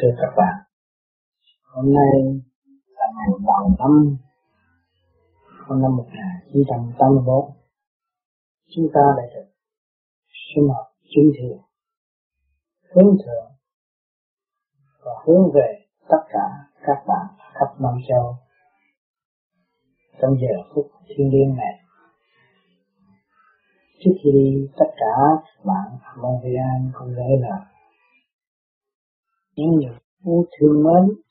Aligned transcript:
Thưa 0.00 0.08
các 0.20 0.32
bạn, 0.36 0.54
hôm 1.72 1.94
nay 1.94 2.42
là 2.88 3.06
ngày 3.16 3.28
đầu 3.46 3.76
năm 3.78 4.16
của 5.68 5.74
năm 5.74 5.96
1981. 5.96 7.44
Chúng 8.76 8.86
ta 8.94 9.00
lại 9.16 9.26
được 9.34 9.48
sinh 10.54 10.68
hoạt 10.68 10.86
chính 11.02 11.32
thiền 11.38 11.58
hướng 12.94 13.16
thượng 13.24 13.52
và 15.04 15.12
hướng 15.26 15.52
về 15.54 15.86
tất 16.08 16.22
cả 16.28 16.46
các 16.82 17.04
bạn 17.06 17.26
khắp 17.54 17.80
năm 17.80 17.94
châu 18.08 18.36
trong 20.20 20.36
giờ 20.40 20.74
phút 20.74 20.86
thiên 21.08 21.30
liêng 21.32 21.56
này. 21.56 21.74
Trước 24.04 24.14
khi 24.24 24.68
tất 24.76 24.90
cả 24.96 25.14
bạn 25.64 25.98
mong 26.22 26.40
vì 26.44 26.54
an 26.54 26.90
cũng 26.94 27.08
gửi 27.08 27.36
lời 27.40 27.71
những 29.56 29.70
người 29.70 29.96
yêu 30.24 30.46
thương 30.58 30.84
mến 30.84 31.22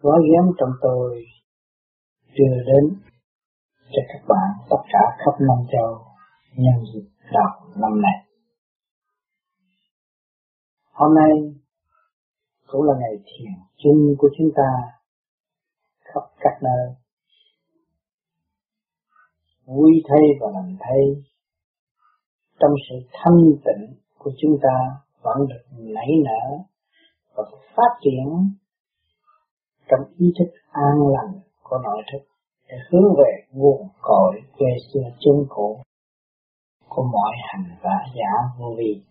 gói 0.00 0.20
ghém 0.30 0.54
trong 0.58 0.70
tôi 0.80 1.24
đưa 2.38 2.56
đến 2.66 3.00
cho 3.90 4.02
các 4.08 4.22
bạn 4.28 4.66
tất 4.70 4.82
cả 4.92 5.16
khắp 5.18 5.40
năm 5.40 5.58
châu 5.72 6.06
nhân 6.56 6.84
dịp 6.94 7.08
đầu 7.32 7.72
năm 7.76 8.02
này. 8.02 8.26
Hôm 10.92 11.14
nay 11.14 11.30
cũng 12.66 12.82
là 12.82 12.94
ngày 13.00 13.16
thiền 13.24 13.52
chung 13.76 14.14
của 14.18 14.28
chúng 14.38 14.50
ta 14.56 14.70
khắp 16.00 16.22
các 16.38 16.62
nơi. 16.62 16.94
Vui 19.64 19.92
thay 20.08 20.20
và 20.40 20.46
lành 20.54 20.76
thay 20.80 21.00
trong 22.60 22.70
sự 22.88 23.08
thanh 23.12 23.40
tịnh 23.64 23.96
của 24.18 24.30
chúng 24.42 24.58
ta 24.62 25.05
vẫn 25.26 25.46
được 25.48 25.64
nảy 25.78 26.10
nở 26.24 26.44
và 27.34 27.44
phát 27.76 27.92
triển 28.04 28.26
trong 29.88 30.00
ý 30.16 30.26
thức 30.38 30.50
an 30.70 30.94
lành 31.14 31.40
của 31.62 31.78
nội 31.84 32.02
thức 32.12 32.24
để 32.68 32.76
hướng 32.90 33.14
về 33.18 33.32
nguồn 33.52 33.88
cội 34.00 34.42
quê 34.58 34.68
xưa 34.92 35.06
chân 35.20 35.46
cổ 35.48 35.76
của 36.88 37.02
mọi 37.02 37.32
hành 37.48 37.64
và 37.82 37.96
giả 38.16 38.32
vô 38.58 38.74
vi. 38.78 39.04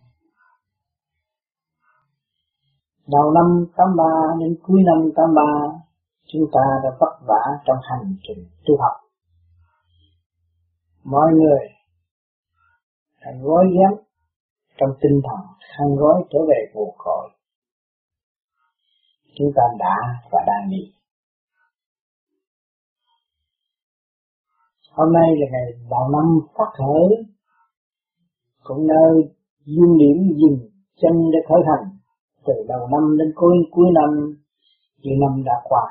Đầu 3.08 3.32
năm 3.32 3.66
83 3.78 4.04
đến 4.40 4.56
cuối 4.64 4.82
năm 4.86 5.12
83 5.16 5.44
chúng 6.34 6.46
ta 6.54 6.62
đã 6.84 6.90
vất 7.00 7.14
vả 7.28 7.44
trong 7.66 7.78
hành 7.82 8.16
trình 8.28 8.46
tu 8.66 8.78
học. 8.82 9.02
Mọi 11.04 11.32
người 11.34 11.68
đã 13.22 13.32
gói 13.42 13.66
ghém 13.74 14.05
trong 14.78 14.90
tinh 15.02 15.22
thần 15.26 15.42
khăn 15.78 15.88
gói 15.96 16.24
trở 16.32 16.40
về 16.50 16.60
nguồn 16.74 16.96
cội. 16.98 17.30
Chúng 19.38 19.52
ta 19.56 19.64
đã 19.80 19.96
và 20.32 20.40
đang 20.48 20.70
đi. 20.70 20.84
Hôm 24.92 25.14
nay 25.14 25.30
là 25.40 25.48
ngày 25.52 25.68
đầu 25.90 26.10
năm 26.12 26.40
phát 26.58 26.70
khởi, 26.78 27.26
cũng 28.64 28.88
nơi 28.88 29.14
duyên 29.66 29.98
điểm 29.98 30.18
dừng 30.40 30.70
chân 31.02 31.14
để 31.34 31.40
khởi 31.50 31.62
hành 31.68 31.98
từ 32.46 32.54
đầu 32.68 32.88
năm 32.92 33.18
đến 33.18 33.32
cuối 33.36 33.56
cuối 33.72 33.86
năm 33.94 34.36
thì 35.04 35.12
năm 35.22 35.44
đã 35.46 35.54
qua. 35.64 35.86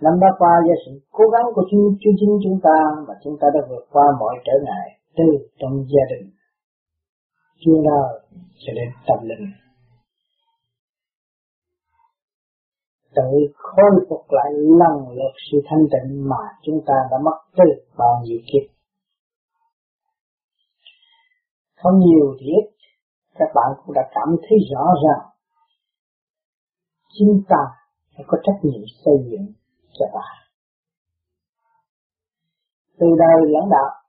Năm 0.00 0.20
đã 0.20 0.28
qua 0.38 0.50
do 0.68 0.74
sự 0.86 1.00
cố 1.10 1.24
gắng 1.28 1.46
của 1.54 1.62
chúng 1.70 1.96
chính 2.00 2.38
chúng 2.44 2.60
ta 2.62 2.76
mà 3.08 3.14
chúng 3.24 3.36
ta 3.40 3.48
đã 3.54 3.60
vượt 3.68 3.84
qua 3.90 4.04
mọi 4.20 4.34
trở 4.44 4.52
ngại 4.64 5.00
từ 5.16 5.24
trong 5.58 5.84
gia 5.88 6.04
đình 6.16 6.35
chưa 7.60 7.78
đời 7.84 8.20
sẽ 8.66 8.72
đến 8.74 8.88
tâm 9.06 9.18
linh. 9.28 9.52
Tự 13.14 13.30
khôi 13.54 14.06
phục 14.08 14.24
lại 14.30 14.52
lần 14.52 15.08
lượt 15.16 15.34
sự 15.50 15.58
thanh 15.70 15.84
tịnh 15.92 16.28
mà 16.28 16.42
chúng 16.62 16.80
ta 16.86 16.94
đã 17.10 17.18
mất 17.24 17.38
từ 17.56 17.64
bao 17.98 18.22
nhiêu 18.24 18.38
kiếp. 18.52 18.76
Không 21.76 21.98
nhiều 21.98 22.36
thì 22.40 22.46
ít, 22.46 22.66
các 23.34 23.48
bạn 23.54 23.68
cũng 23.84 23.94
đã 23.94 24.02
cảm 24.14 24.36
thấy 24.42 24.58
rõ 24.72 24.84
ràng. 25.04 25.26
Chúng 27.18 27.42
ta 27.48 27.62
phải 28.16 28.24
có 28.28 28.38
trách 28.42 28.58
nhiệm 28.62 28.82
xây 29.04 29.14
dựng 29.30 29.52
cho 29.98 30.06
bạn. 30.14 30.36
Từ 32.98 33.06
đời 33.18 33.50
lãnh 33.50 33.70
đạo 33.70 34.05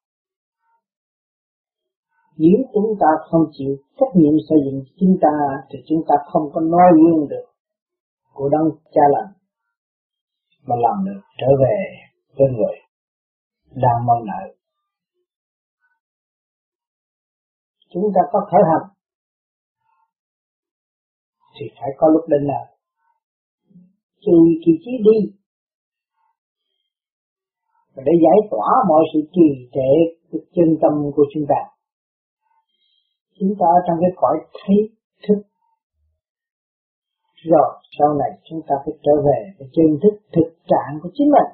nếu 2.37 2.59
chúng 2.73 2.89
ta 2.99 3.07
không 3.29 3.45
chịu 3.51 3.75
trách 3.99 4.13
nhiệm 4.15 4.33
xây 4.49 4.57
dựng 4.65 4.83
chúng 4.99 5.17
ta 5.21 5.33
thì 5.69 5.79
chúng 5.87 6.01
ta 6.07 6.15
không 6.31 6.43
có 6.53 6.61
nói 6.61 6.87
gương 6.95 7.27
được. 7.29 7.45
Của 8.33 8.49
đấng 8.49 8.69
cha 8.91 9.01
lành 9.13 9.33
mà 10.67 10.75
làm 10.79 11.05
được, 11.05 11.21
trở 11.37 11.47
về 11.63 11.77
với 12.37 12.47
người, 12.57 12.75
đang 13.83 14.05
mong 14.05 14.25
nợ. 14.25 14.53
Chúng 17.93 18.03
ta 18.15 18.21
có 18.31 18.39
khởi 18.51 18.61
hành 18.71 18.89
thì 21.59 21.65
phải 21.79 21.89
có 21.97 22.07
lúc 22.07 22.23
đến 22.27 22.47
nào 22.47 22.65
trừ 24.21 24.37
kỳ 24.65 24.71
trí 24.83 24.91
đi 25.07 25.17
để 27.95 28.11
giải 28.23 28.49
tỏa 28.51 28.67
mọi 28.89 29.03
sự 29.13 29.19
trì 29.33 29.69
trệ 29.73 29.91
của 30.31 30.39
chân 30.55 30.77
tâm 30.81 30.91
của 31.15 31.25
chúng 31.33 31.43
ta 31.49 31.76
chúng 33.39 33.53
ta 33.59 33.67
trong 33.87 33.97
cái 34.01 34.11
cõi 34.15 34.37
thấy 34.53 34.77
thức. 35.27 35.41
Rồi 37.51 37.69
sau 37.99 38.13
này 38.13 38.31
chúng 38.49 38.61
ta 38.67 38.75
phải 38.85 38.93
trở 39.03 39.11
về 39.27 39.39
với 39.57 39.67
chân 39.73 39.99
thức, 40.03 40.19
thực 40.33 40.49
trạng 40.67 40.99
của 41.01 41.09
chính 41.13 41.31
mình. 41.31 41.51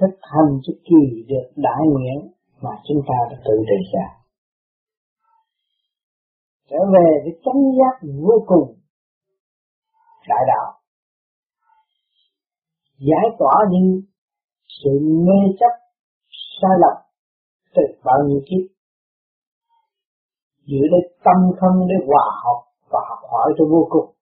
Thực 0.00 0.18
hành 0.22 0.60
cho 0.62 0.72
kỳ 0.84 1.24
được 1.28 1.46
đại 1.56 1.82
nguyện 1.92 2.32
mà 2.60 2.70
chúng 2.88 3.02
ta 3.08 3.14
đã 3.30 3.36
tự 3.44 3.56
đề 3.70 3.76
ra. 3.92 4.06
Trở 6.70 6.78
về 6.92 7.08
với 7.24 7.40
chánh 7.44 7.62
giác 7.78 8.08
vô 8.22 8.44
cùng 8.46 8.78
đại 10.28 10.44
đạo. 10.46 10.80
Giải 12.98 13.26
tỏa 13.38 13.54
đi 13.70 14.06
sự 14.84 14.90
mê 15.26 15.56
chấp, 15.60 15.72
sai 16.60 16.70
lầm 16.80 17.02
từ 17.74 17.82
bao 18.04 18.18
nhiêu 18.26 18.40
kiếp 18.46 18.81
giữ 20.64 20.78
lấy 20.90 21.00
tâm 21.24 21.36
không 21.60 21.86
để 21.88 21.94
hòa 22.06 22.24
học 22.44 22.58
và 22.90 23.00
học 23.08 23.18
hỏi 23.30 23.54
cho 23.58 23.64
vô 23.70 23.86
cùng. 23.90 24.14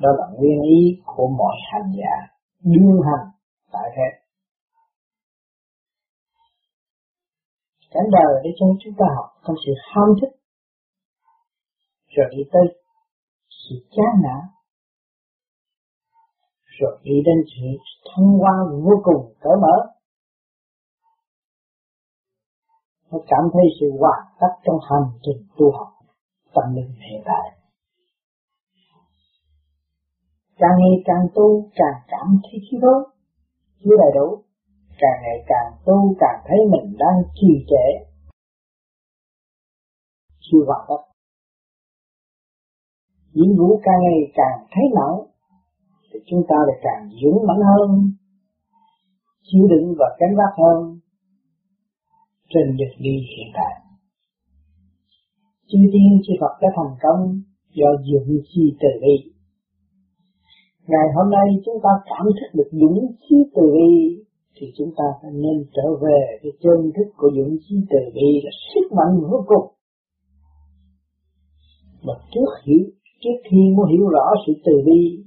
Đó 0.00 0.10
là 0.18 0.26
nguyên 0.36 0.62
ý 0.62 1.02
của 1.06 1.28
mọi 1.38 1.56
hành 1.72 1.92
giả 1.98 2.36
đương 2.60 3.00
hành 3.06 3.26
tại 3.72 3.88
thế. 3.96 4.08
Cảnh 7.90 8.10
đời 8.12 8.40
để 8.44 8.50
cho 8.58 8.66
chúng 8.84 8.94
ta 8.98 9.06
học 9.16 9.26
trong 9.46 9.56
sự 9.66 9.72
ham 9.90 10.08
thích. 10.20 10.34
Rồi 12.08 12.26
đi 12.30 12.42
tới 12.52 12.62
sự 13.48 13.74
chán 13.90 14.22
nản. 14.24 14.42
Rồi 16.64 16.98
đi 17.02 17.14
đến 17.26 17.36
sự 17.46 17.66
thông 18.14 18.40
qua 18.40 18.52
vô 18.84 19.00
cùng 19.04 19.34
cởi 19.40 19.56
mở. 19.62 19.95
Nó 23.16 23.22
cảm 23.28 23.44
thấy 23.52 23.62
sự 23.80 23.86
hoàn 24.00 24.20
tất 24.40 24.52
trong 24.64 24.78
hành 24.90 25.08
trình 25.22 25.46
tu 25.58 25.72
học 25.72 25.88
tâm 26.54 26.74
linh 26.74 26.92
hiện 27.10 27.22
tại 27.24 27.56
càng 30.58 30.76
ngày 30.78 31.02
càng 31.04 31.26
tu, 31.34 31.70
càng 31.74 31.98
cảm 32.08 32.26
thấy 32.42 32.60
thiếu 32.70 32.80
thốn 32.82 33.16
chưa 33.84 33.96
đầy 33.98 34.10
đủ. 34.14 34.42
Càng 34.98 35.18
ngày 35.22 35.44
càng 35.46 35.72
tu, 35.86 36.14
càng 36.18 36.40
thấy 36.46 36.58
mình 36.70 36.96
đang 36.98 37.22
trì 37.34 37.66
trệ. 37.70 37.86
Chưa 40.40 40.58
hoàn 40.66 40.86
tất. 40.88 41.02
Những 43.32 43.56
vũ 43.58 43.80
càng 43.84 44.00
ngày 44.02 44.32
càng 44.34 44.66
thấy 44.70 44.84
nặng 44.94 45.18
thì 46.12 46.20
chúng 46.26 46.42
ta 46.48 46.56
lại 46.66 46.78
càng 46.82 47.10
dũng 47.22 47.46
mãnh 47.46 47.62
hơn. 47.70 48.12
Chịu 49.42 49.66
đựng 49.68 49.94
và 49.98 50.16
cánh 50.18 50.36
vác 50.36 50.52
hơn 50.58 51.00
trên 52.50 52.76
đường 52.76 52.96
đi 52.98 53.14
hiện 53.32 53.48
tại. 53.54 53.74
Chư 55.68 55.78
tiên 55.92 56.10
chư 56.24 56.32
Phật 56.40 56.54
đã 56.62 56.68
thành 56.76 56.94
công 57.02 57.40
do 57.74 57.88
dụng 58.08 58.28
chi 58.50 58.76
từ 58.80 58.88
bi. 59.02 59.32
Ngày 60.86 61.06
hôm 61.16 61.30
nay 61.30 61.46
chúng 61.64 61.78
ta 61.82 61.90
cảm 62.10 62.26
thức 62.36 62.50
được 62.54 62.70
dũng 62.72 62.98
chi 63.28 63.36
từ 63.54 63.62
bi 63.76 64.24
thì 64.56 64.66
chúng 64.76 64.90
ta 64.96 65.04
phải 65.22 65.30
nên 65.34 65.56
trở 65.74 65.88
về 66.02 66.20
cái 66.42 66.52
chân 66.62 66.92
thức 66.96 67.08
của 67.16 67.30
dũng 67.36 67.56
chi 67.68 67.76
từ 67.90 67.98
bi 68.14 68.40
là 68.44 68.50
sức 68.74 68.86
mạnh 68.96 69.20
vô 69.30 69.44
cùng. 69.46 69.66
Mà 72.02 72.14
trước 72.32 72.50
hiểu 72.64 72.84
trước 73.20 73.36
khi 73.50 73.60
muốn 73.76 73.86
hiểu 73.92 74.08
rõ 74.08 74.26
sự 74.46 74.52
từ 74.64 74.72
bi 74.86 75.24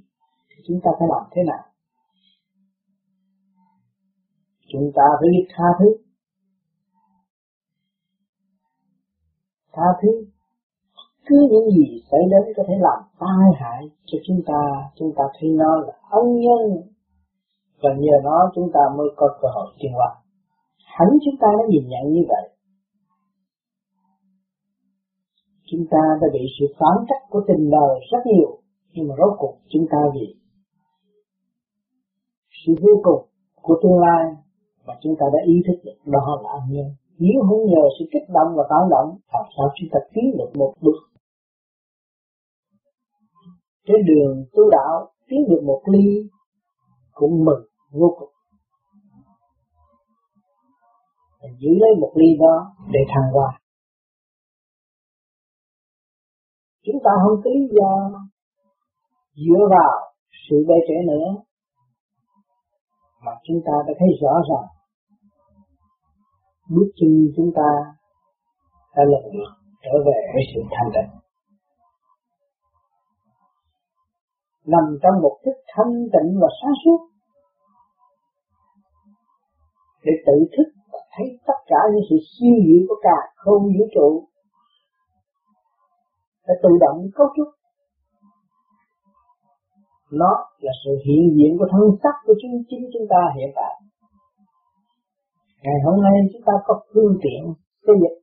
thì 0.49 0.63
chúng 0.67 0.79
ta 0.83 0.91
phải 0.99 1.07
làm 1.11 1.23
thế 1.31 1.41
nào? 1.47 1.63
Chúng 4.71 4.91
ta 4.95 5.03
phải 5.19 5.29
biết 5.31 5.45
tha 5.55 5.67
thứ 5.79 6.08
tha 9.73 9.87
thứ. 10.01 10.25
Cứ 11.25 11.47
những 11.51 11.69
gì 11.69 12.03
xảy 12.11 12.19
đến 12.31 12.53
có 12.57 12.63
thể 12.67 12.73
làm 12.79 12.99
tai 13.19 13.49
hại 13.59 13.89
cho 14.05 14.17
chúng 14.27 14.41
ta 14.45 14.61
chúng 14.95 15.11
ta 15.17 15.23
thấy 15.39 15.49
nó 15.49 15.75
là 15.75 15.93
ân 16.09 16.35
nhân. 16.35 16.81
Và 17.81 17.89
nhờ 17.99 18.15
nó 18.23 18.51
chúng 18.55 18.69
ta 18.73 18.79
mới 18.97 19.07
có 19.15 19.27
cơ 19.41 19.47
hội 19.55 19.67
tiến 19.79 19.91
hóa. 19.93 20.15
Hẳn 20.85 21.09
chúng 21.25 21.35
ta 21.41 21.47
đã 21.57 21.63
nhìn 21.69 21.83
nhận 21.87 22.13
như 22.13 22.21
vậy. 22.27 22.49
Chúng 25.71 25.85
ta 25.91 25.99
đã 26.21 26.27
bị 26.33 26.39
sự 26.59 26.65
phán 26.79 27.05
cách 27.07 27.21
của 27.29 27.41
tình 27.47 27.69
đời 27.69 27.99
rất 28.11 28.19
nhiều, 28.25 28.59
nhưng 28.93 29.07
mà 29.07 29.15
rốt 29.17 29.33
cuộc 29.39 29.57
chúng 29.67 29.85
ta 29.91 29.97
vì 30.13 30.35
sự 32.65 32.73
vô 32.81 33.01
cùng 33.03 33.25
của 33.61 33.79
tương 33.83 33.99
lai 33.99 34.35
mà 34.85 34.93
chúng 35.01 35.15
ta 35.19 35.25
đã 35.33 35.39
ý 35.45 35.53
thức 35.67 35.79
được 35.83 35.97
đó 36.05 36.41
là 36.43 36.49
ân 36.49 36.61
nhân 36.69 36.89
nếu 37.19 37.37
không 37.47 37.65
nhờ 37.71 37.83
sự 37.99 38.05
kích 38.13 38.27
động 38.35 38.49
và 38.57 38.63
tạo 38.69 38.83
động 38.93 39.09
làm 39.33 39.45
sao 39.57 39.67
chúng 39.75 39.89
ta 39.91 39.99
tiến 40.13 40.25
được 40.37 40.51
một 40.59 40.73
bước. 40.81 40.99
Trên 43.87 44.05
đường 44.09 44.45
tu 44.53 44.69
đạo, 44.69 45.11
tiến 45.27 45.39
được 45.49 45.61
một 45.65 45.81
ly 45.91 46.29
cũng 47.11 47.45
mừng 47.45 47.63
vô 47.91 48.15
cùng. 48.19 48.29
Mình 51.41 51.55
giữ 51.59 51.69
lấy 51.79 51.91
một 52.01 52.13
ly 52.15 52.37
đó 52.39 52.75
để 52.93 52.99
thăng 53.07 53.33
hoa. 53.33 53.59
Chúng 56.85 56.99
ta 57.03 57.11
không 57.23 57.41
có 57.43 57.49
lý 57.49 57.67
do 57.71 58.11
dựa 59.35 59.63
vào 59.69 60.13
sự 60.49 60.65
bê 60.67 60.75
trễ 60.87 61.07
nữa, 61.07 61.27
mà 63.25 63.31
chúng 63.43 63.61
ta 63.65 63.73
đã 63.87 63.93
thấy 63.99 64.09
rõ 64.21 64.33
ràng 64.49 64.78
bước 66.69 66.89
chân 66.95 67.09
chúng 67.35 67.51
ta 67.55 67.69
đã 68.95 69.03
lần 69.03 69.23
lượt 69.33 69.51
trở 69.83 69.95
về 70.05 70.19
với 70.33 70.43
sự 70.53 70.61
thanh 70.71 70.89
tịnh. 70.95 71.11
Nằm 74.65 74.85
trong 75.01 75.21
một 75.21 75.39
thức 75.45 75.57
thanh 75.75 75.93
tịnh 76.13 76.39
và 76.41 76.47
sáng 76.61 76.73
suốt. 76.85 76.99
Để 80.03 80.11
tự 80.25 80.37
thức 80.57 80.69
và 80.91 80.99
thấy 81.17 81.27
tất 81.47 81.59
cả 81.65 81.79
những 81.93 82.03
sự 82.09 82.15
siêu 82.31 82.55
diệu 82.65 82.81
của 82.87 82.99
cả 83.01 83.17
không 83.35 83.63
vũ 83.63 83.85
trụ. 83.95 84.27
Đã 86.47 86.53
tự 86.63 86.69
động 86.81 86.97
cấu 87.15 87.27
trúc. 87.35 87.47
Nó 90.11 90.31
là 90.59 90.71
sự 90.85 90.91
hiện 91.05 91.35
diện 91.37 91.57
của 91.59 91.67
thân 91.71 91.97
sắc 92.03 92.15
của 92.25 92.33
chính 92.41 92.63
chính 92.69 92.89
chúng 92.93 93.07
ta 93.09 93.21
hiện 93.35 93.49
tại 93.55 93.78
ngày 95.63 95.75
hôm 95.85 96.01
nay 96.01 96.13
chúng 96.33 96.41
ta 96.45 96.53
có 96.65 96.83
phương 96.93 97.17
tiện 97.23 97.53
xây 97.85 97.95
dựng. 98.01 98.19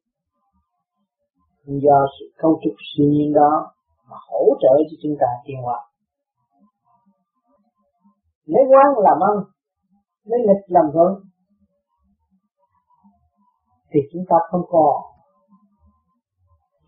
Do 1.82 2.06
sự 2.20 2.26
cấu 2.38 2.60
trúc 2.62 2.74
siêu 2.88 3.06
nhiên 3.08 3.32
đó 3.32 3.72
mà 4.10 4.16
hỗ 4.30 4.44
trợ 4.60 4.74
cho 4.90 4.96
chúng 5.02 5.16
ta 5.20 5.26
tiến 5.44 5.56
hóa. 5.62 5.80
Lấy 8.44 8.62
quan 8.70 9.04
làm 9.04 9.18
ăn, 9.20 9.44
lấy 10.24 10.40
lịch 10.40 10.64
làm 10.66 10.84
thuận, 10.92 11.12
thì 13.90 14.00
chúng 14.12 14.24
ta 14.28 14.36
không 14.50 14.62
còn 14.68 15.02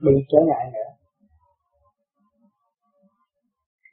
bị 0.01 0.13
trở 0.29 0.39
ngại 0.47 0.71
nữa. 0.73 0.91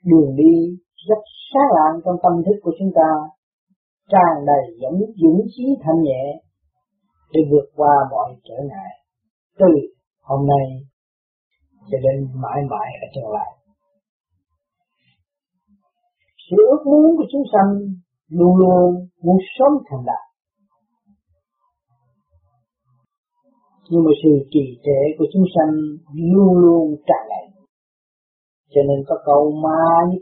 Đường 0.04 0.36
đi 0.36 0.78
rất 1.08 1.22
sáng 1.54 1.69
lạng 1.75 2.01
trong 2.06 2.16
tâm 2.24 2.44
thức 2.46 2.60
của 2.63 2.72
chúng 2.80 2.92
ta, 2.96 3.10
tràn 4.10 4.46
đầy 4.46 4.78
dẫn 4.81 4.94
dũng 5.22 5.42
trí 5.56 5.63
thanh 5.84 6.01
nhẹ 6.01 6.44
để 7.33 7.42
vượt 7.51 7.68
qua 7.75 7.94
mọi 8.12 8.36
trở 8.44 8.56
ngại. 8.69 8.94
Từ 9.60 9.66
hôm 10.22 10.48
nay 10.48 10.66
cho 11.92 11.98
đến 12.04 12.27
mãi 12.33 12.60
mãi 12.69 12.89
ở 13.01 13.07
tương 13.16 13.31
lai 13.31 13.56
sự 16.50 16.56
ước 16.72 16.81
muốn 16.86 17.18
của 17.18 17.25
chúng 17.31 17.44
sanh 17.54 17.69
luôn 18.30 18.56
luôn 18.57 19.07
muốn 19.24 19.38
sớm 19.57 19.72
thành 19.89 20.04
đạt. 20.06 20.25
Nhưng 23.89 24.04
mà 24.04 24.12
sự 24.24 24.30
trì 24.51 24.80
trệ 24.83 25.01
của 25.18 25.25
chúng 25.33 25.44
sanh 25.56 25.72
luôn 26.13 26.54
luôn 26.57 26.95
tràn 27.07 27.24
đầy. 27.30 27.63
Cho 28.69 28.81
nên 28.88 29.06
có 29.07 29.16
câu 29.25 29.51
ma 29.63 30.12
nhất 30.12 30.22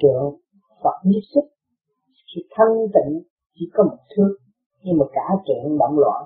trượng 0.00 0.40
Phật 0.82 0.96
nhất 1.04 1.20
sức. 1.34 1.46
sự 2.34 2.40
thanh 2.50 2.74
tịnh 2.94 3.22
chỉ 3.54 3.66
có 3.72 3.84
một 3.84 3.98
thước 4.16 4.36
nhưng 4.82 4.98
mà 4.98 5.04
cả 5.12 5.26
chuyện 5.46 5.78
động 5.78 5.98
loạn, 5.98 6.22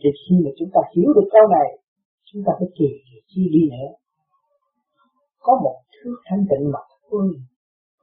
thì 0.00 0.10
khi 0.22 0.34
mà 0.44 0.50
chúng 0.58 0.70
ta 0.74 0.80
hiểu 0.92 1.10
được 1.16 1.28
câu 1.34 1.44
này, 1.56 1.68
chúng 2.28 2.42
ta 2.46 2.52
phải 2.58 2.68
kỳ 2.78 2.88
chi 3.30 3.42
đi 3.54 3.62
nữa. 3.74 3.90
Có 5.44 5.52
một 5.64 5.76
thước 5.94 6.16
thanh 6.28 6.44
tịnh 6.50 6.64
mà 6.74 6.80
thôi 7.10 7.26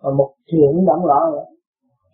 và 0.01 0.09
một 0.19 0.31
chuyện 0.49 0.85
động 0.89 1.05
loạn 1.09 1.23
nữa. 1.33 1.47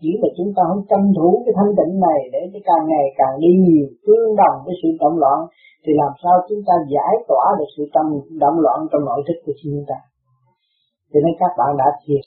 Chỉ 0.01 0.11
là 0.21 0.29
chúng 0.37 0.51
ta 0.55 0.61
không 0.69 0.83
tranh 0.89 1.07
thủ 1.17 1.29
cái 1.45 1.53
thanh 1.57 1.73
tịnh 1.77 1.93
này 2.07 2.19
để 2.33 2.41
cho 2.51 2.59
càng 2.69 2.83
ngày 2.91 3.05
càng 3.19 3.33
đi 3.43 3.51
nhiều 3.65 3.87
tương 4.05 4.35
đồng 4.41 4.57
với 4.65 4.75
sự 4.81 4.89
động 5.01 5.17
loạn, 5.23 5.39
thì 5.83 5.91
làm 6.01 6.11
sao 6.23 6.35
chúng 6.49 6.61
ta 6.67 6.73
giải 6.93 7.13
tỏa 7.29 7.45
được 7.59 7.69
sự 7.77 7.83
tâm 7.95 8.05
động 8.43 8.57
loạn 8.63 8.79
trong 8.89 9.03
nội 9.09 9.21
thức 9.27 9.37
của 9.45 9.55
chúng 9.61 9.83
ta? 9.89 9.97
Cho 11.11 11.19
nên 11.23 11.33
các 11.41 11.51
bạn 11.59 11.71
đã 11.81 11.87
thiền. 12.03 12.23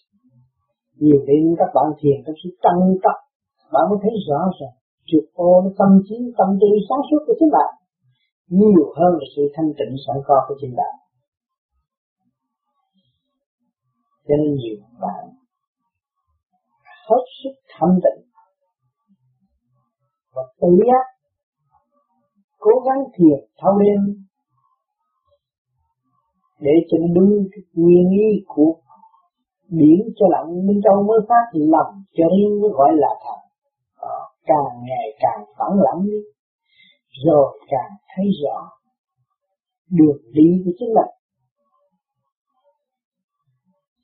Nhiều 1.02 1.20
đến 1.28 1.42
các 1.60 1.70
bạn 1.74 1.86
thiền 2.00 2.16
trong 2.24 2.36
sự 2.42 2.48
tăng 2.64 2.80
cấp 3.04 3.16
bạn 3.72 3.84
mới 3.90 3.98
thấy 4.02 4.12
rõ 4.28 4.40
ràng 4.60 4.76
trượt 5.08 5.24
ô 5.34 5.72
tâm 5.78 5.90
trí, 6.06 6.16
tâm 6.38 6.48
tư 6.60 6.68
sáng 6.88 7.02
suốt 7.10 7.20
của 7.26 7.34
chính 7.38 7.50
bạn. 7.56 7.70
Nhiều 8.48 8.84
hơn 8.96 9.12
là 9.18 9.26
sự 9.36 9.42
thanh 9.54 9.70
tịnh 9.78 9.94
sẵn 10.06 10.16
có 10.26 10.36
của 10.48 10.54
chính 10.60 10.74
bạn. 10.76 10.94
Cho 14.26 14.34
nên 14.40 14.54
nhiều 14.54 14.76
bạn 15.00 15.22
hết 17.08 17.22
sức 17.42 17.54
thanh 17.78 17.98
tịnh 18.04 18.20
và 20.34 20.42
tự 20.60 20.68
giác, 20.88 21.04
cố 22.58 22.70
gắng 22.86 23.00
thiền 23.14 23.38
thâu 23.58 23.78
đêm 23.78 24.24
để 26.60 26.72
cho 26.88 26.98
đúng 27.14 27.32
nguyên 27.72 28.10
lý 28.10 28.44
của 28.46 28.74
biển 29.68 30.00
cho 30.16 30.26
lặng 30.30 30.66
Minh 30.66 30.80
Châu 30.84 31.02
mới 31.02 31.18
phát 31.28 31.44
lầm 31.52 32.04
cho 32.16 32.24
riêng 32.36 32.60
mới 32.60 32.70
gọi 32.70 32.90
là 32.94 33.08
thật 33.24 33.41
càng 34.46 34.70
ngày 34.82 35.06
càng 35.20 35.44
phẳng 35.58 35.76
lặng 35.84 36.06
đi, 36.06 36.18
rồi 37.24 37.58
càng 37.68 37.90
thấy 38.16 38.26
rõ 38.44 38.70
đường 39.90 40.22
đi 40.32 40.62
của 40.64 40.70
chính 40.78 40.88
mình. 40.88 41.12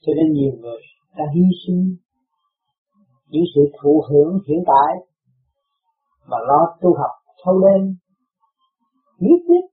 Cho 0.01 0.13
nên 0.17 0.33
nhiều 0.33 0.53
người 0.61 0.81
đã 1.17 1.25
hy 1.35 1.43
sinh 1.67 1.97
những 3.29 3.45
sự 3.55 3.61
thụ 3.83 4.03
hưởng 4.11 4.39
hiện 4.49 4.59
tại 4.67 5.07
mà 6.27 6.37
lo 6.49 6.77
tu 6.81 6.95
học 6.95 7.11
thâu 7.45 7.61
đêm 7.61 7.95
nhất 9.19 9.41
thiết 9.49 9.65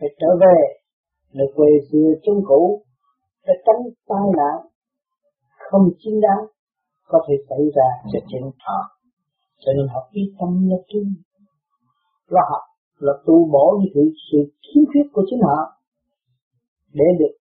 phải 0.00 0.08
trở 0.20 0.26
về 0.40 0.58
nơi 1.32 1.46
quê 1.56 1.68
xưa 1.92 2.08
chung 2.24 2.42
cũ 2.46 2.84
để 3.46 3.54
tránh 3.66 3.82
tai 4.08 4.26
nạn 4.36 4.66
không 5.58 5.88
chính 5.98 6.20
đáng 6.20 6.46
có 7.04 7.18
thể 7.28 7.34
xảy 7.48 7.58
ra 7.76 8.10
cho 8.12 8.18
chính 8.28 8.50
họ 8.58 8.99
cho 9.62 9.70
nên 9.76 9.86
họ 9.92 10.08
yên 10.10 10.28
tâm 10.38 10.68
là 10.70 10.76
chung 10.90 11.08
lo 12.28 12.40
học 12.50 12.64
là 12.98 13.12
tu 13.26 13.36
bổ 13.52 13.66
những 13.80 13.92
sự, 13.94 14.02
sự 14.32 14.38
khiếm 14.66 14.84
khuyết 14.90 15.06
của 15.12 15.22
chính 15.30 15.40
họ. 15.48 15.58
Để 16.92 17.04
được 17.18 17.34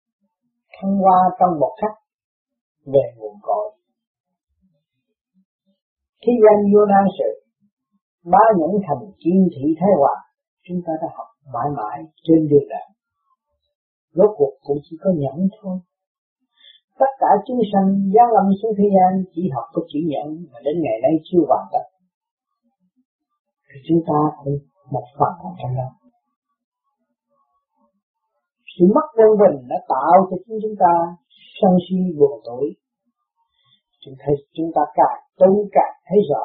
thăng 0.76 0.98
hoa 0.98 1.20
trong 1.40 1.60
một 1.60 1.74
cách 1.82 1.96
về 2.86 3.06
nguồn 3.18 3.36
cội. 3.42 3.72
Khi 6.26 6.32
gian 6.44 6.58
vô 6.74 6.86
nan 6.86 7.06
sự 7.18 7.30
ba 8.34 8.46
nhẫn 8.58 8.72
thành 8.88 9.12
kim 9.22 9.40
thị 9.56 9.76
thái 9.80 9.90
hòa 10.00 10.16
chúng 10.64 10.82
ta 10.86 10.94
đã 11.02 11.08
học 11.18 11.28
mãi 11.54 11.70
mãi 11.78 11.98
trên 12.24 12.48
đường 12.50 12.70
đạo 12.70 12.88
rốt 14.18 14.30
cuộc 14.38 14.54
cũng 14.64 14.78
chỉ 14.90 14.98
có 15.04 15.10
nhẫn 15.22 15.48
thôi. 15.62 15.78
Tất 17.00 17.12
cả 17.20 17.28
chúng 17.48 17.62
sanh 17.74 17.88
giáng 18.14 18.32
lâm 18.36 18.46
xuống 18.62 18.74
thế 18.78 18.88
gian 18.96 19.24
chỉ 19.34 19.42
học 19.56 19.66
có 19.74 19.82
chữ 19.92 20.00
nhẫn 20.12 20.28
mà 20.52 20.60
đến 20.66 20.76
ngày 20.84 20.98
nay 21.04 21.14
chưa 21.28 21.44
hoàn 21.48 21.66
tất 21.74 21.86
thì 23.78 23.82
chúng 23.88 24.02
ta 24.08 24.20
cũng 24.44 24.58
một 24.92 25.06
phần 25.18 25.34
ở 25.50 25.52
trong 25.62 25.76
đó. 25.76 25.90
Sự 28.74 28.86
mất 28.96 29.08
quân 29.16 29.32
bình 29.42 29.68
đã 29.70 29.76
tạo 29.90 30.28
cho 30.30 30.38
chính 30.46 30.60
chúng 30.64 30.76
ta 30.80 30.94
sân 31.62 31.72
si 31.90 31.98
buồn 32.20 32.42
tuổi 32.46 32.76
chúng 34.06 34.16
thấy 34.20 34.36
chúng 34.54 34.72
ta 34.76 34.82
càng 34.96 35.20
tu 35.38 35.70
càng 35.72 35.94
thấy 36.08 36.18
rõ. 36.30 36.44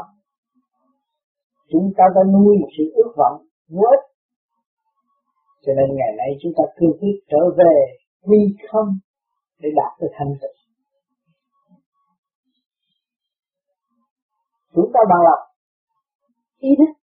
Chúng 1.71 1.93
ta 1.97 2.05
đã 2.15 2.23
nuôi 2.33 2.57
một 2.61 2.69
sự 2.79 2.85
ước 2.95 3.13
vọng 3.17 3.47
vô 3.69 3.83
ích 3.97 4.05
cho 5.67 5.73
nên 5.77 5.97
ngày 5.97 6.13
nay 6.19 6.29
chúng 6.43 6.53
ta 6.57 6.65
cương 6.77 6.99
quyết 7.01 7.17
trở 7.31 7.43
về 7.59 7.75
quy 8.23 8.57
không 8.71 8.89
để 9.59 9.69
đạt 9.77 9.93
tới 10.01 10.11
thanh 10.13 10.33
tịnh. 10.41 10.59
Chúng 14.75 14.91
ta 14.95 15.01
bằng 15.11 15.23
lòng, 15.29 15.49
ý 16.59 16.69
thức 16.79 17.02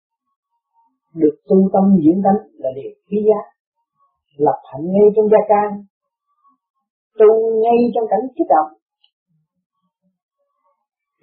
được 1.13 1.35
tu 1.47 1.69
tâm 1.73 1.83
diễn 2.03 2.21
tánh 2.23 2.41
là 2.53 2.69
điều 2.75 2.91
quý 3.07 3.17
giá. 3.27 3.41
Lập 4.37 4.59
hạnh 4.71 4.85
ngay 4.85 5.07
trong 5.15 5.25
gia 5.31 5.41
can. 5.47 5.83
Tu 7.19 7.27
ngay 7.63 7.77
trong 7.95 8.05
cảnh 8.09 8.25
kích 8.35 8.47
động. 8.49 8.71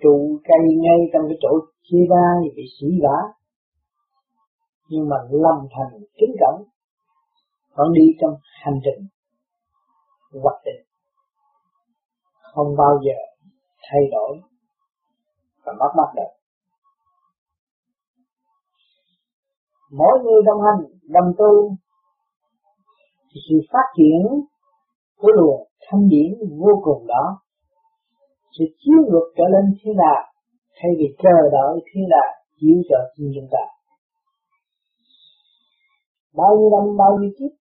Trụ 0.03 0.39
cây 0.45 0.77
ngay 0.85 0.99
trong 1.13 1.23
cái 1.29 1.39
chỗ 1.43 1.49
chia 1.83 2.05
ra 2.11 2.25
bị 2.57 2.63
sĩ 2.81 2.87
vả. 3.03 3.19
Nhưng 4.91 5.09
mà 5.09 5.17
lâm 5.31 5.67
thành 5.75 6.01
kính 6.19 6.35
cẩn. 6.41 6.65
Vẫn 7.77 7.93
đi 7.93 8.07
trong 8.21 8.35
hành 8.63 8.81
trình 8.85 9.07
hoạch 10.43 10.61
định. 10.65 10.85
Không 12.55 12.77
bao 12.77 13.01
giờ 13.05 13.19
thay 13.83 14.01
đổi 14.13 14.41
và 15.65 15.73
mất 15.73 15.93
mát 15.97 16.13
được. 16.17 16.38
Mỗi 19.91 20.19
người 20.25 20.43
đồng 20.47 20.61
hành, 20.67 20.81
đồng 21.09 21.33
tu. 21.39 21.77
Thì 23.31 23.41
sự 23.49 23.57
phát 23.73 23.87
triển 23.97 24.21
của 25.19 25.29
luồng 25.29 25.63
thanh 25.87 26.09
điển 26.09 26.31
vô 26.59 26.81
cùng 26.83 27.07
đó. 27.07 27.39
Sẽ 28.59 28.65
chiếu 28.79 28.99
ngược 29.09 29.27
trở 29.37 29.45
lên 29.55 29.75
thiên 29.81 29.97
đàng 29.97 30.25
thay 30.83 30.91
vì 30.99 31.07
chờ 31.23 31.37
đợi 31.53 31.81
thiên 31.93 32.05
đàng 32.11 32.35
chiếu 32.61 32.77
cho 32.89 32.97
nhân 33.17 33.47
ta. 33.51 33.65
Bao 36.37 36.57
nhiêu 36.57 36.71
năm, 36.71 36.97
bao 36.97 37.19
nhiêu 37.21 37.31
kiếp, 37.39 37.53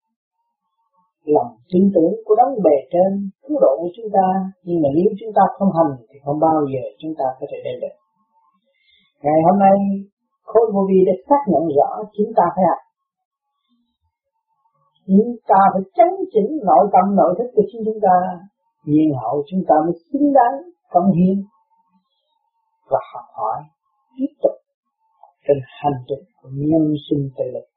lòng 1.25 1.51
tin 1.73 1.91
tưởng 1.95 2.13
của 2.25 2.35
đấng 2.35 2.53
bề 2.63 2.77
trên, 2.91 3.29
cứu 3.47 3.59
độ 3.61 3.71
của 3.79 3.89
chúng 3.95 4.09
ta. 4.13 4.27
Nhưng 4.63 4.81
mà 4.81 4.89
nếu 4.95 5.09
chúng 5.19 5.33
ta 5.35 5.41
không 5.57 5.71
hành 5.77 6.05
thì 6.09 6.19
không 6.25 6.39
bao 6.39 6.65
giờ 6.73 6.83
chúng 6.99 7.13
ta 7.17 7.25
có 7.39 7.45
thể 7.51 7.57
đến 7.63 7.79
được 7.81 7.95
ngày 9.23 9.39
hôm 9.45 9.59
nay 9.59 9.77
khối 10.49 10.65
vô 10.73 10.81
vi 10.89 10.99
để 11.07 11.15
xác 11.29 11.41
nhận 11.51 11.63
rõ 11.77 11.89
chúng 12.17 12.31
ta 12.37 12.43
phải 12.55 12.63
học. 12.69 12.81
Chúng 15.07 15.31
ta 15.47 15.59
phải 15.73 15.83
chấn 15.97 16.11
chỉnh 16.33 16.51
nội 16.69 16.85
tâm, 16.93 17.05
nội 17.19 17.31
thức 17.37 17.49
của 17.55 17.63
chính 17.69 17.81
chúng 17.85 17.99
ta. 18.07 18.15
Nhiên 18.85 19.09
hậu 19.21 19.43
chúng 19.49 19.63
ta 19.67 19.75
mới 19.85 19.95
xứng 20.07 20.33
đáng 20.37 20.55
cống 20.91 21.11
hiến 21.17 21.37
và 22.91 22.99
học 23.13 23.25
hỏi 23.37 23.59
tiếp 24.17 24.31
tục 24.43 24.57
trên 25.45 25.57
hành 25.81 25.99
trình 26.07 26.25
của 26.41 26.49
nhân 26.51 26.93
sinh 27.09 27.29
tự 27.37 27.45
lực 27.53 27.67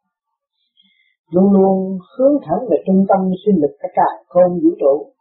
luôn 1.30 1.52
luôn 1.52 1.98
hướng 2.16 2.36
thẳng 2.46 2.62
về 2.70 2.76
trung 2.86 3.04
tâm 3.08 3.18
sinh 3.46 3.56
lực 3.62 3.74
cả 3.80 3.88
cả 3.94 4.08
không 4.28 4.52
vũ 4.62 4.70
trụ. 4.80 5.12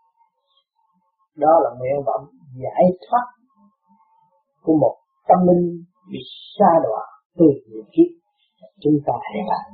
Đó 1.36 1.60
là 1.64 1.70
nguyện 1.80 2.06
vọng 2.06 2.26
giải 2.64 2.84
thoát 3.10 3.26
của 4.64 4.74
một 4.82 4.96
tâm 5.28 5.48
linh 5.48 5.84
bị 6.12 6.20
sa 6.58 6.72
đọa 6.84 7.06
từ 7.40 7.48
nhiều 7.68 7.84
kiếp 7.94 8.10
chúng 8.84 8.98
ta 9.06 9.14
hãy 9.28 9.42
làm. 9.52 9.66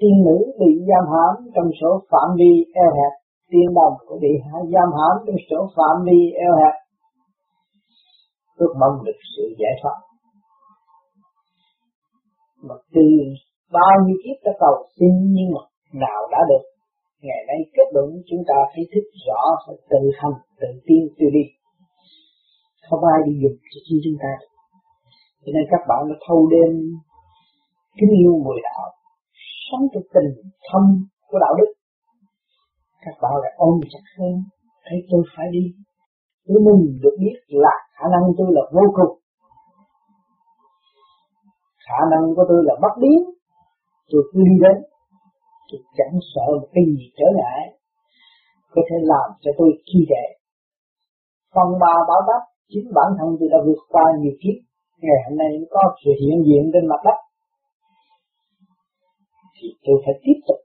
Tiên 0.00 0.14
nữ 0.26 0.38
bị 0.60 0.70
giam 0.88 1.04
hãm 1.12 1.34
trong 1.54 1.70
số 1.80 1.90
phạm 2.10 2.28
vi 2.38 2.52
eo 2.74 2.90
hẹp. 2.98 3.12
Tiên 3.50 3.68
đồng 3.78 3.94
cũng 4.06 4.20
bị 4.20 4.32
giam 4.72 4.88
hãm 4.98 5.14
trong 5.26 5.40
số 5.50 5.58
phạm 5.76 6.04
vi 6.06 6.20
eo 6.46 6.52
hẹp. 6.60 6.74
Ước 8.56 8.72
mong 8.80 9.04
được 9.06 9.18
sự 9.36 9.44
giải 9.60 9.74
thoát. 9.82 9.98
Mà 12.66 12.74
từ 12.94 13.06
bao 13.72 13.94
nhiêu 14.04 14.16
kiếp 14.24 14.36
đã 14.44 14.52
cầu 14.60 14.74
xin 14.96 15.12
nhưng 15.36 15.48
mà 15.54 15.62
nào 16.04 16.20
đã 16.30 16.38
được. 16.48 16.64
Ngày 17.22 17.42
nay 17.48 17.58
kết 17.74 17.88
luận 17.94 18.08
chúng 18.30 18.42
ta 18.48 18.58
thấy 18.72 18.84
thức 18.92 19.06
rõ 19.26 19.40
phải 19.66 19.76
tự 19.90 20.02
hành 20.20 20.38
tự 20.60 20.68
tiên 20.86 21.02
tự 21.18 21.26
đi. 21.32 21.44
Không 22.90 23.00
ai 23.14 23.18
đi 23.26 23.32
dùng 23.42 23.58
cho 23.72 23.80
chúng 24.04 24.18
ta 24.22 24.32
cho 25.42 25.50
nên 25.54 25.64
các 25.72 25.82
bạn 25.88 26.00
đã 26.08 26.16
thâu 26.28 26.40
đêm 26.54 26.70
kính 27.98 28.12
yêu 28.22 28.34
mười 28.46 28.60
đạo, 28.66 28.84
sống 29.66 29.84
trong 29.92 30.06
tình 30.14 30.30
thâm 30.68 30.82
của 31.28 31.38
đạo 31.44 31.54
đức. 31.58 31.70
Các 33.04 33.14
bạn 33.22 33.32
lại 33.42 33.52
ôm 33.56 33.80
chặt 33.92 34.04
hơn, 34.18 34.34
thấy 34.84 34.98
tôi 35.10 35.22
phải 35.36 35.46
đi. 35.52 35.64
Tôi 36.46 36.58
mình 36.66 36.80
được 37.02 37.16
biết 37.22 37.36
là 37.48 37.74
khả 37.96 38.06
năng 38.12 38.24
tôi 38.38 38.48
là 38.56 38.62
vô 38.72 38.86
cùng. 38.96 39.14
Khả 41.86 42.00
năng 42.12 42.24
của 42.36 42.44
tôi 42.48 42.60
là 42.68 42.74
bất 42.82 42.94
biến. 43.02 43.18
Tôi 44.10 44.22
cứ 44.32 44.40
đi 44.48 44.56
đến, 44.64 44.76
tôi 45.68 45.80
chẳng 45.98 46.16
sợ 46.32 46.46
một 46.60 46.68
cái 46.72 46.84
gì 46.86 47.04
trở 47.18 47.26
ngại. 47.36 47.60
Có 48.74 48.82
thể 48.88 48.96
làm 49.12 49.26
cho 49.40 49.50
tôi 49.58 49.70
khi 49.86 50.00
đệ 50.08 50.38
phong 51.54 51.72
ba 51.80 51.94
báo 52.08 52.20
đáp 52.28 52.42
chính 52.68 52.86
bản 52.94 53.08
thân 53.18 53.28
tôi 53.40 53.48
đã 53.52 53.58
vượt 53.66 53.80
qua 53.88 54.04
nhiều 54.20 54.32
kiếp 54.42 54.67
ngày 55.06 55.18
hôm 55.24 55.34
nay 55.42 55.52
có 55.74 55.82
sự 56.00 56.10
hiện 56.20 56.38
diện 56.46 56.62
trên 56.72 56.84
mặt 56.92 57.00
đất. 57.06 57.18
Thì 59.56 59.68
tôi 59.84 59.96
phải 60.04 60.14
tiếp 60.24 60.38
tục 60.48 60.60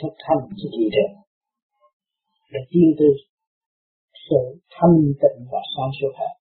thực 0.00 0.14
hành 0.26 0.42
cái 0.58 0.68
gì 0.76 0.84
đó 0.96 1.06
để 2.52 2.60
tiên 2.70 2.88
tư 2.98 3.08
sự 4.26 4.40
thanh 4.74 4.98
tịnh 5.22 5.38
và 5.52 5.60
sáng 5.72 5.92
suốt 5.98 6.12
hơn. 6.20 6.34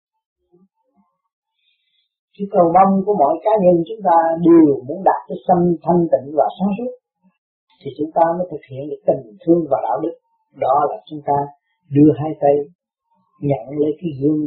Cái 2.35 2.47
cầu 2.55 2.65
mong 2.75 2.91
của 3.05 3.15
mọi 3.21 3.35
cá 3.45 3.53
nhân 3.63 3.75
chúng 3.87 4.01
ta 4.07 4.17
đều 4.47 4.67
muốn 4.87 4.99
đạt 5.09 5.21
cái 5.27 5.37
sanh 5.47 5.63
thanh 5.85 6.01
tịnh 6.11 6.27
và 6.39 6.47
sáng 6.57 6.71
suốt, 6.77 6.91
thì 7.79 7.89
chúng 7.97 8.11
ta 8.17 8.23
mới 8.37 8.45
thực 8.51 8.63
hiện 8.69 8.83
được 8.89 9.01
tình 9.07 9.23
thương 9.41 9.61
và 9.71 9.77
đạo 9.87 9.97
đức. 10.03 10.15
Đó 10.65 10.75
là 10.89 10.97
chúng 11.09 11.21
ta 11.27 11.37
đưa 11.95 12.11
hai 12.19 12.31
tay 12.41 12.55
nhận 13.49 13.63
lấy 13.79 13.91
cái 13.99 14.11
gương 14.19 14.41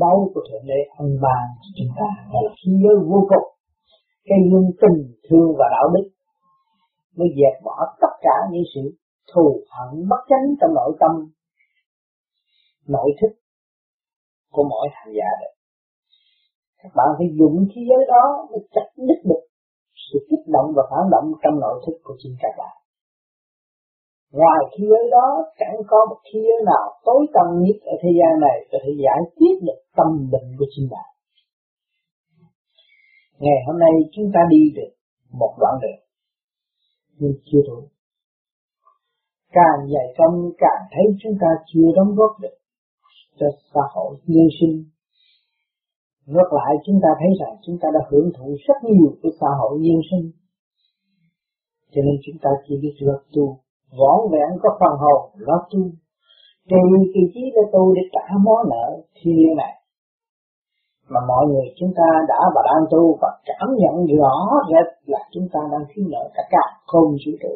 báu 0.00 0.30
của 0.34 0.42
thượng 0.48 0.66
đế 0.66 0.80
ân 0.98 1.08
ban 1.22 1.44
chúng 1.76 1.92
ta. 1.98 2.08
Là 2.32 2.40
khí 2.58 2.70
giới 2.82 2.96
vô 3.10 3.20
cùng. 3.30 3.48
Cái 4.24 4.38
gương 4.50 4.70
tình, 4.80 4.98
thương 5.28 5.48
và 5.58 5.66
đạo 5.70 5.88
đức 5.94 6.06
mới 7.16 7.28
dẹp 7.38 7.64
bỏ 7.64 7.76
tất 8.00 8.12
cả 8.20 8.36
những 8.52 8.62
sự 8.74 8.80
thù 9.34 9.64
hận 9.74 10.08
bất 10.08 10.22
chánh 10.28 10.46
trong 10.60 10.74
nội 10.74 10.96
tâm, 11.00 11.12
nội 12.88 13.10
thức 13.20 13.32
của 14.52 14.64
mỗi 14.70 14.88
hành 14.92 15.14
giả 15.16 15.28
được 15.40 15.52
các 16.82 16.92
bạn 16.96 17.08
phải 17.18 17.26
dùng 17.38 17.56
khí 17.74 17.80
giới 17.90 18.02
đó 18.08 18.24
để 18.50 18.58
chặt 18.74 18.88
đứt 18.96 19.20
được 19.24 19.42
sự 20.06 20.26
kích 20.30 20.44
động 20.54 20.72
và 20.76 20.82
phản 20.90 21.04
động 21.10 21.32
trong 21.42 21.60
nội 21.60 21.82
thức 21.86 21.96
của 22.04 22.16
chính 22.18 22.36
các 22.42 22.54
bạn 22.58 22.76
ngoài 24.38 24.60
khi 24.72 24.84
ấy 25.00 25.06
đó, 25.16 25.28
chẳng 25.58 25.76
có 25.90 25.98
một 26.10 26.20
khi 26.28 26.40
ấy 26.54 26.60
nào 26.70 26.86
tối 27.04 27.22
tâm 27.34 27.46
nhất 27.64 27.78
ở 27.92 27.94
thế 28.02 28.10
gian 28.18 28.40
này 28.46 28.58
có 28.70 28.78
thể 28.82 28.90
giải 29.04 29.20
quyết 29.36 29.56
được 29.66 29.80
tâm 29.96 30.08
bệnh 30.32 30.48
của 30.58 30.66
chính 30.74 30.88
bạn 30.90 31.12
ngày 33.44 33.58
hôm 33.66 33.76
nay 33.78 33.94
chúng 34.14 34.28
ta 34.34 34.40
đi 34.50 34.62
được 34.76 34.92
một 35.40 35.54
đoạn 35.60 35.74
đường, 35.82 36.02
nhưng 37.18 37.34
chưa 37.44 37.62
đủ. 37.68 37.78
Càng 39.52 39.78
dày 39.92 40.08
công, 40.18 40.36
càng 40.58 40.82
thấy 40.92 41.04
chúng 41.22 41.36
ta 41.40 41.46
chưa 41.66 41.88
đóng 41.96 42.14
góp 42.14 42.32
được 42.40 42.56
cho 43.38 43.46
xã 43.74 43.80
hội 43.94 44.16
nhân 44.26 44.48
sinh. 44.60 44.84
Ngược 46.26 46.50
lại, 46.58 46.72
chúng 46.86 46.98
ta 47.02 47.08
thấy 47.20 47.30
rằng 47.40 47.54
chúng 47.66 47.78
ta 47.82 47.88
đã 47.94 48.00
hưởng 48.10 48.30
thụ 48.36 48.56
rất 48.66 48.78
nhiều 48.90 49.10
của 49.22 49.30
xã 49.40 49.46
hội 49.60 49.78
nhân 49.80 50.00
sinh. 50.10 50.30
Cho 51.92 52.02
nên 52.06 52.16
chúng 52.26 52.38
ta 52.42 52.50
chỉ 52.66 52.74
biết 52.82 52.94
được 53.00 53.20
tu 53.32 53.58
võ 53.98 54.12
vẹn 54.32 54.50
có 54.62 54.68
phần 54.80 54.94
hồn, 55.02 55.20
lo 55.36 55.56
tu 55.70 55.80
tùy 56.70 56.80
kỳ 57.14 57.20
trí 57.34 57.40
để 57.54 57.62
tu 57.72 57.94
để 57.94 58.02
trả 58.12 58.34
món 58.44 58.60
nợ 58.70 58.86
thiên 59.14 59.56
này 59.56 59.74
mà 61.08 61.20
mọi 61.28 61.46
người 61.46 61.66
chúng 61.78 61.92
ta 61.96 62.08
đã 62.28 62.40
và 62.54 62.62
đang 62.68 62.84
tu 62.90 63.18
và 63.20 63.28
cảm 63.44 63.68
nhận 63.80 63.94
rõ 64.18 64.34
rệt 64.70 64.86
là 65.06 65.18
chúng 65.32 65.48
ta 65.52 65.60
đang 65.72 65.84
thiếu 65.90 66.04
nợ 66.12 66.30
cả 66.34 66.42
cả 66.50 66.64
không 66.86 67.10
vũ 67.10 67.32
trụ 67.42 67.54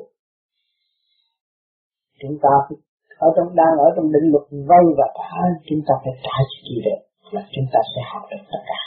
chúng 2.20 2.38
ta 2.42 2.76
ở 3.18 3.28
trong, 3.36 3.48
đang 3.54 3.74
ở 3.86 3.88
trong 3.96 4.12
định 4.12 4.26
luật 4.32 4.46
vay 4.68 4.84
và 4.98 5.06
trả, 5.18 5.36
chúng 5.68 5.80
ta 5.86 5.94
phải 6.02 6.12
trả 6.24 6.36
cho 6.50 6.58
kỳ 6.66 6.76
được 6.86 7.00
là 7.34 7.42
chúng 7.54 7.66
ta 7.72 7.80
sẽ 7.92 8.00
học 8.12 8.22
được 8.30 8.42
tất 8.52 8.62
cả. 8.70 8.80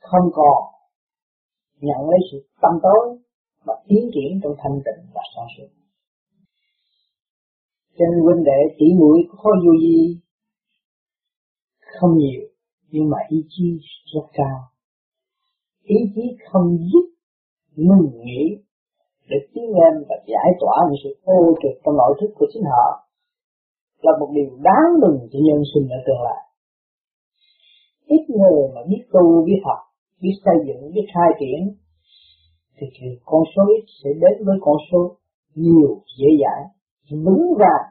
Không 0.00 0.26
còn 0.32 0.58
nhận 1.80 2.00
lấy 2.10 2.20
sự 2.32 2.38
tâm 2.62 2.72
tối 2.82 3.18
mà 3.66 3.74
tiến 3.88 4.10
triển 4.14 4.40
trong 4.42 4.54
thanh 4.58 4.76
tịnh 4.84 5.02
và 5.14 5.22
sáng 5.36 5.46
suốt. 5.56 5.68
Cho 7.96 8.04
nên 8.10 8.20
huynh 8.24 8.44
đệ 8.44 8.60
tỷ 8.78 8.86
muội 8.98 9.18
có 9.28 9.34
khó 9.42 9.50
vô 9.64 9.72
gì 9.80 10.20
không 12.00 12.18
nhiều, 12.18 12.42
nhưng 12.90 13.10
mà 13.10 13.18
ý 13.28 13.38
chí 13.48 13.78
rất 14.14 14.26
cao. 14.32 14.58
Ý 15.82 15.96
chí 16.14 16.22
không 16.50 16.78
giúp 16.92 17.06
ngừng 17.76 18.10
nghỉ 18.24 18.42
để 19.28 19.36
tiến 19.54 19.64
lên 19.64 20.04
và 20.08 20.16
giải 20.26 20.50
tỏa 20.60 20.76
những 20.86 21.00
sự 21.04 21.10
ô 21.22 21.54
trực 21.62 21.82
trong 21.84 21.96
nội 21.96 22.14
thức 22.20 22.30
của 22.38 22.46
chính 22.52 22.62
họ 22.62 23.08
là 24.02 24.12
một 24.20 24.30
điều 24.34 24.50
đáng 24.68 24.90
mừng 25.02 25.18
cho 25.32 25.38
nhân 25.46 25.62
sinh 25.74 25.88
ở 25.88 25.98
tương 26.06 26.22
lai. 26.26 26.42
Ít 28.06 28.22
người 28.28 28.68
mà 28.74 28.80
biết 28.88 29.02
tu, 29.12 29.44
biết 29.46 29.60
học, 29.64 29.78
biết 30.22 30.34
xây 30.44 30.54
dựng, 30.66 30.92
biết 30.94 31.06
khai 31.14 31.30
triển 31.40 31.60
thì 32.94 33.06
con 33.24 33.42
số 33.56 33.62
ít 33.76 33.84
sẽ 34.04 34.10
đến 34.20 34.46
với 34.46 34.56
con 34.60 34.76
số 34.92 35.16
nhiều, 35.54 36.02
dễ 36.18 36.26
dãi 36.42 36.62
vững 37.24 37.54
vàng, 37.58 37.86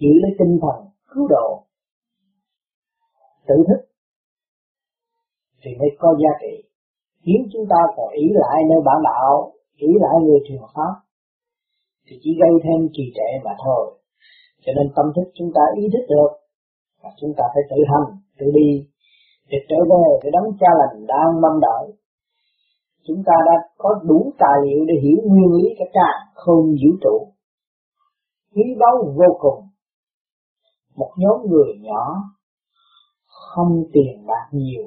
giữ 0.00 0.08
lấy 0.22 0.32
tinh 0.38 0.58
thần 0.62 0.86
cứu 1.10 1.28
độ 1.28 1.64
tự 3.46 3.54
thức 3.68 3.88
thì 5.62 5.70
mới 5.78 5.88
có 5.98 6.08
giá 6.22 6.32
trị. 6.42 6.54
Khiến 7.24 7.48
chúng 7.52 7.66
ta 7.70 7.80
còn 7.96 8.08
ý 8.12 8.26
lại 8.34 8.58
nơi 8.70 8.80
bản 8.84 8.98
đạo, 9.04 9.52
ý 9.76 9.88
lại 10.00 10.14
người 10.24 10.40
truyền 10.48 10.62
pháp, 10.74 10.94
thì 12.06 12.16
chỉ 12.22 12.30
gây 12.40 12.52
thêm 12.64 12.88
trì 12.92 13.04
trệ 13.16 13.30
mà 13.44 13.50
thôi. 13.64 13.98
Cho 14.64 14.72
nên 14.76 14.86
tâm 14.96 15.06
thức 15.16 15.30
chúng 15.34 15.50
ta 15.54 15.62
ý 15.80 15.84
thức 15.92 16.04
được 16.08 16.30
và 17.02 17.10
chúng 17.20 17.32
ta 17.36 17.44
phải 17.54 17.62
tự 17.70 17.76
hành, 17.92 18.08
tự 18.38 18.46
đi 18.54 18.70
để 19.50 19.58
trở 19.68 19.76
về 19.90 20.04
cái 20.22 20.30
đấng 20.36 20.48
cha 20.60 20.70
lành 20.80 21.06
đang 21.06 21.40
mong 21.42 21.60
đợi 21.60 21.97
chúng 23.08 23.22
ta 23.26 23.32
đã 23.46 23.56
có 23.78 23.90
đủ 24.04 24.32
tài 24.38 24.58
liệu 24.64 24.84
để 24.88 24.94
hiểu 25.02 25.18
nguyên 25.24 25.52
lý 25.52 25.68
cả 25.78 25.84
cả 25.92 26.10
không 26.34 26.64
vũ 26.66 26.90
trụ. 27.02 27.28
Quý 28.54 28.64
báu 28.80 29.14
vô 29.18 29.36
cùng. 29.38 29.64
Một 30.96 31.10
nhóm 31.16 31.50
người 31.50 31.72
nhỏ, 31.80 32.14
không 33.26 33.84
tiền 33.92 34.26
bạc 34.26 34.48
nhiều, 34.52 34.84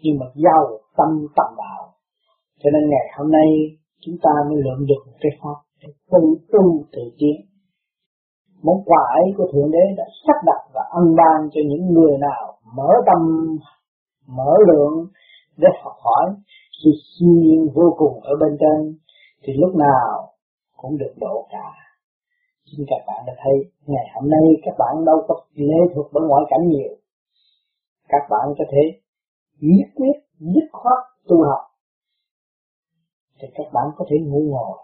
nhưng 0.00 0.18
mà 0.20 0.26
giàu 0.34 0.78
tâm 0.96 1.26
tầm 1.36 1.54
đạo 1.56 1.94
cho 2.64 2.70
nên 2.70 2.90
ngày 2.90 3.06
hôm 3.18 3.30
nay, 3.30 3.48
chúng 4.00 4.16
ta 4.22 4.30
mới 4.48 4.56
lượm 4.64 4.86
được 4.86 5.02
một 5.06 5.16
cái 5.20 5.32
pháp 5.40 5.58
để 5.82 5.88
tự 6.10 6.22
tu 6.52 6.84
tự 6.92 7.02
tiến 7.18 7.36
món 8.64 8.84
quà 8.84 9.02
ấy 9.20 9.26
của 9.36 9.46
thượng 9.52 9.70
đế 9.70 9.84
đã 9.96 10.04
sắp 10.26 10.38
đặt 10.44 10.60
và 10.74 10.82
ân 10.90 11.14
ban 11.16 11.50
cho 11.52 11.60
những 11.68 11.92
người 11.94 12.18
nào 12.18 12.56
mở 12.76 12.90
tâm, 13.06 13.20
mở 14.26 14.52
lượng 14.68 15.06
để 15.56 15.68
học 15.82 15.92
hỏi 16.04 16.34
sự 16.82 16.90
siêu 17.10 17.28
nhiên 17.28 17.68
vô 17.74 17.94
cùng 17.98 18.20
ở 18.20 18.32
bên 18.40 18.56
trên 18.60 18.98
thì 19.42 19.52
lúc 19.56 19.74
nào 19.76 20.34
cũng 20.76 20.98
được 20.98 21.14
độ 21.16 21.46
cả. 21.50 21.68
Xin 22.64 22.86
các 22.88 23.02
bạn 23.06 23.24
đã 23.26 23.32
thấy, 23.44 23.56
ngày 23.86 24.06
hôm 24.14 24.30
nay 24.30 24.46
các 24.62 24.74
bạn 24.78 25.04
đâu 25.04 25.16
có 25.28 25.34
lệ 25.54 25.80
thuộc 25.94 26.06
bởi 26.12 26.24
ngoại 26.28 26.44
cảnh 26.50 26.68
nhiều. 26.68 26.96
Các 28.08 28.22
bạn 28.30 28.54
có 28.58 28.64
thể 28.72 29.00
nhất 29.60 29.88
quyết, 29.94 30.16
dứt 30.38 30.68
khoát 30.72 30.98
tu 31.28 31.36
học. 31.42 31.62
Thì 33.40 33.48
các 33.54 33.66
bạn 33.72 33.86
có 33.96 34.04
thể 34.10 34.16
ngủ 34.22 34.40
ngồi. 34.50 34.78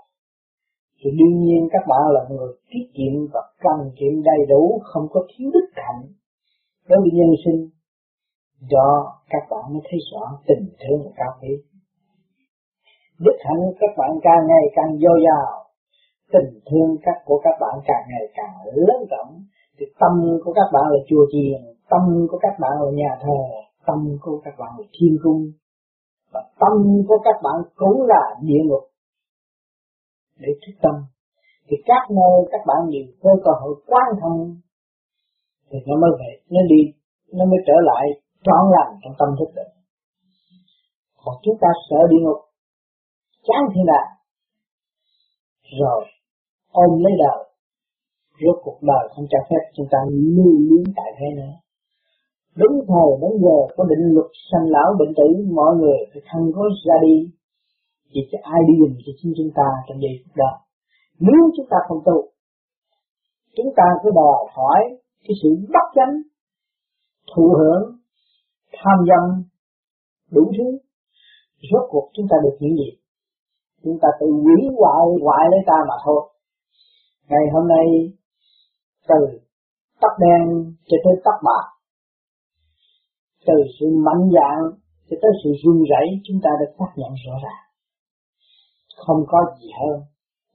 Thì 0.98 1.10
đương 1.10 1.40
nhiên 1.40 1.68
các 1.72 1.82
bạn 1.88 2.00
là 2.14 2.20
người 2.30 2.48
tiết 2.70 2.86
kiệm 2.94 3.26
và 3.32 3.40
cần 3.60 3.90
kiệm 3.98 4.22
đầy 4.22 4.46
đủ, 4.48 4.80
không 4.84 5.08
có 5.10 5.26
thiếu 5.28 5.50
đức 5.52 5.66
hạnh 5.74 6.02
đối 6.88 7.00
với 7.00 7.10
nhân 7.12 7.30
sinh. 7.44 7.70
Do 8.70 9.16
các 9.30 9.42
bạn 9.50 9.72
mới 9.72 9.82
thấy 9.90 10.00
rõ 10.12 10.38
tình 10.46 10.68
thương 10.80 11.02
và 11.04 11.10
cao 11.16 11.32
quý 11.40 11.69
đức 13.24 13.36
hạnh 13.46 13.62
các 13.80 13.92
bạn 13.98 14.10
càng 14.22 14.42
ngày 14.50 14.64
càng 14.76 14.98
dồi 15.02 15.18
dào. 15.26 15.50
Tình 16.32 16.50
thương 16.68 16.96
các 17.02 17.16
của 17.24 17.40
các 17.44 17.56
bạn 17.60 17.74
càng 17.88 18.04
ngày 18.10 18.24
càng 18.34 18.54
lớn 18.74 19.00
rộng. 19.10 19.32
Thì 19.78 19.86
tâm 20.00 20.12
của 20.44 20.52
các 20.52 20.68
bạn 20.72 20.84
là 20.92 21.00
chùa 21.08 21.24
chiền, 21.32 21.60
tâm 21.90 22.26
của 22.30 22.38
các 22.38 22.54
bạn 22.60 22.72
là 22.80 22.90
nhà 22.94 23.12
thờ, 23.22 23.40
tâm 23.86 23.98
của 24.20 24.40
các 24.44 24.54
bạn 24.58 24.70
là 24.78 24.84
thiên 24.94 25.16
cung. 25.22 25.42
Và 26.32 26.40
tâm 26.60 26.72
của 27.08 27.18
các 27.24 27.36
bạn 27.42 27.56
cũng 27.74 28.02
là 28.02 28.24
địa 28.42 28.62
ngục 28.64 28.84
để 30.38 30.48
thức 30.62 30.74
tâm. 30.82 30.94
Thì 31.68 31.76
các 31.86 32.02
nơi 32.10 32.36
các 32.52 32.60
bạn 32.66 32.78
đều 32.92 33.06
có 33.22 33.30
cơ 33.44 33.52
hội 33.60 33.74
quan 33.86 34.08
thông, 34.20 34.56
thì 35.70 35.78
nó 35.86 35.96
mới 36.02 36.10
về, 36.20 36.30
nó 36.50 36.60
đi, 36.68 36.82
nó 37.32 37.44
mới 37.44 37.58
trở 37.66 37.76
lại 37.82 38.04
trọn 38.44 38.62
lành 38.74 38.92
trong 39.02 39.14
tâm 39.18 39.28
thức 39.38 39.50
định. 39.56 39.72
Còn 41.24 41.34
chúng 41.42 41.56
ta 41.60 41.68
sợ 41.90 41.98
địa 42.10 42.22
ngục 42.22 42.49
chán 43.46 43.62
thiên 43.74 43.86
đàng 43.86 44.10
rồi 45.80 46.04
ôm 46.72 46.90
lấy 47.04 47.12
đời 47.18 47.50
rốt 48.42 48.56
cuộc 48.64 48.78
đời 48.82 49.04
không 49.12 49.26
cho 49.30 49.38
phép 49.48 49.62
chúng 49.76 49.86
ta 49.90 49.98
lưu 50.36 50.52
luyến 50.68 50.84
tại 50.96 51.10
thế 51.18 51.26
nữa. 51.36 51.54
Đúng 52.56 52.76
thời, 52.88 53.10
đúng 53.22 53.36
giờ, 53.42 53.58
có 53.76 53.84
định 53.84 54.04
luật 54.14 54.30
sanh 54.50 54.66
lão 54.74 54.88
bệnh 54.98 55.12
tử, 55.16 55.28
mọi 55.54 55.76
người 55.76 55.98
phải 56.12 56.22
thân 56.28 56.50
gối 56.50 56.70
ra 56.86 56.94
đi. 57.02 57.16
Chỉ 58.12 58.20
cho 58.32 58.38
ai 58.42 58.60
đi 58.68 58.74
dùm 58.80 58.92
cho 59.06 59.12
chính 59.18 59.32
chúng 59.36 59.50
ta 59.54 59.68
trong 59.86 59.98
giây 60.02 60.14
phút 60.22 60.36
đó. 60.36 60.50
Nếu 61.18 61.42
chúng 61.56 61.66
ta 61.70 61.76
không 61.88 61.98
tu, 62.04 62.16
chúng 63.56 63.70
ta 63.76 63.84
cứ 64.02 64.10
đòi 64.14 64.38
hỏi 64.56 64.80
cái 65.24 65.34
sự 65.42 65.48
bất 65.72 65.86
chánh, 65.94 66.14
thụ 67.34 67.54
hưởng, 67.58 67.82
tham 68.72 68.98
dâm 69.08 69.44
đủ 70.30 70.52
thứ. 70.58 70.78
Rốt 71.72 71.84
cuộc 71.90 72.10
chúng 72.12 72.26
ta 72.30 72.36
được 72.42 72.56
những 72.60 72.76
gì? 72.76 72.99
Chúng 73.84 73.98
ta 74.02 74.08
tự 74.20 74.26
hủy 74.44 74.60
hoại 74.78 75.02
hoại 75.24 75.44
lấy 75.50 75.60
ta 75.66 75.78
mà 75.88 75.96
thôi. 76.04 76.20
Ngày 77.28 77.44
hôm 77.52 77.68
nay, 77.68 77.86
từ 79.08 79.20
tóc 80.00 80.12
đen 80.24 80.44
cho 80.88 80.96
tới 81.04 81.14
tóc 81.24 81.34
bạc, 81.46 81.66
từ 83.46 83.54
sự 83.80 83.86
mạnh 84.06 84.24
dạng 84.36 84.62
cho 85.10 85.16
tới 85.22 85.30
sự 85.44 85.50
run 85.62 85.78
rẩy, 85.90 86.06
chúng 86.24 86.38
ta 86.44 86.50
đã 86.60 86.66
xác 86.78 86.90
nhận 86.96 87.12
rõ 87.26 87.34
ràng. 87.44 87.64
Không 89.06 89.24
có 89.28 89.38
gì 89.60 89.68
hơn. 89.80 90.00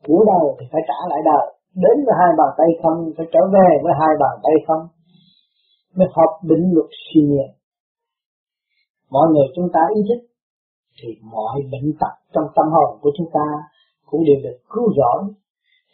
Của 0.08 0.26
đời 0.32 0.46
thì 0.58 0.66
phải 0.72 0.82
trả 0.88 1.00
lại 1.10 1.22
đời. 1.26 1.46
Đến 1.84 2.06
với 2.06 2.16
hai 2.20 2.32
bàn 2.38 2.50
tay 2.58 2.68
không, 2.84 2.98
phải 3.18 3.28
trở 3.34 3.40
về 3.54 3.70
với 3.84 3.94
hai 4.00 4.14
bàn 4.20 4.36
tay 4.44 4.56
không, 4.68 4.84
mới 5.96 6.08
hợp 6.16 6.32
định 6.50 6.66
luật 6.74 6.90
siêu 7.06 7.24
nhiên 7.30 7.50
mọi 9.16 9.28
người 9.32 9.48
chúng 9.56 9.70
ta 9.74 9.82
ý 9.96 10.02
thức 10.10 10.20
thì 11.00 11.10
mọi 11.34 11.56
bệnh 11.72 11.90
tật 12.00 12.14
trong 12.34 12.48
tâm 12.56 12.66
hồn 12.76 13.00
của 13.02 13.12
chúng 13.18 13.30
ta 13.34 13.48
cũng 14.10 14.22
đều 14.28 14.40
được 14.44 14.58
cứu 14.74 14.88
rỗi, 14.98 15.34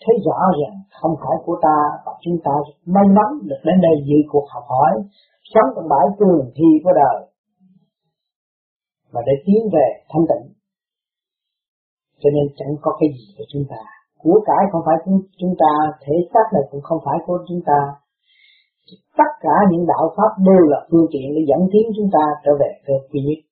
thấy 0.02 0.16
rõ 0.26 0.40
rằng 0.60 0.76
không 1.02 1.16
phải 1.22 1.36
của 1.46 1.58
ta 1.62 1.78
và 2.06 2.14
chúng 2.22 2.38
ta 2.44 2.52
may 2.86 3.04
mắn 3.18 3.30
được 3.50 3.62
đến 3.64 3.78
đây 3.82 3.96
dự 4.08 4.20
cuộc 4.32 4.46
học 4.54 4.64
hỏi, 4.68 4.92
sống 5.54 5.70
trong 5.76 5.90
bãi 5.90 6.06
trường 6.20 6.52
thi 6.56 6.70
của 6.84 6.94
đời 6.96 7.32
và 9.12 9.22
để 9.26 9.34
tiến 9.46 9.62
về 9.74 9.88
thanh 10.10 10.26
tịnh. 10.30 10.46
Cho 12.22 12.30
nên 12.36 12.46
chẳng 12.58 12.74
có 12.82 12.92
cái 13.00 13.10
gì 13.18 13.26
của 13.38 13.44
chúng 13.54 13.66
ta. 13.70 13.82
Của 14.22 14.38
cải 14.46 14.64
không 14.72 14.82
phải 14.86 14.96
của 15.06 15.12
chúng 15.40 15.54
ta, 15.60 15.74
thể 16.04 16.16
xác 16.34 16.46
này 16.54 16.64
cũng 16.72 16.82
không 16.82 17.00
phải 17.06 17.18
của 17.26 17.40
chúng 17.48 17.62
ta. 17.66 17.80
Tất 19.18 19.32
cả 19.42 19.56
những 19.72 19.86
đạo 19.88 20.14
pháp 20.18 20.32
đều 20.50 20.64
là 20.72 20.80
phương 20.92 21.08
tiện 21.12 21.28
để 21.36 21.42
dẫn 21.50 21.62
tiến 21.72 21.86
chúng 21.98 22.10
ta 22.16 22.24
trở 22.44 22.52
về 22.60 22.70
cơ 22.86 22.94
quy 23.12 23.20
nhất 23.28 23.51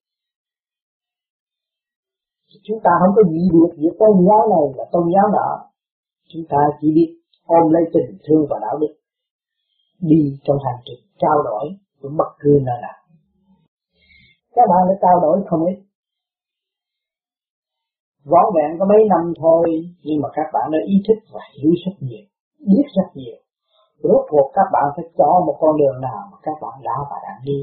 chúng 2.64 2.80
ta 2.84 2.92
không 3.00 3.14
có 3.16 3.22
gì 3.32 3.44
được 3.54 3.72
giữa 3.78 3.94
tôn 4.00 4.14
giáo 4.28 4.42
này 4.54 4.66
và 4.78 4.86
tôn 4.92 5.04
giáo 5.14 5.28
nọ 5.36 5.50
chúng 6.34 6.44
ta 6.50 6.58
chỉ 6.82 6.88
biết 6.96 7.10
ôm 7.46 7.72
lấy 7.74 7.84
tình 7.94 8.18
thương 8.26 8.46
và 8.50 8.58
đạo 8.62 8.78
đức, 8.82 8.94
đi 10.00 10.40
trong 10.44 10.58
hành 10.66 10.82
trình 10.86 11.04
trao 11.22 11.38
đổi 11.44 11.66
của 12.02 12.10
bất 12.18 12.30
cứ 12.40 12.52
nơi 12.68 12.80
nào. 12.82 13.00
Các 14.56 14.66
bạn 14.70 14.82
đã 14.90 14.96
trao 15.02 15.20
đổi 15.22 15.44
không 15.50 15.66
ít? 15.66 15.78
Võ 18.26 18.52
vẹn 18.56 18.80
có 18.80 18.86
mấy 18.86 19.02
năm 19.10 19.34
thôi, 19.42 19.66
nhưng 20.04 20.22
mà 20.22 20.30
các 20.34 20.48
bạn 20.54 20.72
đã 20.72 20.80
ý 20.86 20.96
thức 21.08 21.20
và 21.34 21.42
hiểu 21.56 21.72
rất 21.86 21.96
nhiều, 22.00 22.26
biết 22.68 22.88
rất 22.96 23.10
nhiều. 23.14 23.38
Rốt 24.04 24.26
cuộc 24.30 24.52
các 24.54 24.68
bạn 24.74 24.86
phải 24.96 25.06
cho 25.18 25.44
một 25.46 25.58
con 25.60 25.78
đường 25.78 26.02
nào 26.02 26.22
mà 26.32 26.38
các 26.44 26.58
bạn 26.62 26.74
đã 26.84 26.96
và 27.10 27.18
đang 27.24 27.42
đi 27.44 27.60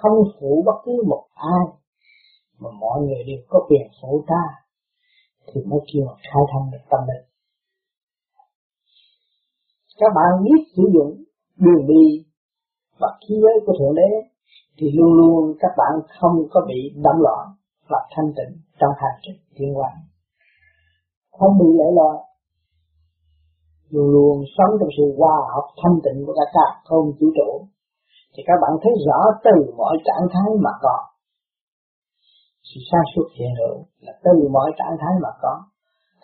không 0.00 0.18
phụ 0.40 0.62
bất 0.66 0.78
cứ 0.84 1.02
một 1.08 1.24
ai 1.34 1.64
mà 2.58 2.70
mọi 2.80 3.00
người 3.00 3.22
đều 3.26 3.40
có 3.48 3.58
quyền 3.68 3.86
phụ 4.02 4.24
ta 4.26 4.42
thì 5.46 5.60
mới 5.70 5.80
kêu 5.92 6.06
khai 6.06 6.42
thông 6.52 6.70
được 6.72 6.84
tâm 6.90 7.00
linh. 7.08 7.26
Các 10.00 10.10
bạn 10.16 10.44
biết 10.44 10.60
sử 10.76 10.82
dụng 10.94 11.24
đường 11.56 11.86
đi 11.86 12.04
và 13.00 13.08
khí 13.20 13.34
giới 13.42 13.56
của 13.66 13.72
thượng 13.78 13.94
đế, 13.94 14.10
thì 14.78 14.86
luôn 14.94 15.12
luôn 15.12 15.56
các 15.60 15.72
bạn 15.76 15.92
không 16.20 16.36
có 16.50 16.60
bị 16.68 16.80
đâm 17.04 17.16
loạn 17.20 17.44
và 17.88 17.98
thanh 18.10 18.32
tịnh 18.36 18.60
trong 18.78 18.92
hành 18.96 19.18
trình 19.22 19.40
tiến 19.56 19.74
hóa. 19.74 19.90
Không 21.38 21.58
bị 21.58 21.66
lệ 21.78 21.88
loạn 21.94 22.16
luôn 23.90 24.08
luôn 24.14 24.44
sống 24.56 24.72
trong 24.80 24.88
sự 24.96 25.04
hòa 25.18 25.36
hợp 25.54 25.66
thanh 25.82 25.96
tịnh 26.04 26.26
của 26.26 26.34
cả 26.38 26.46
cả 26.54 26.66
không 26.84 27.12
chủ 27.18 27.26
trụ 27.36 27.50
thì 28.36 28.42
các 28.46 28.56
bạn 28.62 28.72
thấy 28.82 28.92
rõ 29.06 29.18
từ 29.44 29.74
mọi 29.76 29.96
trạng 30.06 30.26
thái 30.32 30.50
mà 30.64 30.70
còn 30.82 31.00
sự 32.68 32.78
sáng 32.90 33.06
suốt 33.12 33.26
hiện 33.36 33.52
hữu 33.60 33.76
là 34.04 34.12
từ 34.24 34.48
mọi 34.54 34.68
trạng 34.78 34.96
thái 35.00 35.14
mà 35.22 35.30
có. 35.42 35.54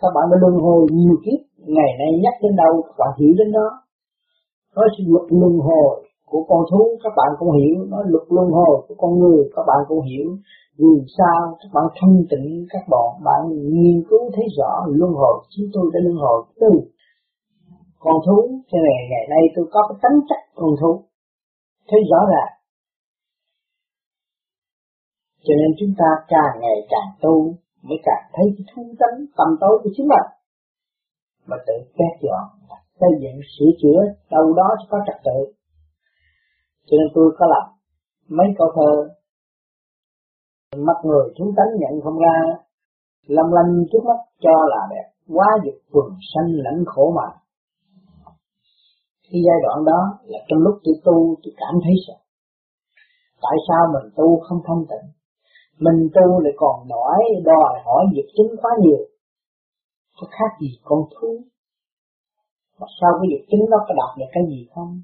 Các 0.01 0.11
bạn 0.15 0.25
đã 0.31 0.37
luân 0.41 0.55
hồi 0.65 0.81
nhiều 0.91 1.15
kiếp, 1.25 1.39
ngày 1.75 1.91
nay 1.99 2.11
nhắc 2.23 2.35
đến 2.43 2.53
đâu 2.55 2.73
các 2.87 2.95
bạn 2.99 3.11
hiểu 3.19 3.33
đến 3.39 3.51
đó. 3.51 3.67
Nói 4.75 4.87
sự 4.97 5.03
luật 5.07 5.25
luân 5.29 5.53
hồi 5.67 5.91
của 6.31 6.43
con 6.49 6.61
thú, 6.71 6.81
các 7.03 7.13
bạn 7.17 7.29
cũng 7.39 7.51
hiểu. 7.59 7.77
Nói 7.93 8.03
luật 8.07 8.25
luân 8.29 8.47
hồi 8.57 8.75
của 8.87 8.95
con 8.97 9.11
người, 9.19 9.41
các 9.55 9.63
bạn 9.67 9.79
cũng 9.87 10.01
hiểu. 10.01 10.27
Vì 10.79 10.93
sao, 11.17 11.39
các 11.59 11.69
bạn 11.73 11.85
thanh 11.97 12.17
tịnh 12.31 12.65
các 12.69 12.83
bạn 12.91 13.07
bạn 13.27 13.41
nghiên 13.73 13.97
cứu 14.09 14.23
thấy 14.35 14.45
rõ 14.57 14.71
luân 14.99 15.11
hồi. 15.13 15.35
Chúng 15.53 15.67
tôi 15.73 15.85
đã 15.93 15.99
luân 16.03 16.15
hồi 16.15 16.39
từ 16.61 16.71
con 17.99 18.15
thú. 18.25 18.37
Cho 18.69 18.77
nên 18.85 18.97
ngày 19.09 19.25
nay 19.29 19.43
tôi 19.55 19.65
có 19.71 19.79
cái 19.89 19.97
tánh 20.01 20.19
chất 20.29 20.41
con 20.55 20.71
thú. 20.81 20.91
Thấy 21.89 21.99
rõ 22.11 22.19
ràng 22.31 22.51
cho 25.45 25.53
nên 25.59 25.69
chúng 25.79 25.93
ta 25.97 26.09
càng 26.27 26.53
ngày 26.61 26.77
càng 26.89 27.09
tu 27.21 27.35
mới 27.81 27.97
càng 28.03 28.23
thấy 28.33 28.45
cái 28.55 28.65
thú 28.69 28.83
tánh 28.99 29.17
tâm 29.37 29.47
tối 29.61 29.79
của 29.83 29.89
chính 29.95 30.07
mình. 30.07 30.27
Mà 31.45 31.57
tự 31.67 31.73
quét 31.97 32.13
dọn 32.21 32.45
xây 32.99 33.09
dựng 33.21 33.39
sửa 33.53 33.71
chữa 33.81 33.99
đâu 34.31 34.53
đó 34.53 34.67
có 34.89 34.97
trật 35.07 35.19
tự. 35.23 35.53
Cho 36.87 36.95
nên 36.99 37.07
tôi 37.15 37.35
có 37.37 37.45
làm 37.53 37.65
mấy 38.29 38.47
câu 38.57 38.67
thơ, 38.75 38.91
mắt 40.77 40.97
người 41.03 41.33
chúng 41.37 41.51
tánh 41.57 41.71
nhận 41.79 42.01
không 42.03 42.17
ra, 42.19 42.37
lâm 43.27 43.45
lanh 43.51 43.83
trước 43.91 44.03
mắt 44.05 44.19
cho 44.39 44.55
là 44.69 44.87
đẹp, 44.89 45.07
quá 45.27 45.47
dục 45.65 45.75
quần 45.91 46.07
sanh 46.33 46.49
lãnh 46.53 46.83
khổ 46.85 47.13
mà. 47.17 47.27
Khi 49.27 49.37
giai 49.47 49.59
đoạn 49.63 49.85
đó 49.85 50.19
là 50.23 50.39
trong 50.47 50.59
lúc 50.59 50.79
tôi 50.83 50.95
tu, 51.05 51.35
tôi 51.43 51.53
cảm 51.57 51.73
thấy 51.83 51.93
sợ. 52.07 52.13
Tại 53.41 53.57
sao 53.67 53.81
mình 53.93 54.11
tu 54.15 54.39
không 54.39 54.61
thanh 54.67 54.85
tịnh? 54.89 55.12
Mình 55.79 56.09
tu 56.15 56.39
lại 56.39 56.53
còn 56.57 56.87
đòi 56.87 57.19
đòi 57.43 57.81
hỏi 57.85 58.05
việc 58.13 58.27
chính 58.37 58.55
quá 58.61 58.71
nhiều. 58.81 59.07
Có 60.17 60.27
khác 60.31 60.51
gì 60.61 60.67
con 60.83 60.99
thú? 61.13 61.37
Mà 62.79 62.87
sau 63.01 63.11
cái 63.19 63.27
việc 63.31 63.45
chính 63.49 63.65
nó 63.69 63.77
có 63.87 63.93
đạt 63.99 64.17
được 64.17 64.29
cái 64.31 64.43
gì 64.49 64.67
không? 64.75 65.01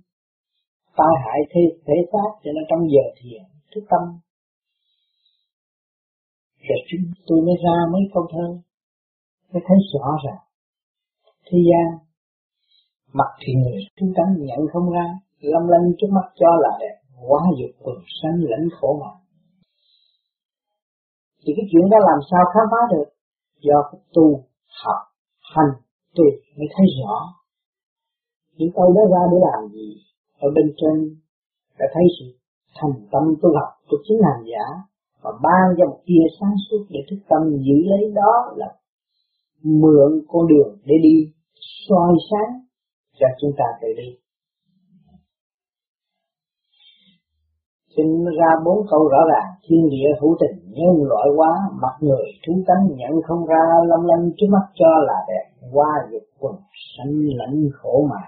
Tai 0.97 1.13
hại 1.23 1.39
thế 1.51 1.61
thể 1.85 1.93
xác 2.11 2.29
cho 2.43 2.51
nó 2.55 2.61
trong 2.69 2.81
giờ 2.93 3.05
thiền 3.17 3.41
thức 3.75 3.83
tâm. 3.89 4.03
Rồi 6.67 6.79
chúng 6.89 7.05
tôi 7.27 7.41
mới 7.41 7.55
ra 7.63 7.75
mấy 7.91 8.01
câu 8.13 8.27
thơ, 8.33 8.47
mới 9.51 9.61
thấy 9.67 9.77
rõ 9.93 10.17
ràng. 10.25 10.43
Thế 11.51 11.57
gian, 11.69 11.87
mặt 13.13 13.31
thì 13.39 13.53
người 13.53 13.79
chúng 13.95 14.11
ta 14.17 14.23
nhận 14.37 14.59
không 14.73 14.89
ra, 14.89 15.05
lâm 15.39 15.67
lanh 15.67 15.91
trước 15.97 16.07
mắt 16.11 16.27
cho 16.35 16.47
là 16.59 16.77
đẹp 16.79 16.95
quá 17.27 17.41
dục 17.59 17.71
quần 17.79 17.97
sanh 18.21 18.37
lãnh 18.41 18.69
khổ 18.79 18.99
mà 19.01 19.18
thì 21.41 21.53
cái 21.57 21.65
chuyện 21.71 21.85
đó 21.91 21.97
làm 22.09 22.19
sao 22.29 22.41
khám 22.53 22.65
phá 22.71 22.81
được? 22.93 23.07
Do 23.65 23.77
cái 23.91 24.01
tu 24.13 24.25
học 24.83 25.01
hành 25.53 25.73
thì 26.15 26.23
mới 26.57 26.67
thấy 26.75 26.85
rõ. 26.99 27.15
Những 28.57 28.71
câu 28.75 28.93
đó 28.95 29.01
ra 29.13 29.21
để 29.31 29.37
làm 29.47 29.71
gì? 29.73 29.87
Ở 30.39 30.47
bên 30.55 30.73
trên 30.79 30.95
đã 31.79 31.85
thấy 31.93 32.03
sự 32.19 32.25
thành 32.75 32.93
tâm 33.11 33.23
tu 33.41 33.49
học 33.59 33.69
của 33.89 33.97
chính 34.07 34.19
hành 34.27 34.43
giả 34.51 34.65
và 35.21 35.31
ban 35.43 35.75
cho 35.77 35.85
một 35.85 35.99
tia 36.05 36.25
sáng 36.39 36.55
suốt 36.69 36.85
để 36.89 36.99
thức 37.09 37.19
tâm 37.29 37.41
giữ 37.65 37.77
lấy 37.91 38.11
đó 38.15 38.33
là 38.55 38.67
mượn 39.63 40.11
con 40.27 40.47
đường 40.47 40.77
để 40.85 40.95
đi 41.03 41.15
soi 41.87 42.13
sáng 42.31 42.51
cho 43.19 43.27
chúng 43.41 43.51
ta 43.57 43.65
tự 43.81 43.87
đi. 43.97 44.09
Xin 47.99 48.25
ra 48.39 48.51
bốn 48.65 48.77
câu 48.91 49.07
rõ 49.07 49.21
ràng. 49.31 49.49
Thiên 49.65 49.89
địa 49.89 50.09
hữu 50.21 50.35
tình, 50.39 50.57
nhân 50.71 50.95
loại 51.09 51.27
quá 51.37 51.51
mặt 51.81 51.95
người, 51.99 52.25
chúng 52.43 52.63
tánh 52.67 52.83
nhận 52.97 53.21
không 53.27 53.45
ra, 53.45 53.63
lâm 53.87 54.05
lanh 54.05 54.31
trước 54.37 54.47
mắt 54.49 54.65
cho 54.73 54.91
là 55.07 55.17
đẹp 55.27 55.45
qua 55.73 55.87
dục 56.11 56.23
quần, 56.39 56.55
sanh 56.97 57.13
lãnh 57.39 57.69
khổ 57.73 58.07
mà. 58.11 58.23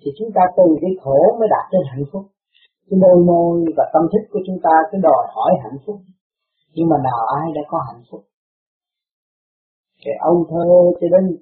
Thì 0.00 0.10
chúng 0.18 0.30
ta 0.34 0.42
từ 0.56 0.64
cái 0.80 0.90
khổ 1.02 1.36
mới 1.38 1.48
đạt 1.50 1.72
đến 1.72 1.82
hạnh 1.90 2.04
phúc. 2.12 2.24
Cái 2.90 3.00
đôi 3.02 3.24
môi 3.24 3.64
và 3.76 3.90
tâm 3.92 4.02
thức 4.12 4.24
của 4.32 4.40
chúng 4.46 4.58
ta 4.62 4.70
cứ 4.90 4.98
đòi 5.02 5.22
hỏi 5.34 5.52
hạnh 5.62 5.78
phúc. 5.86 5.96
Nhưng 6.74 6.88
mà 6.88 6.96
nào 7.04 7.20
ai 7.40 7.52
đã 7.54 7.60
có 7.68 7.78
hạnh 7.88 8.02
phúc? 8.10 8.20
Cái 10.04 10.14
âu 10.20 10.46
thơ 10.50 10.64
cho 11.00 11.06
đến, 11.14 11.36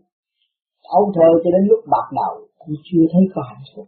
âu 0.89 1.13
thơ 1.15 1.29
cho 1.45 1.51
đến 1.51 1.63
lúc 1.71 1.81
bạc 1.91 2.07
đầu 2.13 2.35
cũng 2.59 2.75
chưa 2.85 3.05
thấy 3.13 3.23
có 3.35 3.43
hạnh 3.49 3.65
phúc. 3.77 3.87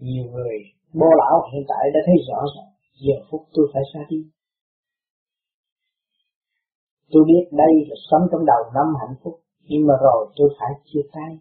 Nhiều 0.00 0.24
người 0.32 0.75
bố 1.00 1.08
lão 1.20 1.36
hiện 1.52 1.64
tại 1.70 1.84
đã 1.94 2.00
thấy 2.06 2.16
rõ 2.28 2.40
rồi 2.54 2.68
giờ 3.04 3.16
phút 3.30 3.42
tôi 3.54 3.64
phải 3.72 3.82
xa 3.92 4.00
đi. 4.08 4.20
Tôi 7.12 7.22
biết 7.26 7.44
đây 7.62 7.74
là 7.88 7.96
sống 8.10 8.24
trong 8.30 8.46
đầu 8.46 8.62
năm 8.74 8.86
hạnh 9.00 9.16
phúc, 9.22 9.40
nhưng 9.68 9.86
mà 9.86 9.94
rồi 10.02 10.32
tôi 10.36 10.48
phải 10.58 10.70
chia 10.84 11.04
tay. 11.12 11.38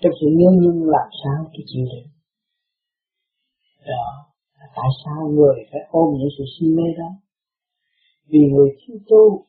Trong 0.00 0.12
sự 0.20 0.26
nhớ 0.38 0.50
nhung 0.62 0.80
làm 0.96 1.08
sao 1.22 1.38
tôi 1.52 1.64
chịu 1.66 1.84
được? 1.92 2.06
Đó 3.86 4.28
tại 4.76 4.90
sao 5.04 5.28
người 5.28 5.56
phải 5.70 5.80
ôm 5.90 6.08
những 6.18 6.32
sự 6.38 6.44
si 6.54 6.66
mê 6.76 6.88
đó? 6.98 7.10
Vì 8.30 8.38
người 8.52 8.70
thiếu 8.78 8.96
tu, 9.08 9.44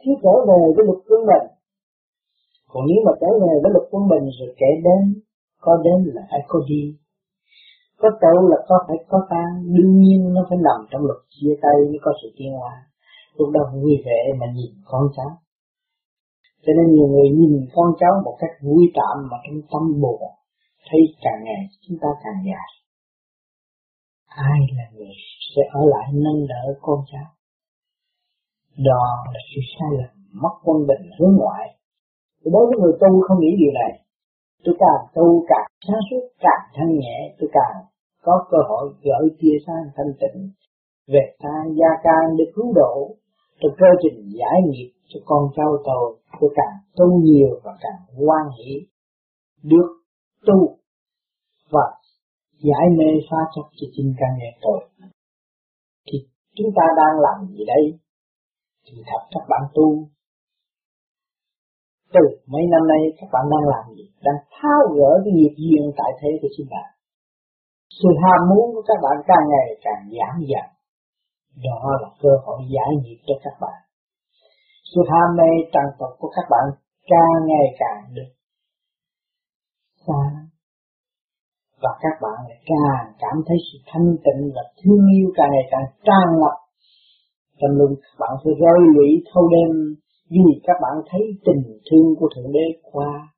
thiếu 0.00 0.14
trở 0.22 0.34
về 0.48 0.60
với 0.76 0.84
luật 0.88 1.00
quân 1.08 1.20
bình. 1.30 1.46
Còn 2.68 2.82
nếu 2.88 3.00
mà 3.06 3.12
trở 3.20 3.30
về 3.42 3.52
với 3.62 3.70
luật 3.74 3.86
quân 3.90 4.08
bình 4.08 4.26
rồi 4.38 4.54
kể 4.60 4.70
đến, 4.86 5.22
có 5.60 5.72
đến 5.84 5.98
là 6.14 6.22
phải 6.30 6.40
có 6.48 6.58
đi? 6.68 6.82
Có 8.02 8.08
tội 8.22 8.40
là 8.50 8.58
có 8.68 8.76
phải 8.86 8.98
có 9.10 9.18
tan 9.30 9.48
đương 9.74 9.94
nhiên 10.00 10.20
nó 10.34 10.40
phải 10.48 10.58
nằm 10.66 10.78
trong 10.90 11.02
luật 11.08 11.20
chia 11.34 11.54
tay 11.62 11.76
mới 11.90 11.98
có 12.04 12.10
sự 12.22 12.28
tiến 12.36 12.52
hóa. 12.58 12.74
Lúc 13.36 13.48
đó 13.54 13.60
vui 13.72 13.94
vẻ 14.06 14.20
mà 14.40 14.46
nhìn 14.56 14.72
con 14.84 15.04
cháu. 15.16 15.30
Cho 16.64 16.72
nên 16.76 16.86
nhiều 16.94 17.08
người 17.12 17.28
nhìn 17.38 17.54
con 17.74 17.88
cháu 18.00 18.12
một 18.24 18.36
cách 18.40 18.54
vui 18.62 18.84
tạm 18.98 19.16
mà 19.30 19.36
trong 19.44 19.60
tâm 19.72 20.00
buồn, 20.02 20.20
thấy 20.86 21.00
càng 21.24 21.40
ngày 21.44 21.62
chúng 21.84 21.98
ta 22.02 22.08
càng 22.24 22.38
già. 22.46 22.62
Ai 24.26 24.60
là 24.76 24.84
người 24.94 25.14
sẽ 25.52 25.62
ở 25.80 25.82
lại 25.94 26.08
nâng 26.24 26.46
đỡ 26.52 26.64
con 26.80 26.98
cháu? 27.12 27.28
Đó 28.88 29.04
là 29.32 29.40
sự 29.50 29.60
sai 29.72 29.90
lầm 29.98 30.12
mất 30.42 30.54
quân 30.64 30.78
bình 30.88 31.04
hướng 31.18 31.36
ngoại. 31.36 31.66
Đối 32.44 32.66
với 32.66 32.76
người 32.80 32.92
tu 33.00 33.20
không 33.26 33.40
nghĩ 33.40 33.52
điều 33.62 33.72
này. 33.80 33.92
Tôi 34.64 34.74
càng 34.78 35.02
tu 35.14 35.44
càng 35.48 35.66
sáng 35.88 36.02
suốt, 36.10 36.22
càng 36.40 36.64
thanh 36.74 36.92
nhẹ, 36.98 37.34
tôi 37.38 37.50
càng 37.52 37.91
có 38.22 38.46
cơ 38.50 38.58
hội 38.68 38.94
gỡ 39.02 39.28
chia 39.40 39.56
sang 39.66 39.84
thanh 39.96 40.12
tịnh, 40.20 40.50
về 41.06 41.34
ta 41.38 41.54
gia 41.78 41.90
can 42.02 42.36
để 42.38 42.44
cứu 42.54 42.72
độ 42.74 43.16
trong 43.60 43.72
cơ 43.78 43.86
trình 44.02 44.30
giải 44.38 44.58
nghiệp 44.68 44.92
cho 45.08 45.20
con 45.24 45.48
cháu 45.56 45.76
tôi 45.84 46.18
tôi 46.40 46.50
càng 46.54 46.76
tu 46.96 47.20
nhiều 47.22 47.60
và 47.64 47.72
càng 47.80 48.26
quan 48.26 48.46
hỷ, 48.58 48.86
được 49.62 49.88
tu 50.46 50.76
và 51.70 51.86
giải 52.62 52.86
mê 52.98 53.10
phá 53.30 53.36
chấp 53.54 53.66
cho 53.76 53.86
chính 53.92 54.14
căn 54.18 54.30
nhà 54.38 54.50
tôi. 54.62 54.80
Thì 56.06 56.18
chúng 56.56 56.70
ta 56.76 56.82
đang 56.96 57.20
làm 57.20 57.46
gì 57.46 57.64
đây? 57.64 57.98
Thì 58.86 59.02
thật, 59.06 59.22
các 59.30 59.44
bạn 59.48 59.62
tu. 59.74 60.08
Từ 62.12 62.20
mấy 62.46 62.62
năm 62.70 62.88
nay, 62.88 63.02
các 63.20 63.26
bạn 63.32 63.44
đang 63.50 63.68
làm 63.68 63.94
gì? 63.96 64.04
Đang 64.22 64.36
tháo 64.50 64.80
gỡ 64.96 65.22
cái 65.24 65.32
nghiệp 65.34 65.54
duyên 65.56 65.92
tại 65.96 66.12
thế 66.20 66.28
của 66.42 66.48
chính 66.56 66.66
bạn 66.70 66.91
sự 67.98 68.08
ham 68.22 68.40
muốn 68.50 68.66
của 68.74 68.84
các 68.88 68.98
bạn 69.04 69.16
càng 69.26 69.44
ngày 69.52 69.68
càng 69.84 70.02
giảm 70.16 70.34
dần. 70.50 70.66
Đó 71.66 71.82
là 72.02 72.08
cơ 72.22 72.32
hội 72.44 72.60
giải 72.74 72.90
nghiệp 73.02 73.20
cho 73.26 73.34
các 73.44 73.56
bạn. 73.60 73.78
Sự 74.94 75.00
ham 75.10 75.28
mê 75.38 75.50
trần 75.72 75.86
tục 75.98 76.12
của 76.18 76.30
các 76.36 76.46
bạn 76.50 76.64
càng 77.12 77.38
ngày 77.46 77.66
càng 77.78 78.14
được 78.14 78.32
xa. 80.06 80.22
Và 81.82 81.90
các 82.02 82.16
bạn 82.22 82.38
lại 82.48 82.60
càng 82.66 83.12
cảm 83.18 83.36
thấy 83.46 83.56
sự 83.66 83.78
thanh 83.86 84.08
tịnh 84.24 84.42
và 84.54 84.62
thương 84.78 85.04
yêu 85.16 85.28
càng 85.36 85.50
ngày 85.52 85.66
càng 85.70 85.86
tràn 86.06 86.26
ngập. 86.40 86.56
Trong 87.58 87.74
lưng 87.78 87.94
các 88.02 88.14
bạn 88.18 88.30
sẽ 88.44 88.50
rơi 88.62 88.80
lũy 88.94 89.10
thâu 89.34 89.48
đêm 89.54 89.70
vì 90.30 90.60
các 90.64 90.76
bạn 90.82 90.94
thấy 91.10 91.20
tình 91.46 91.62
thương 91.90 92.08
của 92.18 92.28
thượng 92.34 92.52
đế 92.52 92.66
qua 92.82 93.28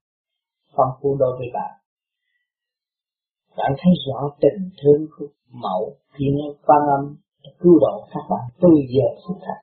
phong 0.76 0.92
phú 1.00 1.16
đối 1.18 1.32
với 1.38 1.48
bạn 1.54 1.83
bạn 3.56 3.72
thấy 3.80 3.92
rõ 4.06 4.30
tình 4.40 4.70
thương 4.82 5.06
của 5.16 5.26
mẫu 5.62 5.96
khi 6.12 6.24
nghe 6.36 6.48
quan 6.66 6.82
âm 6.98 7.16
cứu 7.60 7.78
độ 7.80 8.06
các 8.12 8.24
bạn 8.30 8.44
từ 8.60 8.68
giờ 8.94 9.08
phút 9.22 9.36
này. 9.40 9.60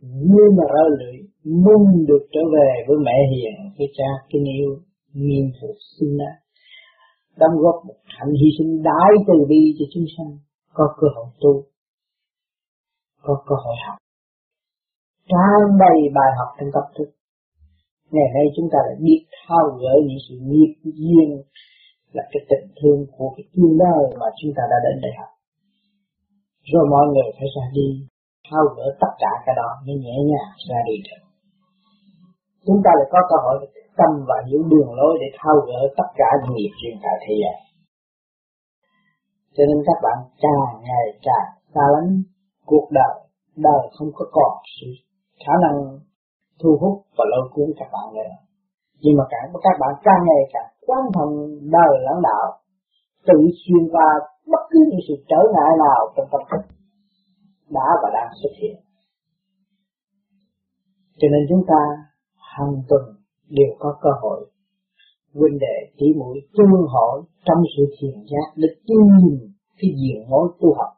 Như 0.00 0.44
mà 0.56 0.64
ra 0.74 0.84
lưỡi, 0.98 1.16
mong 1.44 2.06
được 2.08 2.22
trở 2.32 2.40
về 2.54 2.70
với 2.88 2.96
mẹ 3.06 3.16
hiền, 3.32 3.72
với 3.78 3.86
cha 3.96 4.10
kính 4.28 4.44
yêu 4.44 4.78
nghiêm 5.12 5.46
phục 5.60 5.76
sinh 5.98 6.18
đã 6.18 6.30
đóng 7.36 7.56
góp 7.62 7.84
một 7.86 8.00
hạnh 8.04 8.32
hy 8.40 8.48
sinh 8.58 8.82
đại 8.82 9.10
từ 9.26 9.34
bi 9.48 9.60
cho 9.78 9.84
chúng 9.94 10.04
sanh, 10.16 10.38
có 10.72 10.84
cơ 11.00 11.06
hội 11.16 11.26
tu, 11.40 11.62
có 13.22 13.42
cơ 13.46 13.54
hội 13.64 13.76
học. 13.86 13.98
Tràn 15.28 15.78
đầy 15.78 15.98
bài 16.14 16.30
học 16.38 16.48
trong 16.58 16.68
tập 16.74 16.86
thức 16.98 17.08
ngày 18.14 18.28
nay 18.36 18.46
chúng 18.56 18.68
ta 18.72 18.78
lại 18.86 18.96
biết 19.06 19.20
thao 19.46 19.64
gỡ 19.80 19.94
những 20.06 20.22
sự 20.26 20.34
nghiệp 20.48 20.72
duyên 21.00 21.28
là 22.16 22.22
cái 22.32 22.42
tình 22.50 22.66
thương 22.78 23.00
của 23.14 23.28
cái 23.36 23.44
tương 23.52 23.74
lai 23.82 24.00
mà 24.20 24.26
chúng 24.38 24.52
ta 24.56 24.62
đã 24.70 24.78
đến 24.86 24.96
đây 25.04 25.12
học 25.20 25.34
rồi 26.72 26.84
mọi 26.94 27.04
người 27.12 27.28
phải 27.36 27.48
ra 27.56 27.64
đi, 27.78 27.88
thao 28.50 28.64
gỡ 28.76 28.86
tất 29.02 29.12
cả 29.22 29.32
cái 29.46 29.54
đó 29.60 29.68
mới 29.86 29.96
nhẹ 30.04 30.16
nhàng 30.30 30.52
ra 30.68 30.78
đi 30.88 30.96
được. 31.06 31.22
Chúng 32.66 32.80
ta 32.84 32.90
lại 32.98 33.08
có 33.12 33.18
cơ 33.30 33.36
hội 33.44 33.56
để 33.74 33.82
tâm 33.98 34.10
và 34.28 34.36
hiểu 34.48 34.62
đường 34.72 34.90
lối 34.98 35.12
để 35.20 35.28
thao 35.38 35.56
gỡ 35.68 35.80
tất 35.98 36.08
cả 36.20 36.28
những 36.40 36.54
nghiệp 36.56 36.74
duyên 36.80 36.94
tại 37.02 37.16
thế 37.22 37.34
gian. 37.42 37.58
Cho 39.54 39.62
nên 39.68 39.78
các 39.86 39.98
bạn 40.04 40.18
càng 40.42 40.64
ngày 40.86 41.06
càng 41.26 41.48
xa 41.74 41.84
lánh, 41.94 42.22
cuộc 42.66 42.86
đời 42.98 43.14
đời 43.56 43.82
không 43.94 44.10
có 44.14 44.24
còn 44.32 44.52
sự 44.76 44.86
khả 45.46 45.52
năng 45.64 45.76
thu 46.60 46.70
hút 46.80 46.96
và 47.16 47.24
lôi 47.32 47.48
cuốn 47.54 47.68
các 47.78 47.88
bạn 47.92 48.14
nữa 48.14 48.34
nhưng 49.04 49.16
mà 49.18 49.24
càng 49.32 49.46
các 49.66 49.76
bạn 49.80 49.92
càng 50.06 50.22
ngày 50.26 50.42
càng 50.52 50.70
quan 50.86 51.04
thông 51.14 51.34
đời 51.76 51.92
lãnh 52.06 52.22
đạo, 52.28 52.46
tự 53.28 53.38
xuyên 53.60 53.82
qua 53.92 54.08
bất 54.52 54.62
cứ 54.70 54.78
những 54.90 55.04
sự 55.08 55.14
trở 55.30 55.40
ngại 55.54 55.72
nào 55.84 56.00
trong 56.16 56.28
tâm 56.32 56.42
thức 56.50 56.62
đã 57.76 57.88
và 58.02 58.08
đang 58.14 58.30
xuất 58.42 58.52
hiện. 58.60 58.76
Cho 61.18 61.28
nên 61.32 61.42
chúng 61.48 61.64
ta 61.70 61.80
hàng 62.54 62.74
tuần 62.88 63.02
đều 63.48 63.72
có 63.78 63.98
cơ 64.02 64.10
hội 64.22 64.50
huynh 65.34 65.58
đệ, 65.58 65.76
tỷ 65.98 66.06
mũi 66.18 66.36
tương 66.56 66.86
hội 66.94 67.22
trong 67.44 67.60
sự 67.76 67.82
thiền 67.98 68.16
giác 68.30 68.48
để 68.56 68.68
tìm 68.86 69.06
cái 69.78 69.90
diện 70.00 70.30
mối 70.30 70.48
tu 70.60 70.74
học, 70.78 70.92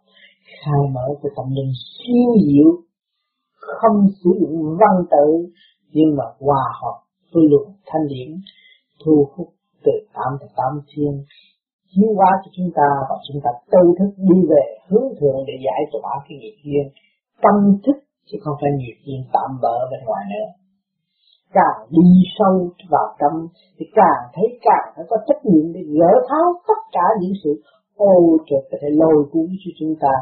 khai 0.60 0.82
mở 0.94 1.06
cái 1.22 1.30
tâm 1.36 1.46
linh 1.56 1.72
siêu 1.98 2.30
diệu 2.46 2.85
không 3.80 4.06
sử 4.24 4.30
dụng 4.40 4.76
văn 4.80 4.94
tự, 5.10 5.26
nhưng 5.92 6.16
mà 6.16 6.24
hòa 6.40 6.64
hợp 6.80 6.96
với 7.32 7.44
luật 7.50 7.66
thanh 7.86 8.06
điển, 8.08 8.28
thu 9.04 9.28
hút 9.32 9.48
từ 9.84 9.92
tám 10.14 10.30
từ 10.40 10.46
tám 10.56 10.72
thiên. 10.90 11.24
Chiếu 11.90 12.14
hóa 12.16 12.30
cho 12.42 12.50
chúng 12.56 12.70
ta 12.74 12.88
và 13.08 13.16
chúng 13.28 13.40
ta 13.44 13.50
tư 13.72 13.82
thức 13.98 14.10
đi 14.16 14.38
về 14.50 14.64
hướng 14.88 15.08
thượng 15.20 15.40
để 15.46 15.54
giải 15.66 15.80
tỏa 15.92 16.12
cái 16.28 16.38
nghiệp 16.38 16.56
duyên. 16.64 16.86
Tâm 17.42 17.56
thức 17.84 17.98
chứ 18.26 18.38
không 18.42 18.56
phải 18.60 18.70
nghiệp 18.78 18.98
duyên 19.04 19.20
tạm 19.32 19.50
bỡ 19.62 19.76
bên 19.90 20.00
ngoài 20.06 20.24
nữa. 20.32 20.46
Càng 21.52 21.78
đi 21.90 22.08
sâu 22.38 22.70
vào 22.90 23.08
tâm 23.20 23.34
thì 23.78 23.86
càng 23.94 24.22
thấy 24.34 24.58
càng 24.62 24.86
phải 24.96 25.04
có 25.10 25.16
trách 25.26 25.42
nhiệm 25.44 25.72
để 25.72 25.80
gỡ 25.98 26.12
tháo 26.28 26.46
tất 26.68 26.80
cả 26.92 27.06
những 27.20 27.32
sự 27.44 27.62
ô 27.96 28.14
trực 28.48 28.62
có 28.70 28.78
thể 28.82 28.88
lôi 28.90 29.24
cuốn 29.32 29.46
cho 29.64 29.70
chúng 29.78 29.94
ta 30.00 30.12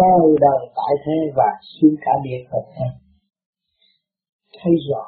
đời 0.00 0.26
đời 0.40 0.60
tại 0.76 0.92
thế 1.04 1.16
và 1.36 1.48
xuyên 1.70 1.94
cả 2.04 2.12
địa 2.24 2.40
phật 2.50 2.64
thấy 4.62 4.72
rõ, 4.90 5.04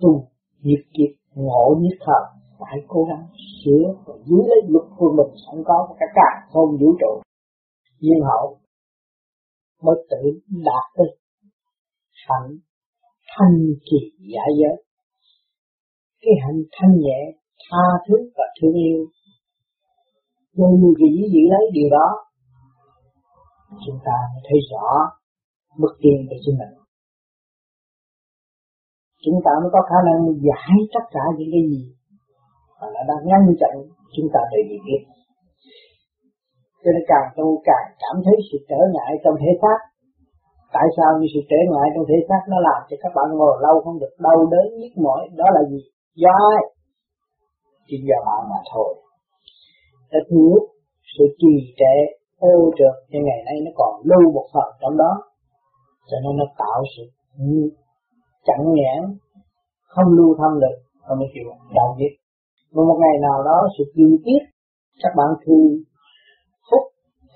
tu 0.00 0.28
nhiệt 0.62 0.80
kiệt 0.94 1.12
ngộ 1.34 1.76
nhất 1.80 1.96
thời 2.00 2.24
phải 2.58 2.78
cố 2.88 3.04
gắng 3.04 3.26
sửa 3.64 3.94
và 4.06 4.14
giữ 4.24 4.36
lấy 4.48 4.60
luật 4.68 4.86
của 4.96 5.14
mình 5.16 5.36
sẵn 5.46 5.64
có 5.66 5.86
của 5.88 5.94
cả 6.00 6.06
cả 6.14 6.46
không 6.50 6.70
vũ 6.80 6.96
trụ. 7.00 7.22
Nhiên 8.00 8.20
hậu 8.22 8.58
mới 9.82 10.06
tự 10.10 10.40
đạt 10.50 10.84
được 10.98 11.14
hạnh, 12.28 12.56
thanh 13.28 13.58
kỳ 13.90 13.98
giả 14.32 14.42
giới. 14.60 14.84
Cái 16.20 16.32
hạnh 16.42 16.62
thanh 16.72 16.98
nhẹ, 16.98 17.20
tha 17.70 17.84
thứ 18.08 18.30
và 18.36 18.44
thương 18.60 18.74
yêu. 18.74 19.06
Nhưng 20.52 20.94
vì 20.98 21.28
giữ 21.32 21.40
lấy 21.50 21.70
điều 21.72 21.88
đó? 21.90 22.27
Chúng 23.84 23.98
ta 24.06 24.16
mới 24.32 24.42
thấy 24.46 24.58
rõ 24.70 24.86
mức 25.80 25.92
tiên 26.02 26.18
của 26.28 26.38
chính 26.44 26.58
mình. 26.60 26.72
Chúng 29.24 29.38
ta 29.44 29.52
mới 29.62 29.70
có 29.74 29.80
khả 29.90 29.98
năng 30.08 30.20
giải 30.46 30.76
tất 30.94 31.04
cả 31.14 31.24
những 31.38 31.50
cái 31.54 31.62
gì 31.70 31.82
mà 32.80 32.86
nó 32.94 33.02
đang 33.08 33.22
ngăn 33.28 33.42
chặn 33.60 33.74
chúng 34.14 34.28
ta 34.34 34.40
để 34.52 34.58
đi 34.70 34.78
biết 34.86 35.02
cho 36.82 36.90
nên 36.94 37.04
càng 37.12 37.26
tu 37.36 37.46
càng 37.68 37.86
cảm 38.02 38.16
thấy 38.24 38.36
sự 38.48 38.58
trở 38.70 38.80
ngại 38.94 39.12
trong 39.22 39.34
thể 39.40 39.50
xác. 39.62 39.78
Tại 40.76 40.86
sao 40.96 41.10
như 41.18 41.26
sự 41.34 41.40
trở 41.50 41.60
ngại 41.70 41.86
trong 41.92 42.04
thể 42.08 42.18
xác 42.28 42.42
nó 42.52 42.58
làm 42.68 42.80
cho 42.88 42.96
các 43.02 43.12
bạn 43.16 43.28
ngồi 43.38 43.54
lâu 43.64 43.74
không 43.84 43.98
được 44.02 44.14
đau 44.26 44.38
đớn 44.52 44.66
nhức 44.80 44.94
mỏi? 45.04 45.20
Đó 45.40 45.46
là 45.56 45.62
gì? 45.70 45.80
Do 46.22 46.32
ai? 46.52 46.62
Chỉ 47.86 47.96
do 48.08 48.18
bạn 48.26 48.40
mà 48.50 48.60
thôi. 48.72 48.90
Đã 50.12 50.20
thiếu 50.30 50.52
sự 51.14 51.24
trì 51.40 51.54
trệ 51.80 51.96
ô 52.38 52.70
trượt 52.78 52.94
nhưng 53.10 53.24
ngày 53.24 53.40
nay 53.46 53.56
nó 53.64 53.70
còn 53.80 53.92
lưu 54.10 54.32
một 54.36 54.46
phần 54.54 54.68
trong 54.80 54.96
đó. 55.02 55.12
Cho 56.08 56.16
nên 56.22 56.36
nó 56.36 56.44
tạo 56.58 56.78
sự 56.96 57.02
chặn 58.46 58.60
nhãn, 58.78 59.00
không 59.92 60.08
lưu 60.18 60.30
thông 60.38 60.54
được, 60.62 60.76
không 61.04 61.18
mới 61.18 61.28
chịu 61.34 61.48
đạo 61.76 61.88
nhất 61.98 62.12
và 62.72 62.82
một 62.88 62.98
ngày 63.02 63.16
nào 63.26 63.38
đó 63.48 63.58
sự 63.78 63.84
kiên 63.94 64.12
quyết, 64.24 64.42
các 65.02 65.12
bạn 65.16 65.28
thu 65.46 65.58
phúc 66.70 66.82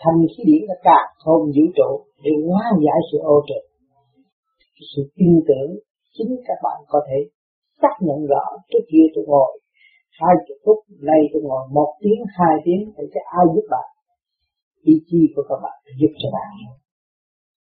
thành 0.00 0.20
khí 0.32 0.42
điển 0.46 0.62
đã 0.68 0.74
cả 0.82 1.00
không 1.24 1.42
vũ 1.54 1.64
trụ 1.76 1.90
để 2.24 2.30
hóa 2.48 2.62
giải 2.84 2.98
sự 3.12 3.18
ô 3.18 3.36
trượt 3.48 3.72
sự 4.96 5.02
tin 5.16 5.32
tưởng 5.48 5.70
chính 6.16 6.30
các 6.46 6.58
bạn 6.62 6.78
có 6.88 7.00
thể 7.08 7.18
xác 7.82 7.94
nhận 8.00 8.26
rõ 8.32 8.44
trước 8.70 8.84
kia 8.90 9.06
tôi 9.14 9.24
ngồi, 9.28 9.60
hai 10.20 10.34
chục 10.48 10.58
phút 10.64 10.78
nay 11.08 11.20
tôi 11.32 11.42
ngồi 11.42 11.68
một 11.72 11.90
tiếng, 12.02 12.20
hai 12.38 12.54
tiếng, 12.64 12.82
thì 12.96 13.04
sẽ 13.14 13.20
ai 13.38 13.44
giúp 13.54 13.66
bạn? 13.70 13.88
Ý 14.82 14.94
chí 15.08 15.20
của 15.34 15.44
các 15.48 15.58
bạn 15.64 15.76
giúp 16.00 16.12
cho 16.20 16.28
bạn. 16.36 16.48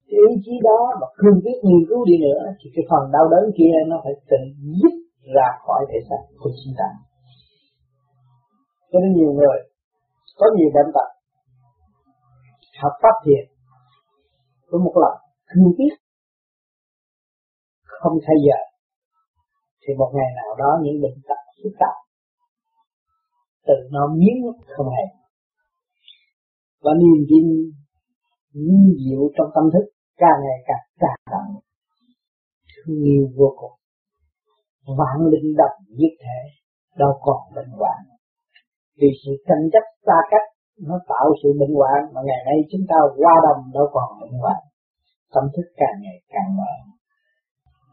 Cái 0.08 0.18
ý 0.30 0.32
chí 0.44 0.54
đó 0.68 0.80
mà 1.00 1.06
cương 1.20 1.38
quyết 1.42 1.58
nghiên 1.66 1.82
cứu 1.88 2.00
đi 2.10 2.16
nữa, 2.26 2.40
thì 2.58 2.66
cái 2.74 2.84
phần 2.90 3.02
đau 3.14 3.26
đớn 3.32 3.44
kia 3.58 3.74
nó 3.90 3.96
phải 4.04 4.14
tự 4.30 4.40
dứt 4.80 4.94
ra 5.36 5.48
khỏi 5.64 5.80
thể 5.90 5.98
xác 6.08 6.20
của 6.40 6.50
chúng 6.60 6.74
ta. 6.80 6.88
Cho 8.90 8.98
nên 9.02 9.12
nhiều 9.18 9.32
người, 9.38 9.58
có 10.38 10.46
nhiều 10.56 10.70
bệnh 10.74 10.90
tật 10.96 11.08
học 12.82 12.92
pháp 13.02 13.16
thiền 13.24 13.44
với 14.70 14.80
một 14.86 14.94
lần 15.02 15.14
cương 15.48 15.74
quyết 15.76 15.94
không 17.84 18.18
thay 18.26 18.36
giờ 18.46 18.58
thì 19.82 19.94
một 20.00 20.10
ngày 20.14 20.30
nào 20.40 20.50
đó 20.58 20.70
những 20.82 21.02
bệnh 21.02 21.18
tật 21.28 21.40
phức 21.62 21.72
tạp 21.80 21.96
tự 23.66 23.74
nó 23.90 24.02
biến 24.18 24.36
không 24.76 24.86
hề 24.96 25.23
và 26.84 26.92
niềm 27.00 27.20
tin 27.30 27.46
như 28.66 28.78
diệu 29.02 29.22
trong 29.36 29.48
tâm 29.54 29.64
thức 29.72 29.84
càng 30.22 30.38
ngày 30.44 30.58
càng 30.68 30.84
càng 31.02 31.20
đậm 31.32 31.46
thương 32.70 33.02
yêu 33.12 33.24
vô 33.36 33.48
cùng. 33.60 33.76
Vạn 34.98 35.16
linh 35.32 35.56
độc 35.60 35.74
nhất 35.98 36.12
thể, 36.22 36.40
đâu 36.98 37.12
còn 37.20 37.40
bệnh 37.56 37.70
hoạn. 37.78 38.00
Vì 38.98 39.08
sự 39.22 39.32
tranh 39.46 39.64
chấp 39.72 39.84
xa 40.06 40.18
cách, 40.30 40.46
nó 40.88 40.96
tạo 41.08 41.26
sự 41.42 41.48
bệnh 41.60 41.74
hoạn 41.74 42.00
mà 42.14 42.20
ngày 42.24 42.40
nay 42.46 42.58
chúng 42.70 42.84
ta 42.88 42.98
qua 43.16 43.34
đồng 43.46 43.62
đâu 43.74 43.86
còn 43.92 44.08
bệnh 44.20 44.38
hoạn. 44.40 44.60
Tâm 45.34 45.44
thức 45.56 45.66
càng 45.76 45.96
ngày 46.02 46.18
càng 46.28 46.56
mở 46.56 46.72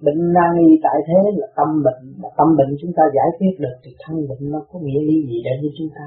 bệnh 0.05 0.33
nan 0.33 0.51
y 0.67 0.69
tại 0.83 0.97
thế 1.07 1.19
là 1.39 1.47
tâm 1.57 1.69
bệnh, 1.85 2.03
mà 2.21 2.29
tâm 2.37 2.47
bệnh 2.57 2.71
chúng 2.81 2.91
ta 2.97 3.03
giải 3.15 3.29
quyết 3.37 3.53
được 3.59 3.75
thì 3.83 3.91
thân 4.03 4.15
bệnh 4.29 4.51
nó 4.51 4.59
có 4.71 4.79
nghĩa 4.79 5.01
lý 5.09 5.17
gì 5.29 5.37
đến 5.45 5.57
với 5.61 5.71
chúng 5.77 5.89
ta? 5.95 6.05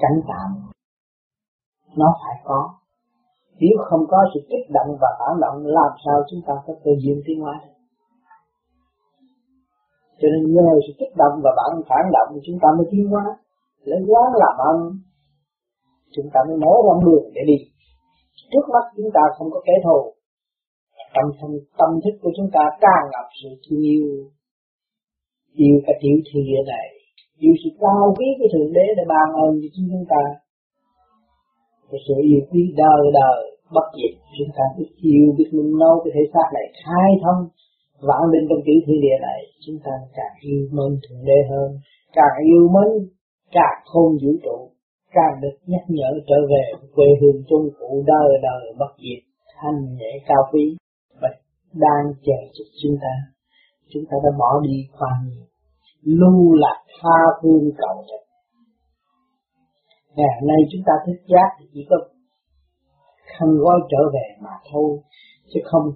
Tránh 0.00 0.20
tạm 0.28 0.75
nó 1.96 2.08
phải 2.22 2.36
có. 2.44 2.60
Nếu 3.60 3.74
không 3.88 4.04
có 4.08 4.18
sự 4.34 4.40
kích 4.50 4.66
động 4.76 4.90
và 5.00 5.08
phản 5.18 5.40
động, 5.40 5.56
làm 5.78 5.92
sao 6.04 6.16
chúng 6.30 6.40
ta 6.46 6.54
có 6.66 6.72
cơ 6.84 6.90
duyên 7.02 7.18
tiến 7.26 7.40
hóa 7.40 7.54
được? 7.64 7.74
Cho 10.20 10.28
nên 10.32 10.54
nhờ 10.54 10.68
sự 10.86 10.92
kích 10.98 11.16
động 11.16 11.34
và 11.44 11.50
bản 11.58 11.82
phản 11.88 12.04
động 12.16 12.38
chúng 12.46 12.58
ta 12.62 12.68
mới 12.76 12.86
tiến 12.90 13.08
hóa. 13.08 13.24
Lấy 13.82 14.00
quán 14.08 14.28
làm 14.42 14.54
ăn 14.70 14.76
chúng 16.14 16.28
ta 16.32 16.40
mới 16.48 16.56
mở 16.56 16.72
con 16.86 17.04
đường 17.04 17.24
để 17.34 17.42
đi. 17.46 17.58
Trước 18.52 18.64
mắt 18.72 18.84
chúng 18.96 19.10
ta 19.14 19.20
không 19.38 19.50
có 19.50 19.60
kẻ 19.66 19.72
thù. 19.84 20.12
Tâm 21.14 21.26
tâm 21.40 21.50
tâm 21.78 21.90
thức 22.04 22.14
của 22.22 22.30
chúng 22.36 22.50
ta 22.52 22.60
càng 22.80 23.04
ngập 23.12 23.28
sự 23.42 23.48
thương 23.64 23.80
yêu. 23.80 24.06
Yêu 25.52 25.76
cả 25.86 25.92
tiểu 26.00 26.16
thiên 26.26 26.44
địa 26.44 26.62
này 26.72 26.96
yêu 27.44 27.54
sự 27.64 27.70
cao 27.80 28.14
quý 28.18 28.26
của 28.38 28.48
thượng 28.52 28.72
đế 28.72 28.86
để 28.96 29.04
ban 29.08 29.26
ơn 29.44 29.52
cho 29.62 29.68
chúng 29.76 30.04
ta 30.12 30.22
cái 31.90 32.00
sự 32.06 32.14
yêu 32.30 32.40
quý 32.50 32.62
đời 32.82 33.02
đời 33.20 33.38
bất 33.74 33.86
diệt. 33.96 34.14
Chúng 34.38 34.52
ta 34.56 34.64
biết 34.76 34.90
yêu, 35.10 35.24
biết 35.36 35.48
mình 35.56 35.70
nấu 35.82 35.94
cái 36.02 36.10
thể 36.14 36.24
xác 36.32 36.46
này 36.56 36.66
khai 36.82 37.10
thông, 37.22 37.40
vạn 38.08 38.22
linh 38.32 38.46
trong 38.48 38.62
tiểu 38.66 38.78
thiên 38.84 38.98
địa 39.04 39.18
này. 39.28 39.40
Chúng 39.64 39.78
ta 39.84 39.94
càng 40.16 40.34
yêu 40.48 40.60
mến 40.76 40.90
thượng 41.02 41.22
đế 41.28 41.38
hơn. 41.50 41.68
Càng 42.18 42.36
yêu 42.52 42.64
mến, 42.74 42.90
càng 43.56 43.78
không 43.90 44.10
vũ 44.22 44.32
trụ. 44.44 44.58
Càng 45.16 45.34
được 45.42 45.56
nhắc 45.66 45.84
nhở 45.88 46.10
trở 46.28 46.38
về 46.50 46.64
quê 46.94 47.08
hương 47.20 47.40
trung 47.48 47.66
cụ 47.78 48.04
đời 48.06 48.30
đời 48.42 48.62
bất 48.78 48.92
diệt. 49.02 49.20
Thanh 49.58 49.78
nhẹ 49.98 50.12
cao 50.28 50.42
quý 50.52 50.76
và 51.20 51.28
đang 51.72 52.04
chờ 52.26 52.38
chúc 52.54 52.66
chúng 52.82 52.96
ta. 53.02 53.14
Chúng 53.92 54.04
ta 54.10 54.16
đã 54.24 54.30
bỏ 54.38 54.60
đi 54.66 54.76
khoan 54.92 55.16
nhiều 55.28 55.46
lưu 56.06 56.54
lạc 56.54 56.78
tha 57.00 57.18
phương 57.42 57.70
cầu 57.78 58.04
trạch 58.08 58.25
ngày 60.16 60.36
nay 60.48 60.60
chúng 60.70 60.84
ta 60.88 60.94
thức 61.06 61.18
giác 61.32 61.48
thì 61.58 61.64
chỉ 61.72 61.86
có 61.90 61.96
khăn 63.32 63.48
gói 63.62 63.78
trở 63.90 64.02
về 64.14 64.26
mà 64.44 64.54
thôi, 64.72 64.90
chứ 65.50 65.60
không 65.70 65.86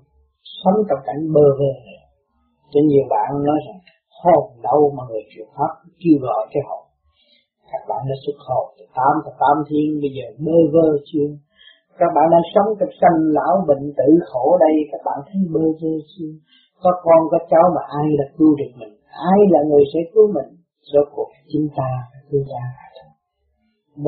sống 0.63 0.79
trong 0.89 1.03
cảnh 1.07 1.23
bơ 1.35 1.47
vơ 1.59 1.73
nữa 1.87 2.01
cho 2.73 2.81
nhiều 2.91 3.07
bạn 3.15 3.29
nói 3.49 3.59
rằng 3.67 3.81
hồn 4.23 4.45
đâu 4.69 4.81
mà 4.97 5.03
người 5.09 5.25
chịu 5.33 5.47
pháp 5.57 5.73
kêu 6.01 6.17
gọi 6.27 6.43
cái 6.53 6.63
hồn. 6.69 6.85
Các 7.71 7.83
bạn 7.89 8.01
đã 8.09 8.17
xuất 8.25 8.39
hồn 8.47 8.65
từ 8.77 8.85
tám 8.99 9.15
từ 9.25 9.31
tám 9.43 9.57
thiên, 9.69 9.89
bây 10.03 10.11
giờ 10.17 10.27
bơ 10.47 10.59
vơ 10.75 10.87
chưa? 11.11 11.29
Các 12.01 12.11
bạn 12.15 12.27
đang 12.35 12.47
sống 12.55 12.69
trong 12.79 12.93
sanh 13.01 13.19
lão 13.37 13.55
bệnh 13.69 13.85
tử 13.99 14.09
khổ 14.29 14.45
đây, 14.65 14.75
các 14.93 15.01
bạn 15.07 15.19
thấy 15.27 15.41
bơ 15.55 15.65
vơ 15.81 15.95
chưa? 16.13 16.33
Có 16.83 16.91
con, 17.05 17.21
có 17.33 17.39
cháu 17.53 17.65
mà 17.77 17.83
ai 18.01 18.09
là 18.19 18.27
cứu 18.37 18.51
được 18.61 18.73
mình? 18.81 18.95
Ai 19.33 19.41
là 19.53 19.61
người 19.69 19.85
sẽ 19.93 20.01
cứu 20.13 20.27
mình? 20.37 20.51
Rốt 20.93 21.07
cuộc 21.15 21.31
chúng 21.53 21.69
ta, 21.77 21.89
cứu 22.31 22.43
ra 22.53 22.65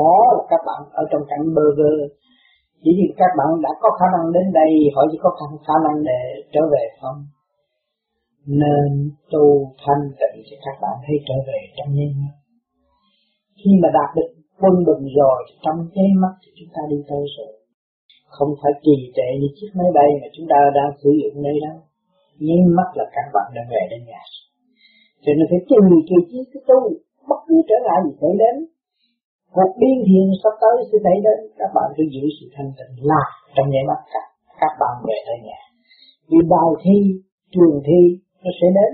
đó 0.00 0.16
là 0.36 0.42
các 0.50 0.62
bạn 0.68 0.80
ở 1.00 1.02
trong 1.10 1.22
cảnh 1.30 1.44
bơ 1.56 1.66
vơ. 1.78 1.92
Chỉ 2.82 2.90
vì 2.98 3.06
các 3.20 3.30
bạn 3.38 3.50
đã 3.64 3.70
có 3.82 3.88
khả 3.98 4.06
năng 4.14 4.26
đến 4.36 4.46
đây, 4.60 4.70
họ 4.94 5.02
chỉ 5.10 5.18
có 5.22 5.30
khả 5.66 5.76
năng 5.86 5.96
để 6.10 6.20
trở 6.52 6.62
về 6.74 6.84
không? 7.00 7.18
Nên 8.62 8.88
tu 9.32 9.44
thanh 9.82 10.04
tịnh 10.20 10.36
cho 10.48 10.56
các 10.64 10.76
bạn 10.82 10.96
thấy 11.04 11.16
trở 11.28 11.36
về 11.48 11.58
trong 11.76 11.90
nháy 11.96 12.10
mắt 12.20 12.34
khi 13.64 13.70
mà 13.82 13.88
đạt 13.98 14.10
được 14.16 14.30
quân 14.60 14.74
bình 14.88 15.04
rồi, 15.18 15.38
trong 15.64 15.78
nháy 15.94 16.10
mắt 16.22 16.34
thì 16.42 16.50
chúng 16.58 16.70
ta 16.74 16.82
đi 16.92 16.98
tới 17.10 17.24
rồi. 17.36 17.52
Không 18.36 18.50
phải 18.60 18.72
trì 18.84 18.96
trệ 19.16 19.28
như 19.40 19.48
chiếc 19.56 19.70
máy 19.78 19.90
bay 19.96 20.08
mà 20.20 20.28
chúng 20.34 20.46
ta 20.52 20.58
đang 20.76 20.90
sử 21.02 21.10
dụng 21.20 21.42
đây 21.42 21.56
đâu 21.66 21.78
nháy 22.46 22.60
mắt 22.78 22.88
là 22.98 23.04
các 23.14 23.26
bạn 23.34 23.48
đã 23.56 23.62
về 23.72 23.82
đến 23.90 24.00
nhà 24.10 24.22
cho 25.24 25.32
nên 25.36 25.46
phải 25.50 25.60
trì 25.68 25.78
kỳ 26.08 26.18
trí 26.30 26.38
cái 26.52 26.62
tu, 26.68 26.80
bất 27.28 27.40
cứ 27.46 27.56
trở 27.68 27.76
ngại 27.84 27.98
gì 28.04 28.12
xảy 28.20 28.34
đến 28.42 28.56
cuộc 29.54 29.72
biến 29.80 29.96
thiên 30.06 30.26
sắp 30.42 30.54
tới 30.62 30.74
sẽ 30.88 30.96
xảy 31.04 31.18
đến. 31.26 31.38
Các 31.58 31.70
bạn 31.76 31.88
phải 31.96 32.06
giữ 32.14 32.24
sự 32.36 32.46
thanh 32.54 32.70
tịnh 32.78 32.92
là 33.10 33.22
trong 33.54 33.68
nháy 33.72 33.84
mắt 33.90 34.00
các 34.12 34.24
các 34.60 34.72
bạn 34.80 34.94
về 35.06 35.16
tới 35.26 35.38
nhà. 35.46 35.60
Vì 36.30 36.40
bài 36.52 36.70
thi, 36.82 36.96
trường 37.54 37.76
thi 37.86 38.00
nó 38.42 38.50
sẽ 38.58 38.68
đến. 38.78 38.92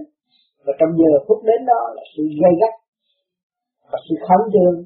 Và 0.64 0.72
trong 0.78 0.92
giờ 1.00 1.12
phút 1.26 1.38
đến 1.48 1.60
đó 1.70 1.80
là 1.96 2.02
sự 2.12 2.22
gây 2.42 2.54
gắt 2.60 2.74
và 3.90 3.98
sự 4.06 4.14
khẩn 4.26 4.40
trương. 4.52 4.76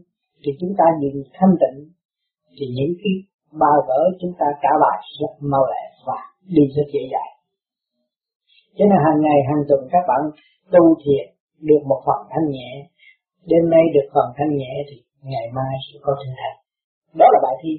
Thì 0.42 0.50
chúng 0.60 0.72
ta 0.78 0.86
nhìn 1.00 1.16
thanh 1.36 1.54
tịnh. 1.62 1.78
Thì 2.56 2.66
những 2.78 2.92
cái 3.02 3.14
bài 3.62 3.78
vở 3.88 4.00
chúng 4.20 4.34
ta 4.40 4.46
trả 4.62 4.72
bài 4.82 4.98
rất 5.20 5.32
mau 5.52 5.64
lẹ 5.72 5.84
và 6.06 6.18
đi 6.54 6.62
rất 6.76 6.86
dễ 6.94 7.02
dàng. 7.12 7.32
Cho 8.76 8.84
nên 8.90 8.98
hàng 9.06 9.20
ngày, 9.24 9.38
hàng 9.48 9.62
tuần 9.68 9.80
các 9.92 10.04
bạn 10.08 10.22
tu 10.72 10.84
thiền 11.02 11.26
được 11.68 11.82
một 11.90 12.00
phần 12.06 12.20
thanh 12.30 12.46
nhẹ. 12.54 12.70
Đêm 13.50 13.64
nay 13.70 13.84
được 13.94 14.06
phần 14.14 14.28
thanh 14.36 14.52
nhẹ 14.56 14.72
thì 14.88 14.96
ngày 15.30 15.46
mai 15.56 15.74
sẽ 15.86 15.98
có 16.04 16.12
tinh 16.20 16.34
thành 16.40 16.58
đó 17.20 17.26
là 17.32 17.38
bài 17.46 17.56
thi. 17.62 17.72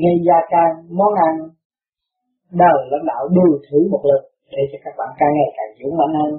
Ngày 0.00 0.16
gia 0.26 0.38
can 0.52 0.70
món 0.98 1.12
ăn 1.28 1.34
đời 2.62 2.78
lãnh 2.90 3.06
đạo 3.10 3.22
đều 3.36 3.50
thử 3.66 3.78
một 3.92 4.02
lần 4.10 4.22
để 4.54 4.62
cho 4.70 4.78
các 4.84 4.94
bạn 4.98 5.10
càng 5.20 5.32
ngày 5.36 5.50
càng 5.56 5.70
dũng 5.78 5.96
mạnh 5.98 6.14
hơn 6.20 6.32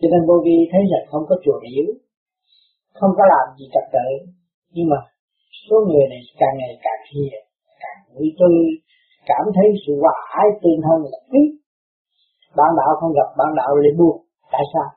cho 0.00 0.06
nên 0.12 0.22
vô 0.28 0.36
vi 0.44 0.56
thấy 0.72 0.82
rằng 0.92 1.04
không 1.10 1.24
có 1.28 1.34
chùa 1.44 1.58
yếu, 1.74 1.88
không 2.98 3.12
có 3.18 3.24
làm 3.32 3.46
gì 3.58 3.64
trật 3.74 3.86
tự 3.94 4.08
nhưng 4.74 4.88
mà 4.92 4.98
số 5.66 5.76
người 5.88 6.06
này 6.12 6.22
càng 6.40 6.54
ngày 6.60 6.74
càng 6.84 7.02
hiền 7.10 7.40
càng 7.82 7.98
vui 8.14 8.28
tươi 8.38 8.60
cảm 9.30 9.44
thấy 9.56 9.66
sự 9.86 9.92
hòa 10.02 10.14
ái 10.40 10.48
tương 10.62 10.80
hơn 10.88 11.00
là 11.12 11.18
quý. 11.30 11.42
Bạn 12.56 12.70
đạo 12.78 12.90
không 13.00 13.12
gặp 13.18 13.28
bạn 13.38 13.50
đạo 13.60 13.76
lại 13.76 13.92
buồn. 13.98 14.16
Tại 14.52 14.64
sao? 14.72 14.88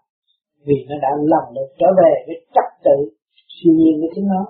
Vì 0.65 0.77
nó 0.89 0.95
đã 1.01 1.09
lần 1.31 1.45
lượt 1.55 1.69
trở 1.79 1.87
về 1.99 2.11
với 2.27 2.37
trật 2.55 2.69
tự 2.85 2.97
siêu 3.55 3.73
nhiên 3.79 3.93
với 3.99 4.09
chính 4.15 4.27
nó. 4.27 4.43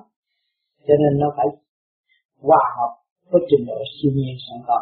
Cho 0.88 0.96
nên 1.02 1.20
nó 1.22 1.28
phải 1.38 1.48
hòa 2.42 2.64
hợp 2.78 2.92
với 3.32 3.42
trình 3.50 3.66
độ 3.68 3.78
siêu 3.96 4.12
nhiên 4.16 4.36
sẵn 4.46 4.60
có. 4.68 4.80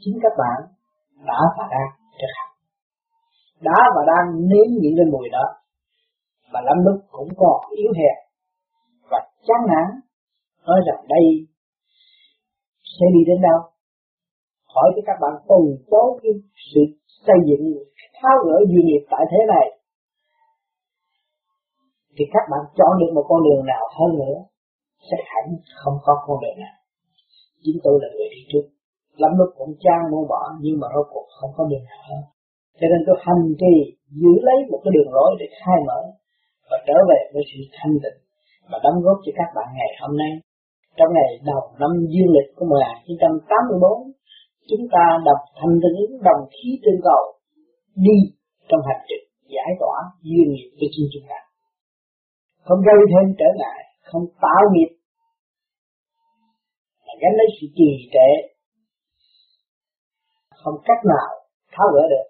Chính 0.00 0.18
các 0.22 0.32
bạn 0.38 0.58
đã 1.26 1.40
và 1.58 1.64
đang 1.70 1.90
thực 2.18 2.30
hành. 2.36 2.52
Đã 3.60 3.78
và 3.94 4.02
đang 4.12 4.48
nếm 4.50 4.68
những 4.82 4.94
cái 4.96 5.06
mùi 5.12 5.28
đó 5.28 5.44
và 6.52 6.60
lắm 6.64 6.76
lúc 6.86 7.00
cũng 7.10 7.28
còn 7.36 7.56
yếu 7.76 7.92
hèn 7.98 8.16
và 9.10 9.18
chán 9.46 9.60
nản. 9.68 10.00
Nói 10.66 10.80
rằng 10.86 11.04
đây 11.08 11.24
sẽ 12.98 13.06
đi 13.14 13.20
đến 13.26 13.40
đâu? 13.40 13.60
Hỏi 14.74 14.92
cho 14.96 15.02
các 15.06 15.16
bạn 15.20 15.32
từ 15.48 15.60
cố 15.90 16.18
cái 16.22 16.32
sự 16.74 16.80
xây 17.26 17.36
dựng, 17.48 17.64
tháo 18.22 18.36
gỡ 18.44 18.56
duy 18.70 18.82
nghiệp 18.84 19.06
tại 19.10 19.24
thế 19.30 19.38
này 19.54 19.77
thì 22.18 22.24
các 22.34 22.44
bạn 22.50 22.62
chọn 22.78 22.92
được 23.00 23.10
một 23.16 23.24
con 23.30 23.40
đường 23.46 23.62
nào 23.72 23.84
hơn 23.98 24.10
nữa 24.20 24.36
chắc 25.08 25.22
hẳn 25.32 25.44
không 25.80 25.96
có 26.04 26.12
con 26.26 26.36
đường 26.42 26.58
nào. 26.64 26.76
Chính 27.64 27.78
tôi 27.84 27.94
là 28.02 28.08
người 28.14 28.28
đi 28.34 28.42
trước. 28.50 28.66
Lắm 29.22 29.32
lúc 29.38 29.50
cũng 29.58 29.72
chán 29.84 30.00
muốn 30.10 30.24
bỏ, 30.32 30.42
nhưng 30.64 30.76
mà 30.80 30.86
rốt 30.94 31.06
cuộc 31.12 31.26
không 31.38 31.52
có 31.56 31.62
đường 31.70 31.84
nào 31.90 32.00
hơn. 32.08 32.22
Cho 32.78 32.86
nên 32.90 33.00
tôi 33.06 33.16
hành 33.26 33.44
trì 33.60 33.74
giữ 34.20 34.32
lấy 34.48 34.58
một 34.70 34.80
cái 34.84 34.92
đường 34.96 35.10
lối 35.16 35.30
để 35.40 35.46
khai 35.60 35.78
mở 35.88 36.00
và 36.70 36.76
trở 36.86 36.96
về 37.10 37.20
với 37.32 37.42
sự 37.50 37.58
thanh 37.76 37.94
tịnh 38.02 38.18
và 38.70 38.78
đóng 38.84 38.98
góp 39.04 39.18
cho 39.24 39.32
các 39.38 39.48
bạn 39.56 39.68
ngày 39.78 39.92
hôm 40.00 40.12
nay. 40.22 40.32
Trong 40.96 41.10
ngày 41.16 41.30
đầu 41.50 41.62
năm 41.80 41.92
dương 42.12 42.30
lịch 42.36 42.50
của 42.56 42.66
1984 42.66 44.12
chúng 44.70 44.84
ta 44.94 45.04
đồng 45.26 45.42
thanh 45.58 45.76
tĩnh 45.82 45.98
đồng 46.28 46.42
khí 46.54 46.68
trên 46.84 46.96
cầu, 47.08 47.22
đi 48.06 48.18
trong 48.68 48.82
hành 48.88 49.02
trình 49.08 49.24
giải 49.54 49.70
tỏa 49.80 49.96
duyên 50.28 50.46
nghiệp 50.52 50.70
cho 50.80 50.86
chính 50.94 51.08
chúng 51.12 51.26
ta 51.30 51.47
không 52.68 52.80
gây 52.88 52.98
thêm 53.12 53.26
trở 53.40 53.48
ngại, 53.60 53.80
không 54.10 54.24
tạo 54.44 54.62
nghiệp, 54.72 54.90
mà 57.04 57.12
gánh 57.22 57.36
lấy 57.38 57.48
sự 57.56 57.66
trì 57.76 57.90
trệ, 58.14 58.30
không 60.60 60.76
cách 60.88 61.02
nào 61.12 61.28
tháo 61.72 61.86
gỡ 61.94 62.04
được. 62.12 62.26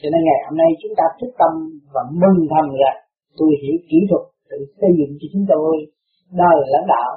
Cho 0.00 0.08
nên 0.12 0.20
ngày 0.24 0.40
hôm 0.46 0.56
nay 0.62 0.70
chúng 0.82 0.94
ta 0.98 1.04
thức 1.18 1.30
tâm 1.40 1.52
và 1.94 2.02
mừng 2.22 2.38
thầm 2.52 2.66
rằng 2.82 2.98
tôi 3.38 3.50
hiểu 3.62 3.76
kỹ 3.90 3.98
thuật 4.10 4.24
tự 4.50 4.58
xây 4.80 4.90
dựng 4.98 5.12
cho 5.20 5.26
chúng 5.32 5.46
tôi 5.52 5.72
đời 6.42 6.58
lãnh 6.72 6.86
đạo. 6.94 7.10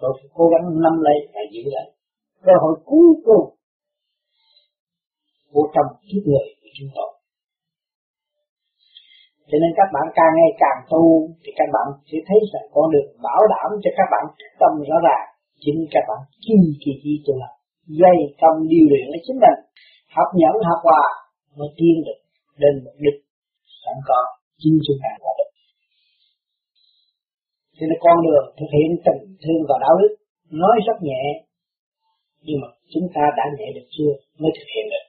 Tôi 0.00 0.10
phải 0.18 0.28
cố 0.34 0.44
gắng 0.52 0.64
nắm 0.84 0.94
lấy 1.06 1.18
và 1.34 1.40
giữ 1.52 1.62
lại. 1.74 1.88
Cơ 2.46 2.52
hội 2.62 2.74
cuối 2.84 3.08
cùng 3.26 3.46
của 5.52 5.66
trong 5.74 5.88
kiếp 6.08 6.22
người 6.30 6.48
của 6.60 6.70
chúng 6.78 6.88
tôi 6.96 7.11
cho 9.52 9.58
nên 9.62 9.72
các 9.78 9.88
bạn 9.94 10.06
càng 10.18 10.32
ngày 10.38 10.52
càng 10.62 10.78
tu 10.92 11.04
thì 11.42 11.50
các 11.58 11.68
bạn 11.74 11.86
sẽ 12.08 12.18
thấy 12.28 12.38
rằng 12.52 12.66
con 12.74 12.86
đường 12.92 13.08
bảo 13.26 13.42
đảm 13.54 13.68
cho 13.82 13.90
các 13.98 14.08
bạn 14.12 14.24
tâm 14.60 14.72
rõ 14.88 14.96
ràng. 15.06 15.26
Chính 15.64 15.78
các 15.94 16.04
bạn 16.08 16.20
chi 16.44 16.56
kỳ 16.82 16.92
chi 17.02 17.12
tu 17.24 17.32
là 17.42 17.50
dây 18.00 18.18
công 18.40 18.56
điều 18.70 18.84
luyện 18.90 19.06
lấy 19.12 19.20
chính 19.26 19.38
mình. 19.44 19.58
Học 20.16 20.28
nhẫn, 20.40 20.54
học 20.68 20.80
hòa 20.86 21.04
mới 21.58 21.70
tiến 21.78 21.94
được 22.06 22.20
đến 22.62 22.74
mục 22.84 22.96
đích 23.04 23.18
sẵn 23.82 23.96
có 24.08 24.18
chính 24.60 24.76
chúng 24.86 24.98
ta 25.02 25.10
là 25.24 25.32
được. 25.38 25.50
Cho 27.76 27.84
nên 27.88 27.98
con 28.04 28.16
đường 28.26 28.46
thực 28.58 28.70
hiện 28.76 28.90
tình 29.06 29.22
thương 29.42 29.62
và 29.68 29.76
đạo 29.84 29.94
đức, 30.00 30.12
nói 30.62 30.76
rất 30.86 30.98
nhẹ, 31.08 31.22
nhưng 32.46 32.58
mà 32.62 32.68
chúng 32.92 33.06
ta 33.14 33.24
đã 33.38 33.44
nhẹ 33.56 33.68
được 33.76 33.86
chưa 33.96 34.12
mới 34.40 34.52
thực 34.58 34.68
hiện 34.74 34.86
được. 34.92 35.06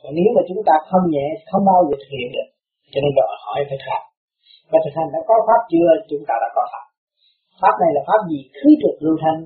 Còn 0.00 0.12
nếu 0.18 0.28
mà 0.36 0.42
chúng 0.48 0.62
ta 0.68 0.74
không 0.90 1.04
nhẹ, 1.14 1.26
không 1.50 1.64
bao 1.70 1.80
giờ 1.86 1.94
thực 2.02 2.12
hiện 2.16 2.28
được 2.36 2.48
cho 2.94 3.00
nên 3.04 3.12
đòi 3.18 3.34
hỏi 3.44 3.60
phải 3.68 3.78
thực 3.82 3.84
hành 3.90 4.04
và 4.70 4.78
thực 4.84 4.94
hành 4.98 5.08
đã 5.14 5.20
có 5.28 5.36
pháp 5.46 5.60
chưa? 5.72 5.90
Chúng 6.10 6.24
ta 6.28 6.34
đã 6.42 6.48
có 6.56 6.62
pháp. 6.72 6.84
Pháp 7.62 7.74
này 7.82 7.90
là 7.96 8.02
pháp 8.08 8.20
gì? 8.30 8.40
Khứ 8.58 8.68
trực 8.82 8.96
lưu 9.04 9.16
thanh. 9.22 9.40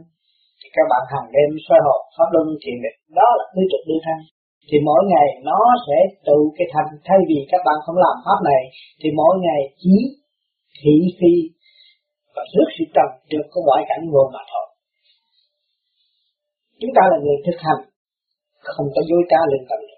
Thì 0.60 0.68
các 0.76 0.86
bạn 0.92 1.02
hàng 1.12 1.28
đêm 1.34 1.50
soi 1.66 1.80
hồn 1.86 2.00
pháp 2.16 2.28
luân 2.34 2.46
thiền 2.62 2.78
định 2.84 2.98
đó 3.18 3.28
là 3.38 3.44
khứ 3.52 3.62
trực 3.70 3.82
lưu 3.88 4.00
thanh. 4.06 4.20
Thì 4.68 4.76
mỗi 4.88 5.02
ngày 5.10 5.28
nó 5.48 5.58
sẽ 5.86 5.98
tự 6.26 6.38
cái 6.56 6.66
thành 6.72 6.90
thay 7.06 7.20
vì 7.28 7.38
các 7.52 7.60
bạn 7.66 7.78
không 7.84 7.98
làm 8.04 8.16
pháp 8.24 8.38
này, 8.50 8.62
thì 9.00 9.08
mỗi 9.20 9.34
ngày 9.44 9.60
chỉ 9.82 9.96
thị 10.80 10.96
phi 11.18 11.34
và 12.34 12.42
rước 12.52 12.68
sự 12.76 12.84
trần 12.96 13.08
được 13.32 13.46
có 13.52 13.58
ngoại 13.66 13.82
cảnh 13.90 14.02
vô 14.12 14.22
mà 14.34 14.42
thôi. 14.50 14.66
Chúng 16.80 16.92
ta 16.96 17.02
là 17.12 17.18
người 17.24 17.38
thực 17.46 17.58
hành, 17.66 17.82
không 18.74 18.88
có 18.94 19.00
dối 19.08 19.22
trá 19.30 19.40
lương 19.50 19.66
tâm 19.70 19.80
được 19.88 19.97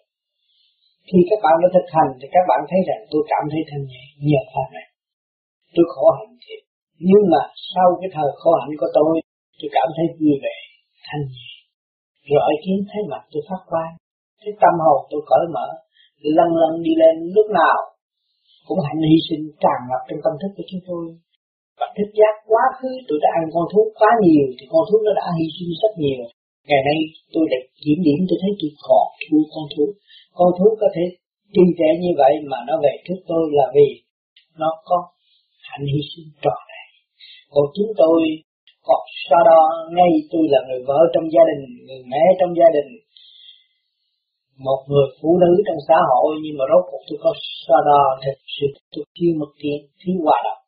khi 1.11 1.21
các 1.31 1.41
bạn 1.45 1.55
đã 1.63 1.69
thực 1.77 1.89
hành 1.97 2.11
thì 2.21 2.27
các 2.35 2.45
bạn 2.51 2.61
thấy 2.71 2.81
rằng 2.89 3.03
tôi 3.13 3.23
cảm 3.33 3.45
thấy 3.53 3.63
thanh 3.71 3.85
nhẹ 3.91 4.05
nhiều 4.27 4.45
phần 4.53 4.69
này 4.77 4.89
tôi 5.75 5.87
khổ 5.93 6.07
hạnh 6.19 6.35
thiệt 6.43 6.63
nhưng 7.09 7.25
mà 7.33 7.43
sau 7.73 7.89
cái 8.01 8.11
thời 8.17 8.31
khổ 8.41 8.53
hạnh 8.61 8.75
của 8.81 8.91
tôi 8.97 9.13
tôi 9.59 9.71
cảm 9.77 9.89
thấy 9.97 10.07
vui 10.19 10.35
vẻ, 10.45 10.57
thanh 11.07 11.25
nhẹ. 11.33 11.51
Rồi 12.29 12.41
ai 12.51 12.57
kiến 12.63 12.79
thấy 12.91 13.03
mặt 13.13 13.23
tôi 13.33 13.43
phát 13.49 13.63
quang 13.71 13.93
thấy 14.41 14.53
tâm 14.63 14.75
hồn 14.85 15.01
tôi 15.11 15.21
cởi 15.31 15.45
mở, 15.55 15.67
lần 16.37 16.51
lần 16.63 16.73
đi 16.87 16.93
lên 17.03 17.15
lúc 17.37 17.47
nào 17.61 17.79
cũng 18.67 18.81
hạnh 18.87 19.01
hy 19.11 19.19
sinh 19.29 19.45
tràn 19.63 19.79
ngập 19.89 20.03
trong 20.09 20.21
tâm 20.25 20.35
thức 20.41 20.51
của 20.57 20.67
chúng 20.71 20.83
tôi. 20.89 21.05
Và 21.79 21.87
thức 21.97 22.09
giác 22.19 22.35
quá 22.51 22.65
khứ 22.79 22.91
tôi 23.09 23.19
đã 23.25 23.29
ăn 23.39 23.45
con 23.55 23.67
thuốc 23.73 23.87
quá 24.01 24.11
nhiều 24.25 24.47
thì 24.57 24.65
con 24.73 24.83
thuốc 24.89 25.01
nó 25.07 25.13
đã 25.21 25.27
hy 25.39 25.47
sinh 25.57 25.71
rất 25.83 25.93
nhiều 26.03 26.23
ngày 26.69 26.83
nay 26.89 26.99
tôi 27.35 27.45
đã 27.53 27.59
kiểm 27.83 27.99
điểm, 28.07 28.19
tôi 28.29 28.39
thấy 28.43 28.53
tôi 28.61 28.71
còn 28.87 29.07
thua 29.23 29.43
con 29.53 29.65
thuốc 29.73 29.91
con 30.39 30.51
thuốc 30.59 30.73
có 30.83 30.89
thể 30.95 31.05
trì 31.55 31.65
trệ 31.79 31.91
như 32.05 32.13
vậy 32.21 32.33
mà 32.51 32.59
nó 32.69 32.75
về 32.85 32.93
trước 33.05 33.21
tôi 33.31 33.43
là 33.59 33.67
vì 33.77 33.89
nó 34.61 34.71
có 34.89 34.97
hạnh 35.69 35.87
hy 35.93 36.01
sinh 36.13 36.29
trọn 36.43 36.61
này 36.71 36.81
còn 37.55 37.67
chúng 37.77 37.91
tôi, 38.03 38.19
còn 38.89 39.01
sau 39.29 39.41
đó 39.51 39.61
ngay 39.97 40.13
tôi 40.33 40.45
là 40.53 40.59
người 40.67 40.83
vợ 40.89 41.01
trong 41.15 41.27
gia 41.35 41.45
đình, 41.51 41.63
người 41.87 42.03
mẹ 42.13 42.25
trong 42.39 42.53
gia 42.59 42.69
đình, 42.77 42.91
một 44.67 44.81
người 44.91 45.09
phụ 45.19 45.31
nữ 45.43 45.53
trong 45.67 45.81
xã 45.89 45.99
hội, 46.11 46.33
nhưng 46.43 46.57
mà 46.59 46.65
rốt 46.71 46.83
cuộc 46.91 47.03
tôi 47.09 47.19
có 47.25 47.31
so 47.67 47.79
đo, 47.89 48.03
thật 48.23 48.37
sự 48.57 48.67
tôi 48.93 49.05
thiếu 49.17 49.33
một 49.41 49.51
tiếng, 49.61 49.83
thiếu 50.01 50.17
hòa 50.25 50.39
đồng. 50.47 50.63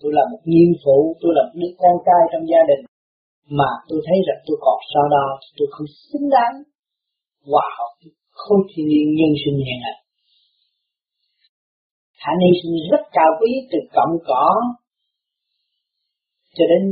Tôi 0.00 0.10
là 0.16 0.24
một 0.32 0.42
nhiên 0.50 0.70
phụ, 0.84 0.98
tôi 1.20 1.30
là 1.36 1.42
một 1.46 1.54
đứa 1.60 1.72
con 1.80 1.96
trai 2.06 2.22
trong 2.32 2.44
gia 2.52 2.62
đình 2.70 2.82
mà 3.58 3.70
tôi 3.88 4.00
thấy 4.06 4.18
rằng 4.26 4.40
tôi 4.46 4.56
còn 4.64 4.78
so 4.92 5.02
đo 5.14 5.26
tôi 5.56 5.68
không 5.74 5.88
xứng 6.06 6.26
đáng 6.36 6.54
hòa 7.50 7.66
hợp 7.78 7.92
khối 8.40 8.60
thiên 8.70 8.86
nhiên 8.88 9.08
nhân 9.18 9.32
sinh 9.42 9.56
như 9.58 9.76
này. 9.84 9.96
hạnh 12.24 12.40
hy 12.44 12.52
sinh 12.60 12.74
rất 12.90 13.02
cao 13.16 13.30
quý 13.40 13.52
từ 13.70 13.78
cọng 13.96 14.14
cỏ 14.28 14.46
cho 16.56 16.64
đến 16.72 16.82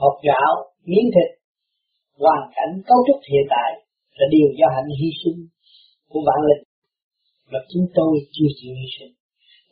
hộp 0.00 0.16
gạo, 0.28 0.52
miếng 0.90 1.08
thịt, 1.14 1.30
hoàn 2.20 2.42
cảnh 2.56 2.72
cấu 2.88 2.98
trúc 3.06 3.18
hiện 3.30 3.46
tại 3.54 3.70
là 4.18 4.26
điều 4.34 4.48
do 4.58 4.66
hạnh 4.74 4.90
hy 5.00 5.10
sinh 5.22 5.38
của 6.10 6.20
vạn 6.26 6.40
linh 6.48 6.64
và 7.52 7.58
chúng 7.72 7.86
tôi 7.96 8.12
chưa 8.34 8.50
chịu 8.58 8.72
hy 8.80 8.88
sinh 8.96 9.12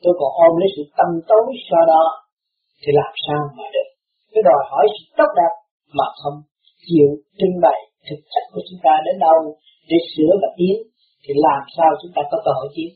tôi 0.03 0.13
còn 0.21 0.31
ôm 0.45 0.53
lấy 0.61 0.69
sự 0.77 0.83
tâm 0.99 1.11
tối 1.29 1.47
sau 1.71 1.83
đó 1.93 2.03
thì 2.81 2.91
làm 3.01 3.13
sao 3.27 3.43
mà 3.57 3.65
được 3.75 3.88
cái 4.39 4.49
đòi 4.51 4.63
hỏi 4.71 4.85
sự 4.95 5.05
tốt 5.19 5.31
đẹp 5.41 5.53
mà 5.99 6.07
không 6.21 6.37
chịu 6.87 7.09
trưng 7.39 7.57
bày 7.65 7.81
thực 8.07 8.21
chất 8.33 8.45
của 8.53 8.63
chúng 8.69 8.81
ta 8.87 8.95
đến 9.07 9.17
đâu 9.27 9.39
để 9.91 9.99
sửa 10.13 10.33
và 10.43 10.49
tiến 10.59 10.77
thì 11.23 11.33
làm 11.47 11.63
sao 11.77 11.91
chúng 12.01 12.13
ta 12.17 12.23
có 12.31 12.37
cơ 12.45 12.51
hội 12.59 12.69
tiến. 12.75 12.91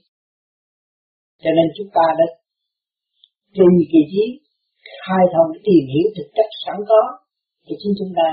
Cho 1.43 1.51
nên 1.57 1.67
chúng 1.77 1.91
ta 1.97 2.05
đã 2.19 2.27
trì 3.57 3.69
kỳ 3.93 4.03
trí 4.13 4.25
khai 5.03 5.25
thông 5.33 5.51
tìm 5.67 5.85
hiểu 5.93 6.07
thực 6.17 6.29
chất 6.37 6.49
sẵn 6.65 6.77
có 6.91 7.03
của 7.67 7.77
chính 7.81 7.95
chúng 7.99 8.13
ta, 8.19 8.29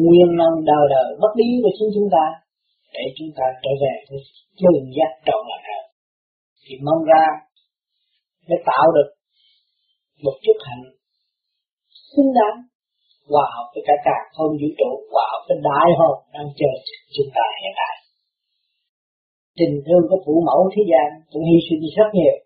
nguyên 0.00 0.28
năng 0.40 0.56
đời 0.70 0.84
đời 0.94 1.08
bất 1.20 1.32
biến 1.38 1.52
của 1.62 1.72
chính 1.78 1.90
chúng 1.96 2.08
ta, 2.16 2.24
để 2.94 3.04
chúng 3.16 3.30
ta 3.38 3.46
trở 3.62 3.72
về 3.82 3.94
với 4.08 4.20
trường 4.60 4.82
giác 4.96 5.10
trọn 5.26 5.40
lạc 5.50 5.62
hơn. 5.68 5.84
Thì 6.64 6.74
mong 6.86 7.02
ra 7.10 7.24
để 8.48 8.56
tạo 8.70 8.86
được 8.96 9.08
một 10.24 10.36
chút 10.44 10.56
hạnh 10.66 10.84
xứng 12.12 12.30
đáng. 12.38 12.56
Hòa 13.30 13.46
hợp 13.54 13.66
với 13.72 13.82
cả 13.88 13.94
cả 14.06 14.16
không 14.36 14.52
vũ 14.60 14.68
trụ 14.78 14.90
hòa 15.12 15.24
hợp 15.32 15.42
với 15.48 15.58
đại 15.68 15.88
hồn 15.98 16.16
đang 16.34 16.48
chờ 16.58 16.72
chúng 17.14 17.30
ta 17.36 17.44
hiện 17.60 17.72
tại. 17.80 17.94
Tình 19.58 19.74
thương 19.86 20.04
của 20.08 20.18
phụ 20.24 20.34
mẫu 20.48 20.60
thế 20.72 20.82
gian 20.90 21.08
cũng 21.30 21.44
hy 21.48 21.58
sinh 21.66 21.82
rất 21.96 22.08
nhiều. 22.18 22.36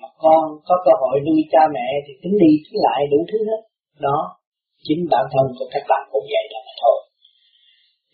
Mà 0.00 0.08
con 0.22 0.42
có 0.68 0.74
cơ 0.84 0.92
hội 1.00 1.16
nuôi 1.26 1.40
cha 1.52 1.62
mẹ 1.74 1.88
thì 2.04 2.12
tính 2.22 2.34
đi 2.42 2.50
tính 2.64 2.78
lại 2.86 3.00
đủ 3.12 3.20
thứ 3.30 3.38
hết. 3.48 3.60
Đó 4.06 4.18
chính 4.86 5.00
bản 5.12 5.24
thân 5.32 5.46
của 5.56 5.68
các 5.72 5.84
bạn 5.90 6.02
cũng 6.12 6.26
vậy 6.32 6.44
đó 6.52 6.58
mà 6.66 6.74
thôi. 6.82 6.98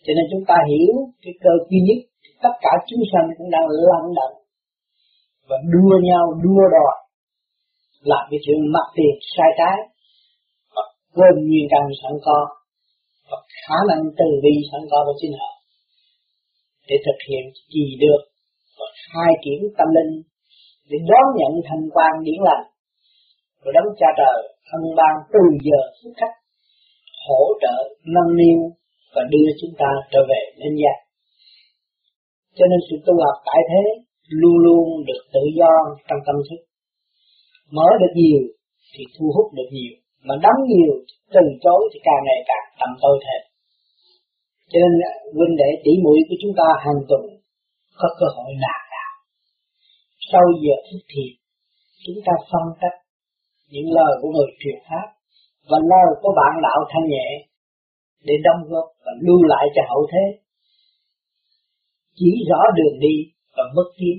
Cho 0.05 0.12
nên 0.16 0.24
chúng 0.30 0.45
ta 0.51 0.57
hiểu 0.70 0.95
cái 1.22 1.34
cơ 1.45 1.53
duy 1.68 1.80
nhất 1.88 2.01
tất 2.45 2.55
cả 2.64 2.72
chúng 2.88 3.03
sanh 3.12 3.26
cũng 3.36 3.51
đang 3.55 3.66
lăn 3.88 4.05
động 4.18 4.36
và 5.49 5.57
đua 5.72 5.95
nhau, 6.09 6.24
đua 6.45 6.64
đòi 6.76 6.97
làm 8.11 8.24
cái 8.30 8.40
chuyện 8.44 8.61
mặt 8.74 8.86
tiền 8.96 9.14
sai 9.36 9.51
trái 9.59 9.76
và 10.74 10.82
quên 11.14 11.34
nguyên 11.46 11.66
căn 11.70 11.84
sẵn 12.03 12.12
có 12.26 12.38
và 13.30 13.38
khả 13.62 13.78
năng 13.88 14.03
từ 14.18 14.28
bi 14.42 14.55
sẵn 14.72 14.82
có 14.90 14.98
của 15.07 15.16
chính 15.20 15.32
họ 15.40 15.51
để 16.88 16.96
thực 17.07 17.18
hiện 17.28 17.44
gì 17.74 17.86
được 18.05 18.20
và 18.78 18.86
khai 19.07 19.32
triển 19.44 19.61
tâm 19.78 19.88
linh, 19.96 20.12
để 20.90 20.98
đón 21.11 21.26
nhận 21.38 21.53
thành 21.66 21.84
quan 21.94 22.12
điển 22.26 22.40
lành 22.48 22.66
của 23.62 23.72
đấng 23.76 23.88
cha 23.98 24.09
trời 24.20 24.38
thân 24.68 24.82
ban 24.98 25.14
từ 25.32 25.42
giờ 25.66 25.80
phút 25.98 26.12
khắc 26.20 26.32
hỗ 27.28 27.42
trợ, 27.62 27.76
nâng 28.14 28.36
niu 28.40 28.59
và 29.14 29.22
đưa 29.32 29.48
chúng 29.61 29.74
ta 29.78 29.90
trở 30.12 30.20
về 30.30 30.42
nhân 30.61 30.74
gian. 30.80 30.98
Cho 32.57 32.64
nên 32.70 32.80
sự 32.86 32.96
tu 33.07 33.14
học 33.24 33.36
tại 33.48 33.61
thế 33.70 33.82
luôn 34.40 34.57
luôn 34.64 34.84
được 35.09 35.22
tự 35.34 35.44
do 35.59 35.72
trong 36.09 36.20
tâm 36.26 36.36
thức 36.46 36.61
mở 37.76 37.88
được 38.00 38.12
nhiều 38.20 38.42
thì 38.92 39.02
thu 39.14 39.26
hút 39.34 39.46
được 39.58 39.68
nhiều, 39.76 39.94
mà 40.26 40.34
đóng 40.44 40.60
nhiều 40.70 40.92
từ 41.34 41.42
chối 41.64 41.82
thì 41.90 41.98
càng 42.08 42.22
ngày 42.26 42.40
càng 42.50 42.66
tầm 42.80 42.90
tôi 43.02 43.16
thêm. 43.24 43.42
Cho 44.70 44.78
nên 44.82 44.92
à, 45.10 45.12
huynh 45.36 45.54
đệ 45.60 45.70
tỷ 45.84 45.92
muội 46.04 46.18
của 46.28 46.38
chúng 46.42 46.54
ta 46.60 46.66
hàng 46.84 47.00
tuần 47.08 47.22
có 48.00 48.08
cơ 48.18 48.26
hội 48.36 48.50
là 48.64 48.74
đạo 48.94 49.14
sau 50.32 50.44
giờ 50.62 50.76
thức 50.86 51.02
thiền, 51.12 51.32
chúng 52.04 52.20
ta 52.26 52.32
phân 52.50 52.66
tích 52.80 52.96
những 53.72 53.88
lời 53.96 54.12
của 54.20 54.28
người 54.34 54.50
truyền 54.60 54.78
pháp 54.88 55.06
và 55.70 55.78
lời 55.92 56.08
của 56.22 56.32
bạn 56.38 56.52
đạo 56.66 56.80
thanh 56.90 57.06
nhẹ 57.12 57.28
để 58.26 58.34
đóng 58.44 58.62
góp 58.70 58.86
và 59.04 59.12
lưu 59.20 59.42
lại 59.42 59.64
cho 59.74 59.82
hậu 59.90 60.02
thế. 60.12 60.24
Chỉ 62.14 62.30
rõ 62.50 62.60
đường 62.76 62.96
đi 63.00 63.14
và 63.56 63.64
mất 63.76 63.88
tiến 63.98 64.16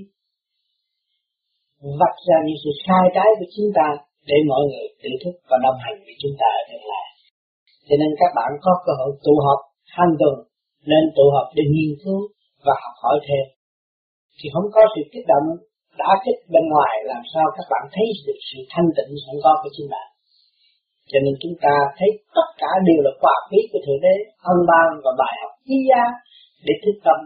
vạch 2.00 2.18
ra 2.28 2.36
những 2.46 2.60
sự 2.62 2.70
sai 2.84 3.04
trái 3.16 3.30
của 3.38 3.48
chúng 3.54 3.70
ta 3.78 3.86
để 4.30 4.36
mọi 4.50 4.62
người 4.68 4.86
tự 5.02 5.10
thức 5.22 5.34
và 5.48 5.56
đồng 5.64 5.78
hành 5.84 5.98
với 6.06 6.16
chúng 6.22 6.34
ta 6.40 6.48
ở 6.60 6.62
tương 6.68 6.86
lai 6.92 7.06
cho 7.88 7.94
nên 8.00 8.10
các 8.20 8.30
bạn 8.38 8.50
có 8.64 8.72
cơ 8.84 8.92
hội 9.00 9.10
tụ 9.24 9.34
họp 9.46 9.60
hàng 9.96 10.12
tuần 10.20 10.34
nên 10.90 11.04
tụ 11.16 11.24
họp 11.34 11.46
để 11.56 11.64
nghiên 11.72 11.92
cứu 12.02 12.20
và 12.64 12.74
học 12.82 12.94
hỏi 13.02 13.16
thêm. 13.26 13.44
Thì 14.38 14.46
không 14.54 14.68
có 14.74 14.80
sự 14.94 15.02
kích 15.12 15.26
động, 15.32 15.46
đã 16.00 16.10
kích 16.24 16.40
bên 16.52 16.64
ngoài, 16.72 16.92
làm 17.10 17.22
sao 17.32 17.46
các 17.56 17.66
bạn 17.72 17.84
thấy 17.94 18.06
được 18.26 18.40
sự 18.48 18.58
thanh 18.72 18.88
tịnh, 18.96 19.12
sẵn 19.24 19.36
có 19.44 19.52
của 19.62 19.70
chính 19.76 19.88
bạn 19.94 20.08
cho 21.10 21.18
nên 21.24 21.34
chúng 21.42 21.56
ta 21.64 21.74
thấy 21.98 22.10
tất 22.36 22.48
cả 22.62 22.70
đều 22.88 23.00
là 23.06 23.12
quả 23.22 23.36
phí 23.48 23.58
của 23.70 23.80
thượng 23.84 24.02
đế, 24.06 24.14
ân 24.52 24.58
ban 24.70 24.88
và 25.04 25.12
bài 25.20 25.34
học 25.40 25.52
quý 25.66 25.78
giá 25.90 26.04
để 26.66 26.74
thức 26.82 26.96
tâm 27.06 27.18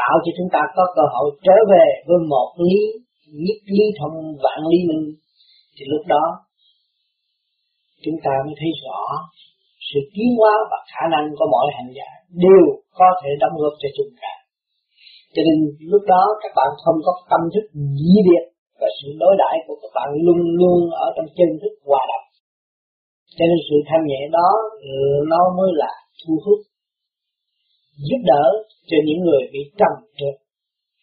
tạo 0.00 0.14
cho 0.24 0.30
chúng 0.38 0.50
ta 0.54 0.60
có 0.76 0.82
cơ 0.96 1.04
hội 1.14 1.28
trở 1.46 1.56
về 1.72 1.86
với 2.06 2.18
một 2.32 2.48
lý, 2.68 2.78
nhất 3.46 3.60
lý 3.76 3.84
thông 3.98 4.16
vạn 4.44 4.60
lý 4.70 4.78
minh. 4.88 5.04
Thì 5.74 5.82
lúc 5.92 6.02
đó, 6.14 6.24
chúng 8.04 8.18
ta 8.24 8.32
mới 8.46 8.54
thấy 8.60 8.70
rõ 8.84 9.00
sự 9.88 10.00
tiến 10.14 10.30
hóa 10.38 10.54
và 10.70 10.78
khả 10.92 11.04
năng 11.14 11.26
của 11.36 11.46
mọi 11.54 11.66
hành 11.76 11.90
giả 11.96 12.10
đều 12.44 12.64
có 12.98 13.08
thể 13.20 13.30
đóng 13.42 13.54
góp 13.60 13.74
cho 13.82 13.88
chúng 13.96 14.12
ta. 14.20 14.32
Cho 15.34 15.42
nên 15.46 15.58
lúc 15.92 16.02
đó 16.12 16.22
các 16.42 16.52
bạn 16.58 16.70
không 16.84 16.98
có 17.06 17.12
tâm 17.30 17.42
thức 17.54 17.64
dĩ 17.98 18.12
biệt 18.28 18.44
và 18.80 18.88
sự 18.98 19.08
đối 19.22 19.34
đãi 19.42 19.56
của 19.66 19.76
các 19.82 19.92
bạn 19.96 20.08
luôn 20.24 20.40
luôn 20.60 20.78
ở 21.04 21.06
trong 21.16 21.28
chân 21.36 21.50
thức 21.60 21.74
hòa 21.88 22.02
đồng. 22.10 22.26
Cho 23.36 23.44
nên 23.50 23.58
sự 23.68 23.76
thanh 23.88 24.04
nhẹ 24.10 24.20
đó 24.38 24.48
nó 25.32 25.40
mới 25.58 25.70
là 25.82 25.92
thu 26.20 26.32
hút 26.44 26.58
giúp 28.08 28.20
đỡ 28.32 28.44
cho 28.88 28.96
những 29.06 29.20
người 29.26 29.42
bị 29.52 29.62
trầm 29.80 29.94
trượt. 30.18 30.36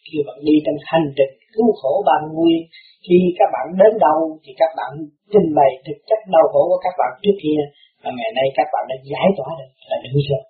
Khi 0.05 0.17
bạn 0.27 0.37
đi 0.47 0.55
trong 0.65 0.77
hành 0.91 1.07
trình 1.17 1.33
cứu 1.53 1.69
khổ 1.79 1.93
ban 2.07 2.21
nguyên 2.35 2.61
khi 3.05 3.17
các 3.39 3.49
bạn 3.55 3.65
đến 3.79 3.93
đâu 4.05 4.19
thì 4.43 4.51
các 4.61 4.71
bạn 4.79 4.91
trình 5.33 5.49
bày 5.57 5.71
thực 5.85 5.99
chất 6.09 6.19
đau 6.35 6.45
khổ 6.51 6.61
của 6.69 6.81
các 6.85 6.95
bạn 6.99 7.11
trước 7.23 7.37
kia 7.43 7.61
và 8.01 8.09
ngày 8.17 8.31
nay 8.37 8.47
các 8.57 8.67
bạn 8.73 8.83
đã 8.91 8.97
giải 9.11 9.27
tỏa 9.37 9.49
được 9.59 9.71
là 9.89 9.97
đúng 10.03 10.21
rồi. 10.29 10.43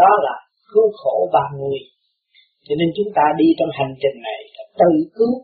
Đó 0.00 0.10
là 0.26 0.36
cứu 0.72 0.86
khổ 1.00 1.16
ban 1.34 1.50
nguyên. 1.60 1.84
cho 2.66 2.74
nên 2.78 2.88
chúng 2.96 3.10
ta 3.16 3.24
đi 3.40 3.48
trong 3.58 3.72
hành 3.78 3.94
trình 4.02 4.18
này 4.28 4.40
là 4.56 4.64
tự 4.80 4.92
cứu, 5.16 5.34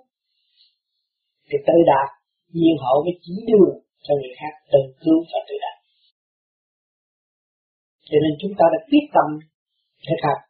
thì 1.48 1.56
tự 1.68 1.76
đạt, 1.92 2.08
nhiên 2.56 2.76
hậu 2.84 2.98
với 3.04 3.14
chỉ 3.24 3.34
đường 3.50 3.74
cho 4.04 4.12
người 4.20 4.34
khác 4.38 4.52
tự 4.72 4.82
cứu 5.02 5.18
và 5.30 5.38
tự 5.48 5.54
đạt. 5.64 5.78
Cho 8.08 8.18
nên 8.24 8.32
chúng 8.40 8.54
ta 8.58 8.64
đã 8.74 8.78
quyết 8.90 9.06
tâm 9.16 9.28
thực 10.08 10.20
hành 10.26 10.42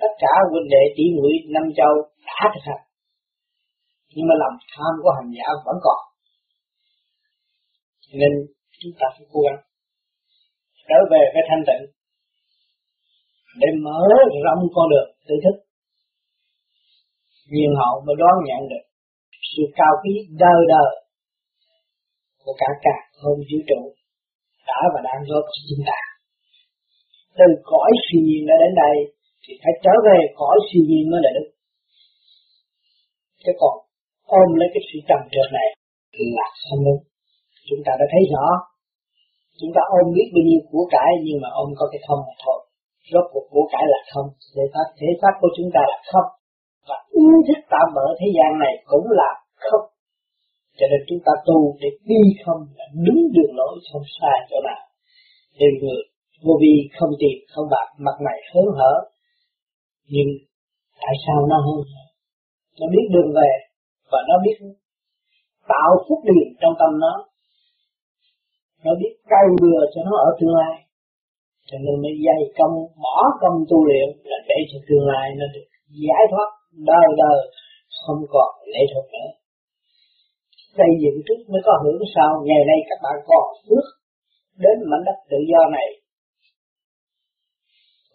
tất 0.00 0.12
cả 0.22 0.32
huynh 0.50 0.68
đệ 0.74 0.82
tỷ 0.96 1.04
muội 1.16 1.34
năm 1.54 1.64
châu 1.78 1.92
đã 2.26 2.40
thực 2.54 2.64
hành 2.70 2.84
nhưng 4.14 4.26
mà 4.28 4.34
lòng 4.42 4.54
tham 4.72 4.92
của 5.02 5.12
hành 5.16 5.30
giả 5.36 5.48
vẫn 5.66 5.76
còn. 5.86 6.00
Nên 8.20 8.32
chúng 8.80 8.94
ta 9.00 9.06
phải 9.14 9.26
cố 9.32 9.40
gắng 9.46 9.60
trở 10.88 10.98
về 11.12 11.22
cái 11.32 11.42
thanh 11.48 11.62
tịnh 11.68 11.84
để 13.60 13.68
mở 13.84 14.00
rộng 14.46 14.62
con 14.74 14.86
đường 14.92 15.10
tự 15.28 15.34
thức. 15.44 15.56
Nhiên 17.52 17.72
hậu 17.80 17.94
mới 18.06 18.16
đón 18.22 18.36
nhận 18.48 18.60
được 18.70 18.84
sự 19.52 19.62
cao 19.78 19.92
quý 20.02 20.12
đời 20.44 20.60
đời 20.74 20.90
của 22.44 22.54
cả 22.58 22.66
cả 22.82 22.96
không 23.20 23.38
vũ 23.48 23.58
trụ 23.68 23.80
đã 24.66 24.80
và 24.94 25.00
đang 25.04 25.20
góp 25.28 25.44
cho 25.54 25.60
chúng 25.68 25.84
ta 25.86 26.00
từ 27.38 27.48
cõi 27.72 27.90
siêu 28.04 28.22
nhiên 28.26 28.42
đã 28.50 28.56
đến 28.62 28.72
đây, 28.84 28.96
thì 29.42 29.52
phải 29.62 29.74
trở 29.84 29.94
về 30.06 30.18
cõi 30.40 30.56
siêu 30.68 30.82
nhiên 30.88 31.04
mới 31.10 31.20
là 31.24 31.30
đức 31.36 31.46
chứ 33.42 33.52
còn 33.60 33.74
ôm 34.40 34.48
lấy 34.60 34.68
cái 34.74 34.82
sự 34.88 34.98
trầm 35.08 35.20
trượt 35.32 35.48
này 35.58 35.68
là 36.36 36.46
không 36.66 36.80
đúng 36.86 37.02
chúng 37.68 37.82
ta 37.86 37.92
đã 38.00 38.06
thấy 38.12 38.22
rõ, 38.32 38.46
chúng 39.60 39.72
ta 39.76 39.82
ôm 39.98 40.06
biết 40.16 40.28
bao 40.34 40.44
nhiêu 40.48 40.60
của 40.70 40.84
cải, 40.94 41.10
nhưng 41.26 41.38
mà 41.42 41.48
ôm 41.62 41.68
có 41.78 41.84
cái 41.92 42.00
không 42.06 42.20
mà 42.28 42.34
thôi. 42.44 42.58
Rốt 43.12 43.24
cuộc 43.32 43.46
của 43.52 43.64
cải 43.72 43.84
là 43.92 44.00
không, 44.12 44.28
thể 44.54 44.64
xác 44.74 44.86
thể 44.98 45.08
xác 45.20 45.32
của 45.40 45.50
chúng 45.56 45.70
ta 45.74 45.82
là 45.90 45.98
không. 46.12 46.28
Và 46.88 46.96
ý 47.22 47.28
thức 47.46 47.60
tạm 47.72 47.88
bỡ 47.96 48.06
thế 48.20 48.28
gian 48.36 48.50
này 48.64 48.74
cũng 48.90 49.06
là 49.20 49.30
không. 49.68 49.84
Cho 50.78 50.86
nên 50.90 51.00
chúng 51.08 51.20
ta 51.26 51.32
tu 51.46 51.58
để 51.80 51.88
đi 52.10 52.22
không 52.44 52.60
là 52.78 52.86
đúng 53.06 53.20
đường 53.34 53.52
lối 53.58 53.72
không 53.92 54.06
sai 54.16 54.38
chỗ 54.50 54.58
nào. 54.68 54.82
Để 55.60 55.68
người 55.80 56.00
vô 56.44 56.54
vi 56.62 56.74
không 56.98 57.12
tiền 57.20 57.36
không 57.52 57.66
bạc 57.70 57.88
mặt 57.98 58.16
mày 58.24 58.38
hớn 58.52 58.66
hở. 58.78 58.94
Nhưng 60.14 60.28
tại 61.02 61.14
sao 61.26 61.46
nó 61.50 61.56
hơn 61.66 61.80
nó 62.80 62.86
biết 62.94 63.06
đường 63.14 63.30
về 63.38 63.50
và 64.10 64.18
nó 64.28 64.34
biết 64.44 64.56
tạo 65.68 65.90
phúc 66.06 66.20
điền 66.28 66.48
trong 66.60 66.74
tâm 66.80 66.90
nó. 67.04 67.14
Nó 68.84 68.92
biết 69.00 69.12
cây 69.32 69.46
bừa 69.62 69.80
cho 69.92 70.00
nó 70.08 70.14
ở 70.26 70.28
tương 70.38 70.54
lai. 70.60 70.76
Cho 71.68 71.78
nên 71.84 71.94
mới 72.02 72.14
dày 72.26 72.42
công, 72.58 72.74
bỏ 73.04 73.18
công 73.40 73.56
tu 73.70 73.78
luyện 73.88 74.08
là 74.30 74.38
để 74.48 74.58
cho 74.70 74.78
tương 74.88 75.06
lai 75.10 75.26
nó 75.38 75.46
được 75.54 75.66
giải 76.04 76.24
thoát, 76.30 76.48
đời 76.90 77.08
đời, 77.22 77.40
không 78.02 78.20
còn 78.34 78.50
lệ 78.72 78.82
thuộc 78.92 79.06
nữa. 79.14 79.30
Xây 80.76 80.90
dựng 81.02 81.18
trước 81.26 81.40
mới 81.50 81.62
có 81.66 81.72
hưởng 81.82 82.00
sau. 82.14 82.30
Ngày 82.48 82.62
nay 82.70 82.78
các 82.88 82.98
bạn 83.04 83.16
còn 83.30 83.44
phước 83.64 83.86
đến 84.62 84.76
mảnh 84.90 85.04
đất 85.06 85.18
tự 85.30 85.38
do 85.52 85.62
này 85.76 85.88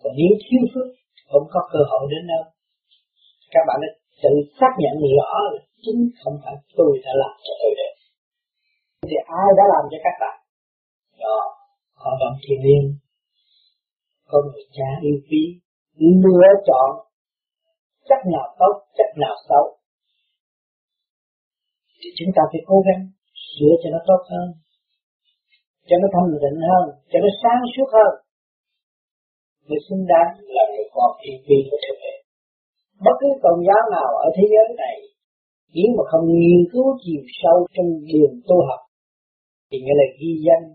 còn 0.03 0.13
nếu 0.19 0.31
thiếu 0.43 0.63
phước, 0.73 0.87
không 1.31 1.45
có 1.53 1.59
cơ 1.73 1.79
hội 1.91 2.05
đến 2.11 2.23
đâu 2.31 2.43
các 3.53 3.63
bạn 3.67 3.77
đã 3.83 3.89
tự 4.23 4.33
xác 4.59 4.73
nhận 4.81 4.95
rõ 5.17 5.31
là 5.45 5.59
chính 5.83 5.99
không 6.21 6.37
phải 6.43 6.55
tôi 6.77 6.91
đã 7.05 7.11
làm 7.21 7.35
cho 7.45 7.53
tôi 7.61 7.71
được. 7.79 7.93
Thì 9.09 9.15
ai 9.41 9.49
đã 9.59 9.63
làm 9.73 9.83
cho 9.91 9.97
các 10.05 10.15
bạn? 10.21 10.37
Đó, 11.23 11.37
họ 12.01 12.11
vẫn 12.21 12.33
thiền 12.43 12.59
liên 12.67 12.83
có 14.29 14.37
người 14.45 14.65
cha 14.77 14.89
yêu 15.07 15.17
quý, 15.27 15.43
lựa 16.23 16.53
chọn 16.67 16.89
chất 18.09 18.19
nào 18.33 18.47
tốt, 18.59 18.73
chất 18.97 19.09
nào 19.23 19.35
xấu. 19.49 19.65
Thì 21.99 22.09
chúng 22.17 22.31
ta 22.35 22.41
phải 22.51 22.61
cố 22.69 22.77
gắng 22.87 23.01
sửa 23.53 23.73
cho 23.81 23.89
nó 23.93 23.99
tốt 24.09 24.21
hơn, 24.31 24.47
cho 25.87 25.95
nó 26.01 26.07
thanh 26.13 26.27
tịnh 26.43 26.59
hơn, 26.69 26.83
cho 27.11 27.19
nó 27.23 27.29
sáng 27.43 27.61
suốt 27.73 27.89
hơn 27.97 28.13
người 29.65 29.81
xứng 29.87 30.03
đáng 30.11 30.31
là 30.55 30.63
người 30.71 30.87
con 30.95 31.09
thiên 31.19 31.37
vi 31.47 31.59
của 31.69 31.79
thượng 31.83 31.99
đế 32.03 32.13
bất 33.05 33.15
cứ 33.21 33.29
tôn 33.43 33.57
giáo 33.67 33.81
nào 33.95 34.09
ở 34.25 34.27
thế 34.35 34.43
giới 34.53 34.67
này 34.83 34.97
nếu 35.75 35.89
mà 35.97 36.03
không 36.11 36.25
nghiên 36.33 36.61
cứu 36.71 36.87
chiều 37.03 37.23
sâu 37.39 37.57
trong 37.75 37.89
đường 38.11 38.33
tu 38.47 38.57
học, 38.69 38.81
thì 39.69 39.77
nghĩa 39.83 39.97
là 40.01 40.07
ghi 40.19 40.33
danh 40.45 40.65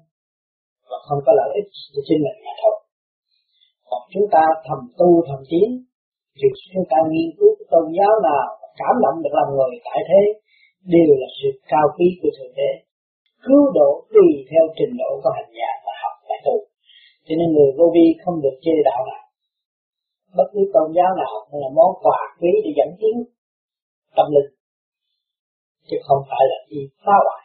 và 0.89 0.97
không 1.07 1.20
có 1.26 1.32
lợi 1.39 1.51
ích 1.61 1.68
cho 1.93 2.01
chính 2.07 2.20
mình 2.24 2.39
mà 2.45 2.53
thôi. 2.62 2.76
Còn 3.89 4.03
chúng 4.12 4.26
ta 4.34 4.45
thầm 4.66 4.80
tu, 4.99 5.11
thầm 5.28 5.41
tiến 5.51 5.68
việc 6.41 6.55
chúng 6.74 6.86
ta 6.91 6.99
nghiên 7.12 7.30
cứu 7.39 7.51
tôn 7.70 7.84
giáo 7.99 8.12
nào 8.28 8.45
cảm 8.80 8.95
động 9.05 9.16
được 9.22 9.34
lòng 9.39 9.51
người 9.57 9.74
tại 9.86 10.01
thế, 10.09 10.22
đều 10.95 11.11
là 11.20 11.28
sự 11.39 11.49
cao 11.72 11.86
quý 11.97 12.09
của 12.20 12.30
thượng 12.36 12.55
đế. 12.59 12.70
Cứu 13.47 13.62
độ 13.78 13.91
tùy 14.14 14.28
theo 14.51 14.64
trình 14.78 14.95
độ 15.01 15.11
của 15.22 15.32
hành 15.36 15.51
giả 15.59 15.70
và 15.84 15.93
học 16.03 16.14
và 16.28 16.36
tu 16.45 16.57
cho 17.29 17.35
nên 17.39 17.49
người 17.53 17.70
vô 17.79 17.87
vi 17.95 18.07
không 18.22 18.37
được 18.45 18.57
chê 18.64 18.74
đạo 18.89 19.01
nào. 19.11 19.22
Bất 20.37 20.49
cứ 20.53 20.61
tôn 20.74 20.89
giáo 20.97 21.11
nào 21.20 21.33
cũng 21.51 21.61
là 21.62 21.68
món 21.79 21.91
quà 22.03 22.20
quý 22.41 22.53
để 22.64 22.70
dẫn 22.79 22.91
tiến 23.01 23.16
tâm 24.16 24.26
linh, 24.35 24.51
chứ 25.89 25.97
không 26.07 26.22
phải 26.31 26.45
là 26.51 26.59
đi 26.70 26.81
phá 27.05 27.16
hoại. 27.26 27.45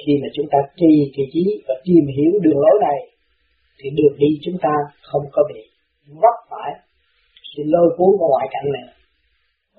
Khi 0.00 0.12
mà 0.22 0.28
chúng 0.34 0.48
ta 0.52 0.58
trì 0.76 0.92
kỳ 1.14 1.22
trí 1.32 1.44
và 1.68 1.74
tìm 1.84 2.04
hiểu 2.16 2.32
đường 2.44 2.60
lối 2.64 2.76
này, 2.88 2.98
thì 3.78 3.90
đường 3.98 4.16
đi 4.18 4.30
chúng 4.44 4.58
ta 4.64 4.74
không 5.02 5.24
có 5.32 5.42
bị 5.50 5.60
vấp 6.22 6.36
phải 6.50 6.70
sự 7.56 7.62
lôi 7.66 7.88
cuốn 7.96 8.10
của 8.18 8.28
ngoại 8.28 8.48
cảnh 8.50 8.68
này. 8.76 8.86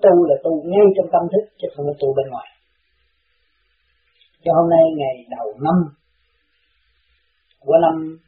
Tu 0.02 0.24
là 0.28 0.36
tu 0.44 0.62
ngay 0.62 0.86
trong 0.96 1.08
tâm 1.12 1.22
thức, 1.32 1.44
chứ 1.58 1.68
không 1.74 1.86
có 1.86 1.94
tu 2.00 2.08
bên 2.16 2.26
ngoài. 2.30 2.48
Cho 4.44 4.52
hôm 4.58 4.70
nay 4.70 4.84
ngày 4.96 5.16
đầu 5.30 5.46
năm 5.66 5.76
của 7.64 7.76
năm 7.84 8.18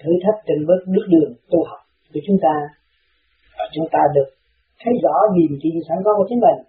thử 0.00 0.12
thách 0.22 0.38
trên 0.46 0.66
bước 0.68 0.82
nước 0.94 1.06
đường 1.14 1.32
tu 1.50 1.58
học 1.70 1.82
của 2.12 2.20
chúng 2.26 2.38
ta. 2.42 2.54
Và 3.58 3.64
chúng 3.74 3.88
ta 3.92 4.00
được 4.14 4.28
thấy 4.80 4.92
rõ 5.02 5.16
niềm 5.36 5.58
tin 5.62 5.74
sẵn 5.88 5.98
có 6.04 6.10
của 6.16 6.26
chính 6.28 6.40
mình. 6.46 6.60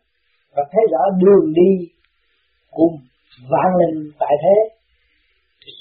Và 0.56 0.64
thấy 0.72 0.84
rõ 0.91 1.01
đường 1.24 1.54
đi 1.60 1.72
cùng 2.72 2.95
vạn 3.51 3.70
linh 3.80 4.12
tại 4.20 4.34
thế. 4.43 4.56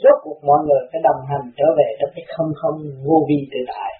Rốt 0.02 0.16
cuộc 0.22 0.38
mọi 0.44 0.58
người 0.66 0.82
phải 0.92 1.00
đồng 1.08 1.20
hành 1.30 1.46
trở 1.58 1.68
về 1.78 1.88
trong 1.98 2.10
cái 2.14 2.24
không 2.36 2.50
không 2.60 2.78
vô 3.06 3.26
vi 3.28 3.38
tự 3.52 3.60
tại. 3.74 3.92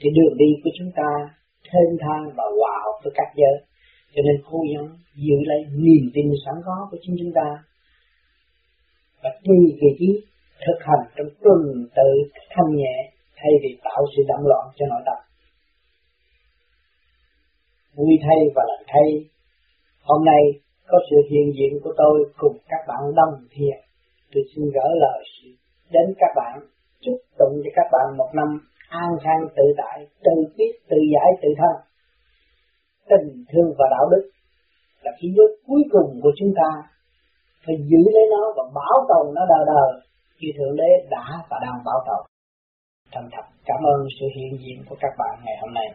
Thì 0.00 0.10
đường 0.16 0.36
đi 0.38 0.50
của 0.62 0.70
chúng 0.78 0.90
ta 0.96 1.10
thênh 1.70 1.92
thang 2.00 2.24
và 2.36 2.44
hòa 2.58 2.74
hợp 2.84 2.96
với 3.04 3.12
các 3.16 3.28
giới. 3.36 3.56
Cho 4.14 4.22
nên 4.26 4.36
cố 4.50 4.58
gắng 4.72 4.88
giữ 5.14 5.36
lấy 5.50 5.60
niềm 5.84 6.04
tin 6.14 6.26
sẵn 6.44 6.54
có 6.66 6.88
của 6.90 6.98
chính 7.02 7.16
chúng 7.18 7.32
ta. 7.34 7.48
Và 9.22 9.30
tùy 9.44 9.58
kỳ 9.80 9.86
trí 9.98 10.10
thực 10.66 10.78
hành 10.88 11.04
trong 11.16 11.30
tuần 11.42 11.60
tự 11.96 12.10
thanh 12.50 12.76
nhẹ 12.76 12.96
thay 13.36 13.52
vì 13.62 13.78
tạo 13.84 14.02
sự 14.16 14.22
động 14.28 14.46
loạn 14.46 14.64
cho 14.76 14.86
nội 14.86 15.02
tâm. 15.06 15.18
Vui 17.96 18.14
thay 18.22 18.38
và 18.54 18.62
lành 18.68 18.84
thay. 18.86 19.08
Hôm 20.02 20.24
nay 20.24 20.42
có 20.86 20.98
sự 21.10 21.16
hiện 21.30 21.52
diện 21.56 21.80
của 21.84 21.94
tôi 21.96 22.32
cùng 22.36 22.56
các 22.68 22.82
bạn 22.88 23.14
đồng 23.14 23.34
thiện 23.50 23.78
tôi 24.32 24.42
xin 24.54 24.64
gửi 24.64 24.92
lời 25.04 25.24
đến 25.90 26.14
các 26.18 26.32
bạn, 26.36 26.60
chúc 27.00 27.16
tụng 27.38 27.60
cho 27.64 27.70
các 27.74 27.88
bạn 27.92 28.16
một 28.16 28.30
năm 28.34 28.48
an 28.88 29.10
khang 29.22 29.48
tự 29.56 29.62
tại 29.76 30.06
tự 30.24 30.32
biết 30.56 30.72
tự 30.90 30.96
giải 31.14 31.30
tự 31.42 31.48
thân. 31.58 31.74
Tình 33.08 33.44
thương 33.52 33.74
và 33.78 33.86
đạo 33.90 34.08
đức 34.10 34.30
là 35.02 35.12
khí 35.20 35.28
giới 35.36 35.46
cuối 35.66 35.82
cùng 35.92 36.20
của 36.22 36.32
chúng 36.38 36.52
ta. 36.56 36.70
Phải 37.66 37.76
giữ 37.90 38.02
lấy 38.14 38.24
nó 38.30 38.52
và 38.56 38.64
bảo 38.74 39.06
tồn 39.08 39.34
nó 39.34 39.42
đời 39.48 39.64
đời 39.66 40.00
như 40.40 40.48
thượng 40.56 40.76
đế 40.76 40.90
đã 41.10 41.24
và 41.50 41.58
đang 41.62 41.84
bảo 41.84 42.00
tồn. 42.06 42.26
Thành 43.12 43.28
thật, 43.32 43.46
cảm 43.64 43.80
ơn 43.92 44.06
sự 44.20 44.26
hiện 44.36 44.58
diện 44.62 44.84
của 44.88 44.96
các 45.00 45.12
bạn 45.18 45.40
ngày 45.44 45.56
hôm 45.60 45.74
nay. 45.74 45.94